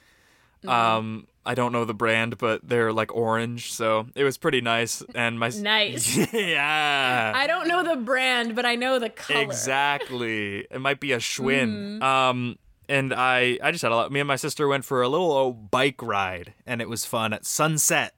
Mm-hmm. 0.63 0.69
um 0.69 1.27
i 1.45 1.53
don't 1.55 1.71
know 1.73 1.83
the 1.85 1.93
brand 1.93 2.37
but 2.37 2.61
they're 2.67 2.93
like 2.93 3.13
orange 3.13 3.71
so 3.73 4.07
it 4.15 4.23
was 4.23 4.37
pretty 4.37 4.61
nice 4.61 5.03
and 5.13 5.37
my 5.39 5.49
Nice. 5.55 6.15
yeah 6.33 7.33
I 7.35 7.47
don't 7.47 7.67
know 7.67 7.83
the 7.83 7.97
brand, 7.97 8.55
but 8.55 8.65
I 8.65 8.75
know 8.75 8.97
the 8.99 9.09
color. 9.09 9.41
exactly 9.41 10.59
it 10.71 10.79
might 10.79 10.99
be 10.99 11.11
a 11.11 11.17
schwinn 11.19 11.99
Mm. 11.99 12.03
um 12.03 12.57
and 12.87 13.13
i 13.13 13.57
i 13.61 13.71
just 13.71 13.81
had 13.81 13.91
a 13.91 13.95
lot 13.95 14.11
me 14.11 14.19
and 14.21 14.27
my 14.27 14.35
sister 14.37 14.67
went 14.67 14.85
for 14.85 15.01
a 15.01 15.09
little 15.09 15.31
old 15.31 15.69
bike 15.71 16.01
ride 16.01 16.53
and 16.65 16.81
it 16.81 16.87
was 16.89 17.05
fun 17.05 17.33
at 17.33 17.45
sunset 17.45 18.13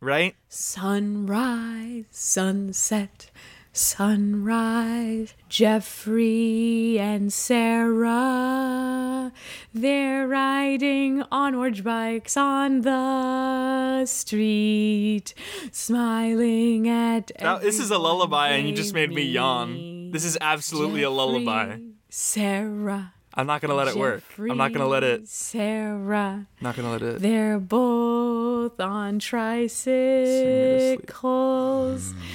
right 0.00 0.34
Sunrise, 0.48 2.04
sunset, 2.10 3.30
sunrise. 3.72 5.34
Geoffrey 5.48 6.98
and 6.98 7.32
Sarah, 7.32 9.32
they're 9.74 10.28
riding 10.28 11.22
on 11.30 11.54
orange 11.54 11.84
bikes 11.84 12.36
on 12.36 12.82
the 12.82 14.06
street, 14.06 15.34
smiling 15.70 16.88
at. 16.88 17.32
Now, 17.40 17.58
this 17.58 17.78
is 17.78 17.90
a 17.90 17.98
lullaby, 17.98 18.50
and 18.50 18.68
you 18.68 18.74
just 18.74 18.94
made 18.94 19.12
me 19.12 19.22
yawn. 19.22 20.10
This 20.10 20.24
is 20.24 20.38
absolutely 20.40 21.02
a 21.02 21.10
lullaby. 21.10 21.78
Sarah. 22.08 23.14
I'm 23.34 23.46
not 23.46 23.62
gonna 23.62 23.74
let 23.74 23.88
it 23.88 23.96
work. 23.96 24.22
I'm 24.38 24.58
not 24.58 24.72
gonna 24.72 24.86
let 24.86 25.02
it. 25.02 25.26
Sarah. 25.26 26.46
Not 26.60 26.76
gonna 26.76 26.90
let 26.90 27.02
it. 27.02 27.20
They're 27.22 27.58
both 27.58 28.78
on 28.78 29.18
tricycles. 29.18 29.74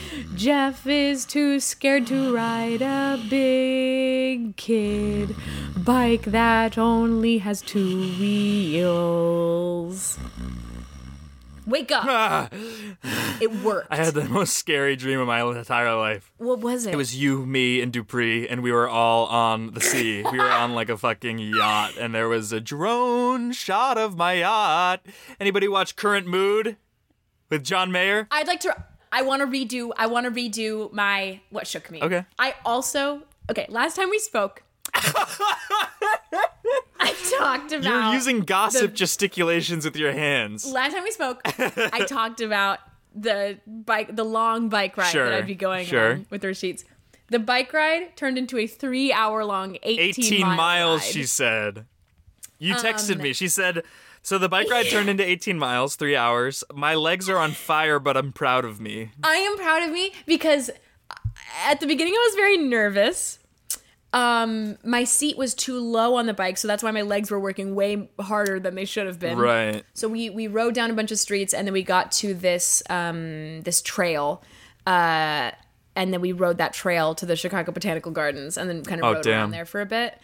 Geoff 0.36 0.88
is 0.88 1.26
too 1.26 1.60
scared 1.60 2.08
to 2.08 2.34
ride 2.34 2.82
a 2.82 3.24
big 3.30 4.56
kid 4.56 5.36
bike 5.78 6.24
that 6.24 6.78
only 6.78 7.38
has 7.38 7.62
two 7.62 8.12
wheels. 8.20 10.18
Wake 11.68 11.92
up! 11.92 12.54
It 13.40 13.54
worked. 13.62 13.90
I 13.92 13.98
had 13.98 14.16
the 14.16 14.24
most 14.24 14.56
scary 14.56 14.96
dream 14.96 15.20
of 15.20 15.28
my 15.28 15.42
entire 15.44 15.94
life. 15.96 16.32
what 16.38 16.60
was 16.60 16.88
it? 16.88 16.94
It 16.94 16.98
was 16.98 17.16
you, 17.16 17.46
me, 17.46 17.82
and 17.82 17.94
Dupree, 17.94 18.48
and 18.48 18.64
we 18.64 18.72
were 18.72 18.90
all 18.90 19.28
on 19.28 19.74
the 19.76 19.82
sea. 19.82 20.24
We 20.32 20.40
were 20.40 20.50
on 20.50 20.74
like 20.74 20.90
a 20.90 20.98
fucking 20.98 21.38
yacht, 21.38 21.94
and 22.00 22.16
there 22.16 22.28
was 22.28 22.52
a 22.52 22.60
drone 22.60 23.52
shot 23.52 23.98
of 24.00 24.18
my 24.18 24.34
yacht. 24.34 25.06
Anybody 25.40 25.68
watch 25.68 25.96
Current 25.96 26.26
Mood 26.26 26.78
with 27.52 27.64
John 27.64 27.92
Mayer? 27.92 28.28
I'd 28.32 28.48
like 28.48 28.62
to. 28.62 28.76
I 29.12 29.22
want 29.22 29.42
to 29.42 29.48
redo. 29.48 29.92
I 29.98 30.08
want 30.08 30.26
to 30.26 30.32
redo 30.32 30.92
my 30.92 31.42
what 31.52 31.68
shook 31.68 31.92
me. 31.92 32.02
Okay. 32.02 32.26
I 32.40 32.56
also 32.66 33.22
okay. 33.52 33.68
Last 33.70 33.96
time 33.96 34.10
we 34.10 34.18
spoke, 34.18 34.64
I 37.00 37.14
talked 37.38 37.72
about. 37.72 37.84
You're 37.84 38.14
using 38.14 38.42
gossip 38.42 38.92
the- 38.92 38.98
gesticulations 38.98 39.86
with 39.86 39.96
your 39.96 40.12
hands. 40.12 40.66
last 40.72 40.94
time 40.94 41.04
we 41.04 41.12
spoke, 41.12 41.42
I 41.46 42.06
talked 42.10 42.42
about 42.42 42.80
the 43.16 43.60
bike, 43.66 44.16
the 44.16 44.24
long 44.24 44.70
bike 44.70 44.98
ride 44.98 45.12
Sure, 45.12 45.26
that 45.30 45.34
I'd 45.40 45.48
be 45.48 45.56
going 45.56 45.86
sure. 45.86 46.14
on 46.14 46.26
with 46.30 46.44
receipts. 46.44 46.84
The 47.30 47.40
bike 47.40 47.74
ride 47.74 48.16
turned 48.16 48.38
into 48.38 48.58
a 48.58 48.68
three-hour-long, 48.68 49.78
18, 49.84 50.00
18 50.26 50.42
mile 50.42 50.56
miles, 50.56 51.02
ride. 51.02 51.12
she 51.12 51.24
said. 51.26 51.86
You 52.60 52.76
texted 52.76 53.16
Um, 53.18 53.22
me. 53.22 53.34
She 53.34 53.48
said, 53.50 53.84
so 54.24 54.38
the 54.38 54.50
bike 54.50 54.70
ride 54.72 54.88
turned 54.88 55.10
into 55.10 55.24
18 55.26 55.60
miles, 55.60 55.96
three 55.96 56.16
hours. 56.16 56.64
My 56.74 56.96
legs 56.96 57.28
are 57.30 57.38
on 57.38 57.52
fire, 57.52 58.00
but 58.00 58.16
I'm 58.18 58.32
proud 58.32 58.66
of 58.66 58.80
me. 58.80 59.12
I 59.24 59.36
am 59.36 59.58
proud 59.58 59.84
of 59.84 59.92
me 59.92 60.12
because 60.26 60.70
at 61.66 61.80
the 61.82 61.86
beginning 61.88 62.14
I 62.14 62.28
was 62.30 62.36
very 62.36 62.58
nervous. 62.58 63.37
Um, 64.18 64.78
my 64.84 65.04
seat 65.04 65.38
was 65.38 65.54
too 65.54 65.80
low 65.80 66.16
on 66.16 66.26
the 66.26 66.34
bike, 66.34 66.58
so 66.58 66.68
that's 66.68 66.82
why 66.82 66.90
my 66.92 67.04
legs 67.04 67.30
were 67.30 67.40
working 67.40 67.76
way 67.76 68.10
harder 68.20 68.60
than 68.60 68.74
they 68.74 68.86
should 68.86 69.06
have 69.06 69.20
been. 69.20 69.38
Right. 69.38 69.84
So 69.94 70.08
we 70.08 70.30
we 70.32 70.48
rode 70.48 70.74
down 70.74 70.90
a 70.90 70.94
bunch 70.94 71.12
of 71.12 71.20
streets, 71.20 71.54
and 71.54 71.68
then 71.68 71.74
we 71.74 71.84
got 71.84 72.12
to 72.14 72.34
this 72.34 72.82
um 72.90 73.62
this 73.62 73.82
trail, 73.82 74.42
uh, 74.88 75.52
and 75.96 76.12
then 76.14 76.22
we 76.22 76.32
rode 76.32 76.58
that 76.58 76.74
trail 76.74 77.14
to 77.16 77.26
the 77.26 77.36
Chicago 77.36 77.72
Botanical 77.72 78.12
Gardens, 78.12 78.58
and 78.58 78.68
then 78.70 78.84
kind 78.84 79.02
of 79.02 79.06
Oh, 79.06 79.14
rode 79.14 79.24
damn. 79.24 79.34
around 79.34 79.52
there 79.52 79.66
for 79.66 79.82
a 79.82 79.86
bit. 79.86 80.18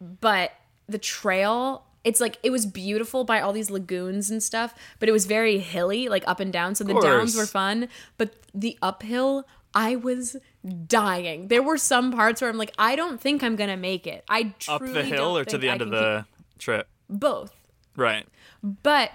But 0.00 0.52
the 0.88 0.98
trail. 0.98 1.84
It's 2.04 2.20
like 2.20 2.38
it 2.42 2.50
was 2.50 2.64
beautiful 2.64 3.24
by 3.24 3.40
all 3.40 3.52
these 3.52 3.70
lagoons 3.70 4.30
and 4.30 4.42
stuff, 4.42 4.72
but 4.98 5.08
it 5.08 5.12
was 5.12 5.26
very 5.26 5.58
hilly, 5.58 6.08
like 6.08 6.22
up 6.26 6.40
and 6.40 6.52
down. 6.52 6.74
So 6.74 6.84
the 6.84 6.98
downs 7.00 7.36
were 7.36 7.44
fun, 7.44 7.88
but 8.16 8.34
the 8.54 8.78
uphill, 8.80 9.44
I 9.74 9.96
was 9.96 10.36
dying. 10.68 11.48
There 11.48 11.62
were 11.62 11.78
some 11.78 12.12
parts 12.12 12.40
where 12.40 12.50
I'm 12.50 12.58
like, 12.58 12.72
I 12.78 12.96
don't 12.96 13.20
think 13.20 13.42
I'm 13.42 13.56
gonna 13.56 13.76
make 13.76 14.06
it. 14.06 14.24
I 14.28 14.54
Up 14.68 14.84
the 14.84 15.04
hill 15.04 15.36
or 15.36 15.44
to 15.44 15.58
the 15.58 15.68
end 15.68 15.82
of 15.82 15.90
the 15.90 16.26
trip? 16.58 16.88
both. 17.08 17.52
Right. 17.96 18.26
But 18.62 19.10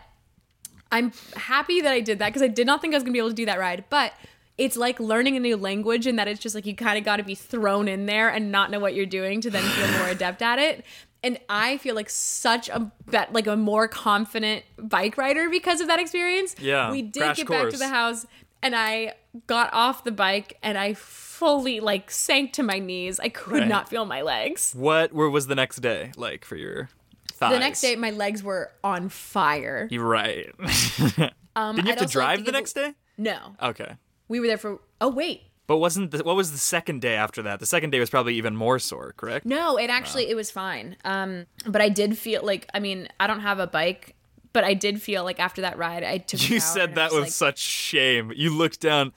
I'm 0.92 1.12
happy 1.36 1.82
that 1.82 1.92
I 1.92 2.02
did 2.02 2.20
that 2.20 2.30
because 2.30 2.42
I 2.42 2.48
did 2.48 2.68
not 2.68 2.82
think 2.82 2.94
I 2.94 2.98
was 2.98 3.04
gonna 3.04 3.14
be 3.14 3.20
able 3.20 3.30
to 3.30 3.36
do 3.36 3.46
that 3.46 3.60
ride. 3.60 3.86
But 3.90 4.14
it's 4.58 4.78
like 4.78 5.00
learning 5.00 5.36
a 5.36 5.40
new 5.40 5.58
language 5.58 6.06
in 6.06 6.16
that 6.18 6.28
it's 6.28 6.40
just 6.40 6.54
like 6.56 6.66
you 6.66 6.76
kind 6.76 6.98
of 6.98 7.04
got 7.04 7.18
to 7.18 7.24
be 7.24 7.36
thrown 7.36 7.88
in 7.88 8.06
there 8.06 8.30
and 8.30 8.52
not 8.52 8.70
know 8.70 8.80
what 8.80 8.94
you're 8.94 9.06
doing 9.06 9.42
to 9.42 9.50
then 9.50 9.64
feel 9.64 9.88
more 10.00 10.08
adept 10.10 10.42
at 10.42 10.60
it. 10.60 10.86
And 11.24 11.40
I 11.48 11.78
feel 11.78 11.96
like 11.96 12.10
such 12.10 12.68
a 12.68 12.92
bet 13.10 13.32
like 13.32 13.48
a 13.48 13.56
more 13.56 13.88
confident 13.88 14.66
bike 14.78 15.18
rider 15.18 15.50
because 15.50 15.80
of 15.80 15.88
that 15.88 16.00
experience. 16.00 16.56
Yeah, 16.60 16.92
we 16.92 17.02
did 17.02 17.36
get 17.36 17.48
back 17.48 17.70
to 17.70 17.78
the 17.78 17.88
house 17.88 18.26
and 18.64 18.76
I 18.76 19.14
got 19.48 19.72
off 19.74 20.04
the 20.04 20.12
bike 20.12 20.58
and 20.64 20.78
I 20.78 20.94
fully 20.94 21.80
like 21.80 22.10
sank 22.10 22.54
to 22.54 22.64
my 22.64 22.80
knees. 22.80 23.20
I 23.20 23.30
could 23.30 23.60
Right. 23.60 23.68
not 23.68 23.90
feel 23.90 24.06
my 24.06 24.22
legs. 24.22 24.74
What 24.76 25.14
where 25.14 25.30
was 25.30 25.48
the 25.48 25.56
next 25.56 25.78
day 25.82 26.12
like 26.18 26.46
for 26.46 26.56
your 26.56 26.90
thighs? 27.34 27.52
The 27.54 27.60
next 27.60 27.82
day, 27.82 27.96
my 27.96 28.12
legs 28.12 28.42
were 28.44 28.72
on 28.84 29.10
fire. 29.10 29.88
You're 29.92 30.06
right. 30.08 30.54
Um, 31.56 31.76
Didn't 31.76 31.86
you 31.88 31.92
I'd 31.94 32.00
have 32.00 32.10
to 32.10 32.20
also 32.20 32.20
like 32.20 32.26
drive 32.28 32.40
to 32.40 32.44
the 32.46 32.52
next 32.52 32.74
day? 32.74 32.96
No, 33.16 33.56
Okay. 33.62 33.96
we 34.28 34.40
were 34.40 34.48
there 34.48 34.58
for. 34.58 34.80
Oh 35.00 35.10
wait, 35.12 35.44
But 35.68 35.78
wasn't 35.78 36.10
the, 36.10 36.24
what 36.24 36.36
was 36.36 36.52
the 36.52 36.58
second 36.58 37.00
day 37.02 37.14
after 37.14 37.44
that? 37.44 37.60
The 37.60 37.68
second 37.68 37.92
day 37.92 38.00
was 38.00 38.10
probably 38.10 38.34
even 38.36 38.56
more 38.56 38.80
sore, 38.80 39.14
correct? 39.18 39.46
no, 39.46 39.78
it 39.78 39.92
actually 39.92 40.32
it 40.32 40.36
was 40.36 40.50
fine. 40.50 40.98
Um, 41.06 41.46
but 41.68 41.80
I 41.80 41.90
did 41.90 42.18
feel 42.18 42.42
like 42.44 42.68
I 42.74 42.80
mean 42.80 43.08
I 43.20 43.28
don't 43.28 43.42
have 43.42 43.60
a 43.60 43.68
bike, 43.68 44.16
but 44.54 44.64
I 44.64 44.74
did 44.76 45.02
feel 45.02 45.24
like 45.24 45.40
after 45.40 45.62
that 45.62 45.78
ride 45.78 46.04
I 46.04 46.20
took. 46.20 46.50
You 46.50 46.60
said 46.60 46.96
that 46.96 47.12
was 47.12 47.16
with 47.16 47.24
like- 47.24 47.32
such 47.32 47.58
shame. 47.60 48.32
You 48.36 48.56
looked 48.56 48.80
down. 48.80 49.12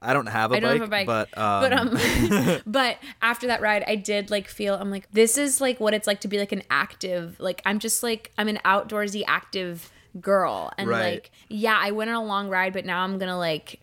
I 0.00 0.12
don't 0.12 0.26
have 0.26 0.52
a 0.52 0.54
I 0.54 0.60
don't 0.60 0.78
have 0.78 0.82
a 0.82 0.86
bike, 0.86 1.06
but 1.06 1.36
um, 1.36 1.60
but 1.62 1.72
um, 1.72 2.60
but 2.66 2.98
after 3.20 3.48
that 3.48 3.60
ride, 3.60 3.82
I 3.86 3.96
did 3.96 4.30
like 4.30 4.46
feel 4.46 4.74
I'm 4.76 4.92
like 4.92 5.10
this 5.10 5.36
is 5.36 5.60
like 5.60 5.80
what 5.80 5.92
it's 5.92 6.06
like 6.06 6.20
to 6.20 6.28
be 6.28 6.38
like 6.38 6.52
an 6.52 6.62
active 6.70 7.34
like 7.40 7.60
I'm 7.66 7.80
just 7.80 8.04
like 8.04 8.30
I'm 8.38 8.46
an 8.46 8.60
outdoorsy 8.64 9.24
active 9.26 9.90
girl 10.20 10.72
and 10.78 10.88
Right. 10.88 11.14
like 11.14 11.30
yeah 11.48 11.76
I 11.80 11.90
went 11.90 12.10
on 12.10 12.16
a 12.16 12.24
long 12.24 12.48
ride, 12.48 12.72
but 12.72 12.84
now 12.84 13.02
I'm 13.02 13.18
gonna 13.18 13.36
like 13.38 13.80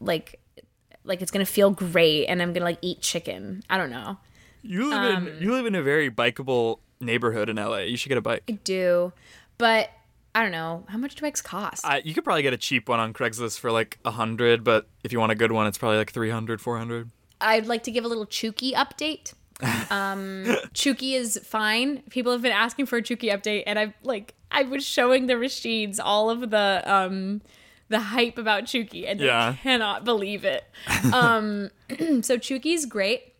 like 0.00 0.40
like 1.04 1.22
it's 1.22 1.30
gonna 1.30 1.46
feel 1.46 1.70
great 1.70 2.26
and 2.26 2.42
I'm 2.42 2.52
gonna 2.52 2.64
like 2.64 2.78
eat 2.82 3.00
chicken. 3.00 3.62
I 3.70 3.78
don't 3.78 3.90
know. 3.90 4.18
you 4.62 4.90
live 4.90 5.14
um, 5.14 5.28
in 5.28 5.42
you 5.42 5.52
live 5.52 5.66
in 5.66 5.76
a 5.76 5.82
very 5.82 6.10
bikeable 6.10 6.78
neighborhood 7.00 7.48
in 7.48 7.54
LA. 7.54 7.78
You 7.78 7.96
should 7.96 8.08
get 8.08 8.18
a 8.18 8.22
bike. 8.22 8.42
I 8.48 8.52
do 8.64 9.12
but 9.58 9.90
I 10.34 10.42
don't 10.42 10.52
know 10.52 10.84
how 10.88 10.96
much 10.98 11.14
do 11.16 11.26
eggs 11.26 11.42
cost. 11.42 11.84
Uh, 11.84 12.00
you 12.02 12.14
could 12.14 12.24
probably 12.24 12.42
get 12.42 12.52
a 12.54 12.56
cheap 12.58 12.88
one 12.88 13.00
on 13.00 13.12
Craigslist 13.12 13.58
for 13.58 13.70
like 13.70 13.98
a 14.04 14.10
hundred, 14.12 14.64
but 14.64 14.88
if 15.04 15.12
you 15.12 15.20
want 15.20 15.30
a 15.32 15.34
good 15.34 15.52
one, 15.52 15.66
it's 15.66 15.76
probably 15.78 15.98
like 15.98 16.10
300, 16.12 16.60
400. 16.60 17.10
I'd 17.40 17.66
like 17.66 17.82
to 17.84 17.90
give 17.90 18.04
a 18.04 18.08
little 18.08 18.26
Chuki 18.26 18.72
update. 18.74 19.34
Um, 19.92 20.44
Chuki 20.74 21.14
is 21.14 21.38
fine. 21.44 22.02
People 22.10 22.32
have 22.32 22.42
been 22.42 22.50
asking 22.50 22.86
for 22.86 22.96
a 22.96 23.02
Chuki 23.02 23.30
update, 23.32 23.62
and 23.66 23.78
I've 23.78 23.92
like 24.02 24.34
I 24.50 24.62
was 24.64 24.84
showing 24.84 25.26
the 25.26 25.34
Rashids 25.34 26.00
all 26.02 26.30
of 26.30 26.50
the 26.50 26.82
um 26.86 27.42
the 27.88 28.00
hype 28.00 28.38
about 28.38 28.64
Chuki, 28.64 29.04
and 29.08 29.20
Yeah. 29.20 29.50
they 29.52 29.56
cannot 29.58 30.04
believe 30.04 30.44
it. 30.44 30.64
Um, 31.12 31.70
so 32.22 32.38
Chuki's 32.38 32.86
great. 32.86 33.34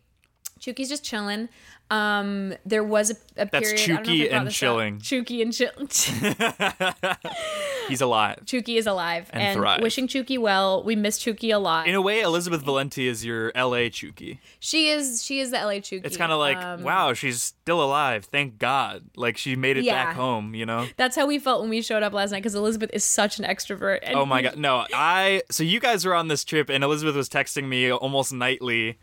Chuki's 0.61 0.87
just 0.89 1.03
chilling. 1.03 1.49
Um, 1.93 2.55
there 2.65 2.83
was 2.83 3.11
a, 3.11 3.15
a 3.41 3.45
That's 3.45 3.71
period. 3.71 3.91
I 3.91 4.03
don't 4.03 4.07
know 4.07 4.13
if 4.13 4.29
Chuki 4.29 4.33
and 4.33 4.47
up. 4.47 4.53
chilling. 4.53 4.99
Chuki 4.99 5.41
and 5.43 5.53
chilling. 5.53 5.87
He's 7.89 8.01
alive. 8.01 8.39
Chuki 8.45 8.77
is 8.77 8.87
alive, 8.87 9.29
And 9.33 9.43
and, 9.43 9.57
thrive. 9.59 9.81
wishing 9.81 10.07
Chuki 10.07 10.37
well. 10.39 10.83
We 10.83 10.95
miss 10.95 11.19
Chuki 11.19 11.53
a 11.53 11.57
lot. 11.59 11.87
In 11.87 11.95
a 11.95 12.01
way, 12.01 12.21
Elizabeth 12.21 12.61
Valenti 12.63 13.07
is 13.07 13.25
your 13.25 13.51
LA 13.55 13.89
Chuki. 13.91 14.39
she 14.59 14.89
is 14.89 15.23
she 15.23 15.39
is 15.39 15.51
the 15.51 15.57
LA 15.57 15.79
Chuki. 15.81 16.05
It's 16.05 16.17
kind 16.17 16.31
of 16.31 16.39
like, 16.39 16.57
Um, 16.57 16.83
wow, 16.83 17.13
she's 17.13 17.41
still 17.41 17.83
alive. 17.83 18.25
Thank 18.25 18.57
God. 18.57 19.03
Like 19.15 19.37
she 19.37 19.55
made 19.55 19.77
it 19.77 19.83
Yeah. 19.83 20.05
back 20.05 20.15
home, 20.15 20.55
you 20.55 20.65
know? 20.65 20.87
That's 20.97 21.15
how 21.15 21.27
we 21.27 21.39
felt 21.39 21.61
when 21.61 21.69
we 21.69 21.81
showed 21.81 22.03
up 22.03 22.13
last 22.13 22.31
night 22.31 22.39
because 22.39 22.55
Elizabeth 22.55 22.89
is 22.93 23.03
such 23.03 23.37
an 23.37 23.45
extrovert. 23.45 23.99
And 24.03 24.15
Oh 24.15 24.25
my 24.25 24.41
god. 24.41 24.57
No, 24.57 24.85
I 24.93 25.43
so 25.51 25.63
you 25.63 25.79
guys 25.79 26.05
were 26.05 26.15
on 26.15 26.27
this 26.29 26.43
trip 26.43 26.69
and 26.69 26.83
Elizabeth 26.83 27.15
was 27.15 27.29
texting 27.29 27.67
me 27.67 27.91
almost 27.91 28.33
nightly 28.33 28.97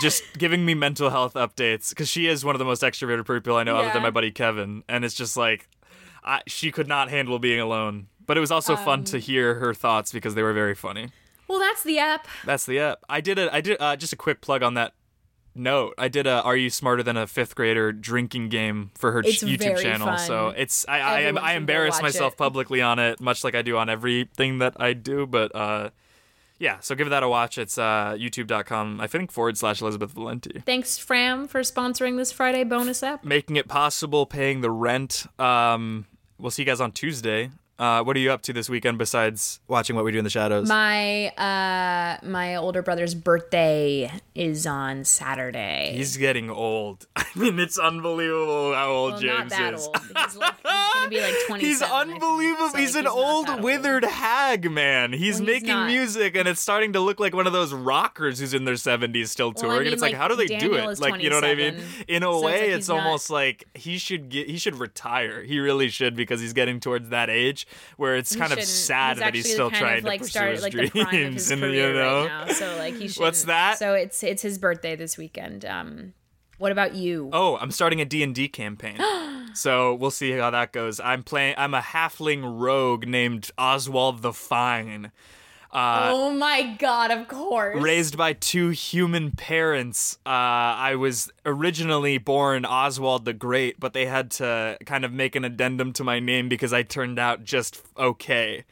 just 0.00 0.22
giving 0.38 0.64
me 0.64 0.74
mental 0.74 1.10
health 1.10 1.34
updates 1.34 1.94
cuz 1.94 2.08
she 2.08 2.26
is 2.26 2.44
one 2.44 2.54
of 2.54 2.58
the 2.58 2.64
most 2.64 2.82
extroverted 2.82 3.26
people 3.26 3.56
I 3.56 3.62
know 3.64 3.76
other 3.76 3.92
than 3.92 4.02
my 4.02 4.10
buddy 4.10 4.30
Kevin 4.30 4.84
and 4.88 5.04
it's 5.04 5.14
just 5.14 5.36
like 5.36 5.68
I, 6.22 6.42
she 6.46 6.70
could 6.70 6.86
not 6.86 7.08
handle 7.08 7.38
being 7.38 7.60
alone. 7.60 8.06
But 8.26 8.36
it 8.36 8.40
was 8.40 8.50
also 8.52 8.76
fun 8.76 9.00
Um, 9.00 9.04
to 9.06 9.18
hear 9.18 9.54
her 9.54 9.72
thoughts 9.74 10.12
because 10.12 10.34
they 10.34 10.42
were 10.42 10.52
very 10.52 10.74
funny. 10.74 11.08
Well, 11.48 11.58
that's 11.58 11.82
the 11.82 11.98
app. 11.98 12.28
That's 12.44 12.64
the 12.66 12.78
app. 12.78 12.98
I 13.08 13.20
did 13.20 13.38
a 13.38 13.52
I 13.52 13.60
did 13.60 13.76
uh, 13.80 13.96
just 13.96 14.12
a 14.12 14.16
quick 14.16 14.40
plug 14.40 14.62
on 14.62 14.74
that 14.74 14.92
note. 15.54 15.94
I 15.98 16.06
did 16.08 16.26
a 16.28 16.42
Are 16.42 16.56
You 16.56 16.70
Smarter 16.70 17.02
Than 17.02 17.16
a 17.16 17.26
Fifth 17.26 17.56
Grader 17.56 17.90
drinking 17.90 18.50
game 18.50 18.92
for 18.96 19.10
her 19.12 19.20
It's 19.20 19.42
YouTube 19.42 19.82
channel. 19.82 20.06
fun. 20.06 20.18
So 20.20 20.48
it's 20.50 20.84
I 20.88 21.00
I, 21.00 21.16
I 21.16 21.52
should 21.54 21.56
embarrass 21.56 22.00
myself 22.00 22.34
it. 22.34 22.36
publicly 22.36 22.80
on 22.82 22.98
it, 23.00 23.18
much 23.20 23.42
like 23.42 23.56
I 23.56 23.62
do 23.62 23.76
on 23.78 23.88
everything 23.88 24.58
that 24.58 24.74
I 24.78 24.92
do. 24.92 25.26
But 25.26 25.52
uh, 25.56 25.90
yeah, 26.60 26.78
so 26.80 26.94
give 26.94 27.08
that 27.08 27.22
a 27.22 27.28
watch. 27.28 27.56
It's 27.56 27.78
uh, 27.78 28.14
YouTube.com. 28.18 29.00
I 29.00 29.06
think 29.06 29.32
forward 29.32 29.56
slash 29.56 29.80
Elizabeth 29.80 30.12
Valenti. 30.12 30.62
Thanks, 30.66 30.98
Fram, 30.98 31.48
for 31.48 31.60
sponsoring 31.62 32.18
this 32.18 32.30
Friday 32.30 32.64
bonus 32.64 33.02
app. 33.02 33.24
Making 33.24 33.56
it 33.56 33.66
possible, 33.66 34.26
paying 34.26 34.60
the 34.60 34.70
rent. 34.70 35.26
Um, 35.38 36.06
we'll 36.38 36.50
see 36.50 36.62
you 36.62 36.66
guys 36.66 36.80
on 36.80 36.92
Tuesday. 36.92 37.50
Uh, 37.78 38.02
what 38.02 38.14
are 38.14 38.20
you 38.20 38.30
up 38.30 38.42
to 38.42 38.52
this 38.52 38.68
weekend 38.68 38.98
besides 38.98 39.58
watching 39.66 39.96
What 39.96 40.04
We 40.04 40.12
Do 40.12 40.18
in 40.18 40.24
the 40.24 40.28
Shadows? 40.28 40.68
My 40.68 41.28
uh 41.28 42.18
my 42.22 42.56
older 42.56 42.82
brother's 42.82 43.14
birthday 43.14 44.12
is 44.40 44.66
on 44.66 45.04
Saturday. 45.04 45.92
He's 45.94 46.16
getting 46.16 46.48
old. 46.50 47.06
I 47.16 47.26
mean, 47.36 47.58
it's 47.60 47.78
unbelievable 47.78 48.72
how 48.74 48.88
old 48.90 49.12
well, 49.12 49.20
James 49.20 49.52
is. 49.52 49.86
old. 49.86 49.96
He's, 49.98 50.36
like, 50.36 50.54
he's 50.56 50.94
gonna 50.94 51.08
be 51.10 51.20
like 51.20 51.34
27. 51.46 51.58
He's 51.60 51.82
unbelievable. 51.82 52.68
So, 52.70 52.78
he's 52.78 52.94
like, 52.94 53.00
an 53.00 53.04
not 53.04 53.14
old, 53.50 53.62
withered 53.62 54.04
hag, 54.04 54.70
man. 54.70 55.12
He's 55.12 55.40
Well, 55.40 55.46
making 55.46 55.68
not. 55.68 55.86
music, 55.88 56.36
and 56.36 56.48
it's 56.48 56.60
starting 56.60 56.94
to 56.94 57.00
look 57.00 57.20
like 57.20 57.34
one 57.34 57.46
of 57.46 57.52
those 57.52 57.72
rockers 57.74 58.38
who's 58.40 58.54
in 58.54 58.64
their 58.64 58.76
seventies 58.76 59.30
still 59.30 59.52
Well, 59.54 59.64
I 59.66 59.68
touring. 59.74 59.86
and 59.88 59.92
it's 59.92 60.02
like, 60.02 60.12
like, 60.12 60.20
how 60.20 60.28
do 60.28 60.36
they 60.36 60.46
do 60.46 60.74
it? 60.74 60.98
Like, 60.98 61.22
you 61.22 61.28
know 61.28 61.36
what 61.36 61.44
I 61.44 61.54
mean? 61.54 61.76
In 62.08 62.22
a 62.22 62.26
so 62.26 62.36
it's 62.38 62.44
way, 62.44 62.60
like 62.62 62.70
it's, 62.78 62.88
not- 62.88 62.98
almost 63.00 63.28
like 63.30 63.64
he 63.74 63.98
should 63.98 64.30
get, 64.30 64.48
he 64.48 64.56
should 64.56 64.76
retire. 64.76 65.42
He 65.42 65.58
really 65.60 65.90
should 65.90 66.16
because 66.16 66.40
he's 66.40 66.54
getting 66.54 66.80
towards 66.80 67.10
that 67.10 67.28
age 67.28 67.66
where 67.98 68.16
it's 68.16 68.34
kind 68.34 68.52
of 68.52 68.62
sad 68.62 69.18
that 69.18 69.34
he's 69.34 69.50
still 69.52 69.70
trying 69.70 70.02
to 70.02 70.08
pursue 70.18 70.24
started, 70.30 70.54
his 70.54 70.62
like, 70.62 70.72
dreams. 70.72 70.90
the 70.92 71.00
prime 71.04 71.26
of 71.26 71.32
his 71.34 71.50
and 71.50 71.60
you 71.74 71.92
know. 71.92 72.44
So 72.54 72.76
like 72.78 72.94
he 72.94 73.08
should. 73.08 73.20
What's 73.20 73.44
that? 73.44 73.78
So 73.78 73.94
it's 73.94 74.22
it's 74.30 74.42
his 74.42 74.58
birthday 74.58 74.94
this 74.94 75.18
weekend. 75.18 75.64
Um, 75.64 76.14
what 76.58 76.70
about 76.70 76.94
you? 76.94 77.30
Oh, 77.32 77.56
I'm 77.56 77.72
starting 77.72 78.00
a 78.00 78.04
D&D 78.04 78.48
campaign. 78.48 78.98
so 79.54 79.94
we'll 79.94 80.12
see 80.12 80.30
how 80.30 80.50
that 80.50 80.72
goes. 80.72 81.00
I'm 81.00 81.24
playing 81.24 81.54
I'm 81.58 81.74
a 81.74 81.80
halfling 81.80 82.60
rogue 82.60 83.06
named 83.06 83.50
Oswald 83.58 84.22
the 84.22 84.32
Fine. 84.32 85.10
oh 85.72 86.32
my 86.32 86.76
god! 86.78 87.10
Of 87.10 87.28
course. 87.28 87.80
Raised 87.82 88.16
by 88.16 88.34
two 88.34 88.70
human 88.70 89.32
parents. 89.32 90.18
Uh, 90.24 90.28
I 90.28 90.96
was 90.96 91.30
originally 91.44 92.18
born 92.18 92.64
Oswald 92.64 93.24
the 93.24 93.32
Great, 93.32 93.80
but 93.80 93.92
they 93.92 94.06
had 94.06 94.30
to 94.32 94.78
kind 94.86 95.04
of 95.04 95.12
make 95.12 95.34
an 95.34 95.44
addendum 95.44 95.92
to 95.94 96.04
my 96.04 96.20
name 96.20 96.48
because 96.48 96.72
I 96.72 96.82
turned 96.82 97.18
out 97.18 97.42
just 97.42 97.82
okay. 97.96 98.64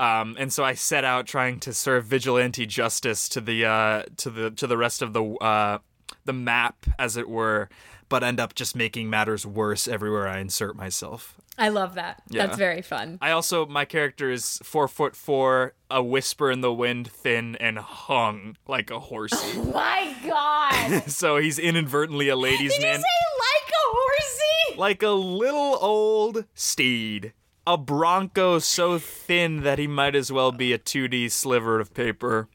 Um, 0.00 0.34
and 0.38 0.50
so 0.50 0.64
I 0.64 0.72
set 0.72 1.04
out 1.04 1.26
trying 1.26 1.60
to 1.60 1.74
serve 1.74 2.06
vigilante 2.06 2.64
justice 2.64 3.28
to 3.28 3.40
the 3.40 3.66
uh, 3.66 4.04
to 4.16 4.30
the 4.30 4.50
to 4.52 4.66
the 4.66 4.78
rest 4.78 5.02
of 5.02 5.12
the 5.12 5.22
uh, 5.22 5.78
the 6.24 6.32
map, 6.32 6.86
as 6.98 7.18
it 7.18 7.28
were, 7.28 7.68
but 8.08 8.24
end 8.24 8.40
up 8.40 8.54
just 8.54 8.74
making 8.74 9.10
matters 9.10 9.44
worse 9.44 9.86
everywhere 9.86 10.26
I 10.26 10.38
insert 10.38 10.74
myself. 10.74 11.36
I 11.58 11.68
love 11.68 11.96
that. 11.96 12.22
Yeah. 12.30 12.46
That's 12.46 12.56
very 12.56 12.80
fun. 12.80 13.18
I 13.20 13.32
also 13.32 13.66
my 13.66 13.84
character 13.84 14.30
is 14.30 14.58
four 14.62 14.88
foot 14.88 15.14
four, 15.14 15.74
a 15.90 16.02
whisper 16.02 16.50
in 16.50 16.62
the 16.62 16.72
wind, 16.72 17.08
thin 17.08 17.56
and 17.56 17.78
hung 17.78 18.56
like 18.66 18.90
a 18.90 19.00
horsey. 19.00 19.60
My 19.74 20.14
god! 20.26 21.02
so 21.10 21.36
he's 21.36 21.58
inadvertently 21.58 22.30
a 22.30 22.36
ladies' 22.36 22.72
Did 22.72 22.80
you 22.80 22.88
man, 22.88 23.00
say 23.00 23.04
like 23.38 23.70
a 23.70 23.86
horsey? 23.90 24.78
like 24.78 25.02
a 25.02 25.10
little 25.10 25.76
old 25.82 26.46
steed, 26.54 27.34
a 27.66 27.76
bronco 27.76 28.58
so 28.58 28.98
thin 28.98 29.62
that 29.62 29.78
he 29.78 29.86
might 29.86 30.14
as 30.14 30.32
well 30.32 30.52
be 30.52 30.72
a 30.72 30.78
2D 30.78 31.30
sliver 31.30 31.78
of 31.80 31.92
paper. 31.94 32.48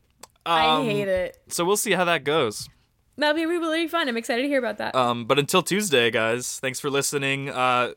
I 0.45 0.65
Um, 0.65 0.85
hate 0.85 1.07
it. 1.07 1.37
So 1.47 1.63
we'll 1.65 1.77
see 1.77 1.91
how 1.93 2.05
that 2.05 2.23
goes. 2.23 2.69
That'll 3.17 3.35
be 3.35 3.45
really 3.45 3.87
fun. 3.87 4.09
I'm 4.09 4.17
excited 4.17 4.41
to 4.41 4.47
hear 4.47 4.59
about 4.59 4.77
that. 4.79 4.93
Um, 4.95 5.25
but 5.25 5.39
until 5.39 5.61
Tuesday, 5.63 6.11
guys, 6.11 6.59
thanks 6.59 6.79
for 6.79 6.89
listening. 6.89 7.49
Uh, 7.49 7.93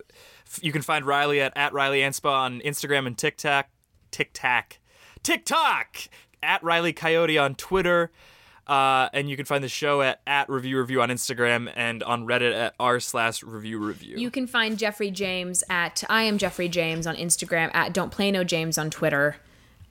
f- 0.46 0.60
you 0.62 0.70
can 0.70 0.82
find 0.82 1.04
Reilly 1.04 1.40
at, 1.40 1.52
at 1.56 1.72
Reilly 1.72 2.00
Anspaugh 2.00 2.30
on 2.32 2.60
Instagram 2.60 3.06
and 3.06 3.18
TikTok. 3.18 3.66
TikTok. 4.12 4.78
TikTok! 5.24 5.96
At 6.42 6.62
Riley 6.62 6.92
Coyote 6.92 7.36
on 7.36 7.56
Twitter. 7.56 8.12
Uh, 8.68 9.08
and 9.14 9.30
you 9.30 9.36
can 9.36 9.46
find 9.46 9.64
the 9.64 9.68
show 9.68 10.02
at, 10.02 10.20
at 10.26 10.48
Review 10.50 10.76
Revue 10.78 11.00
on 11.00 11.08
Instagram 11.08 11.72
and 11.74 12.02
on 12.02 12.26
Reddit 12.26 12.54
at 12.54 12.74
r 12.78 13.00
slash 13.00 13.42
Review 13.42 13.78
Revue. 13.78 14.18
You 14.18 14.30
can 14.30 14.46
find 14.46 14.76
Geoffrey 14.78 15.10
James 15.10 15.64
at 15.70 16.04
I 16.10 16.24
am 16.24 16.36
Geoffrey 16.36 16.68
James 16.68 17.06
on 17.06 17.16
Instagram 17.16 17.70
at 17.74 17.94
Don't 17.94 18.10
Play 18.12 18.30
No 18.30 18.44
James 18.44 18.76
on 18.76 18.90
Twitter. 18.90 19.36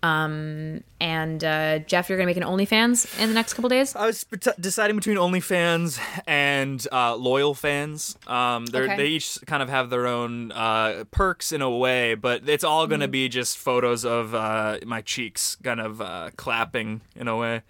Um, 0.04 0.84
and 1.02 1.44
uh, 1.44 1.80
Geoff, 1.80 2.08
you're 2.08 2.20
gonna 2.20 2.28
make 2.28 2.38
an 2.38 2.44
OnlyFans 2.44 3.20
in 3.20 3.30
the 3.30 3.34
next 3.34 3.54
couple 3.56 3.68
days. 3.68 3.96
I 3.96 4.06
was 4.06 4.24
bet- 4.26 4.62
deciding 4.62 4.96
between 4.96 5.18
OnlyFans 5.18 6.00
and 6.28 6.86
uh, 6.92 7.16
loyal 7.16 7.56
fans. 7.56 8.16
Um, 8.28 8.66
Okay. 8.72 8.96
They 8.96 9.08
each 9.08 9.40
kind 9.48 9.64
of 9.64 9.70
have 9.70 9.90
their 9.90 10.06
own 10.06 10.52
uh, 10.52 11.06
perks 11.10 11.52
in 11.52 11.64
a 11.64 11.70
way, 11.70 12.14
but 12.14 12.48
it's 12.48 12.64
all 12.64 12.86
going 12.86 13.02
to 13.02 13.08
be 13.08 13.28
just 13.28 13.58
photos 13.58 14.06
of 14.06 14.36
uh, 14.36 14.78
my 14.86 15.02
cheeks 15.02 15.58
kind 15.64 15.80
of 15.82 16.00
uh, 16.00 16.30
clapping 16.36 17.02
in 17.16 17.28
a 17.28 17.36
way. 17.36 17.64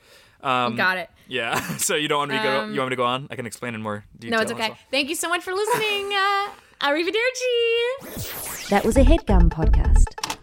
Um, 0.47 0.75
Got 0.75 0.97
it. 0.97 1.09
Yeah. 1.27 1.59
So 1.77 1.95
you 1.95 2.07
don't 2.07 2.19
want 2.19 2.31
me 2.31 2.37
to 2.37 2.43
go? 2.43 2.65
You 2.67 2.79
want 2.79 2.89
me 2.89 2.95
to 2.95 2.95
go 2.95 3.03
on? 3.05 3.27
I 3.29 3.35
can 3.35 3.45
explain 3.45 3.75
in 3.75 3.81
more 3.81 4.05
detail. 4.17 4.37
No, 4.37 4.41
it's 4.41 4.51
okay. 4.51 4.69
well. 4.69 4.77
Thank 4.91 5.09
you 5.09 5.15
so 5.15 5.27
much 5.29 5.43
for 5.43 5.53
listening. 5.53 6.11
Uh, 6.13 6.49
arrivederci. 6.81 8.69
That 8.69 8.83
was 8.85 8.95
a 8.97 9.03
headgum 9.03 9.49
podcast. 9.49 10.36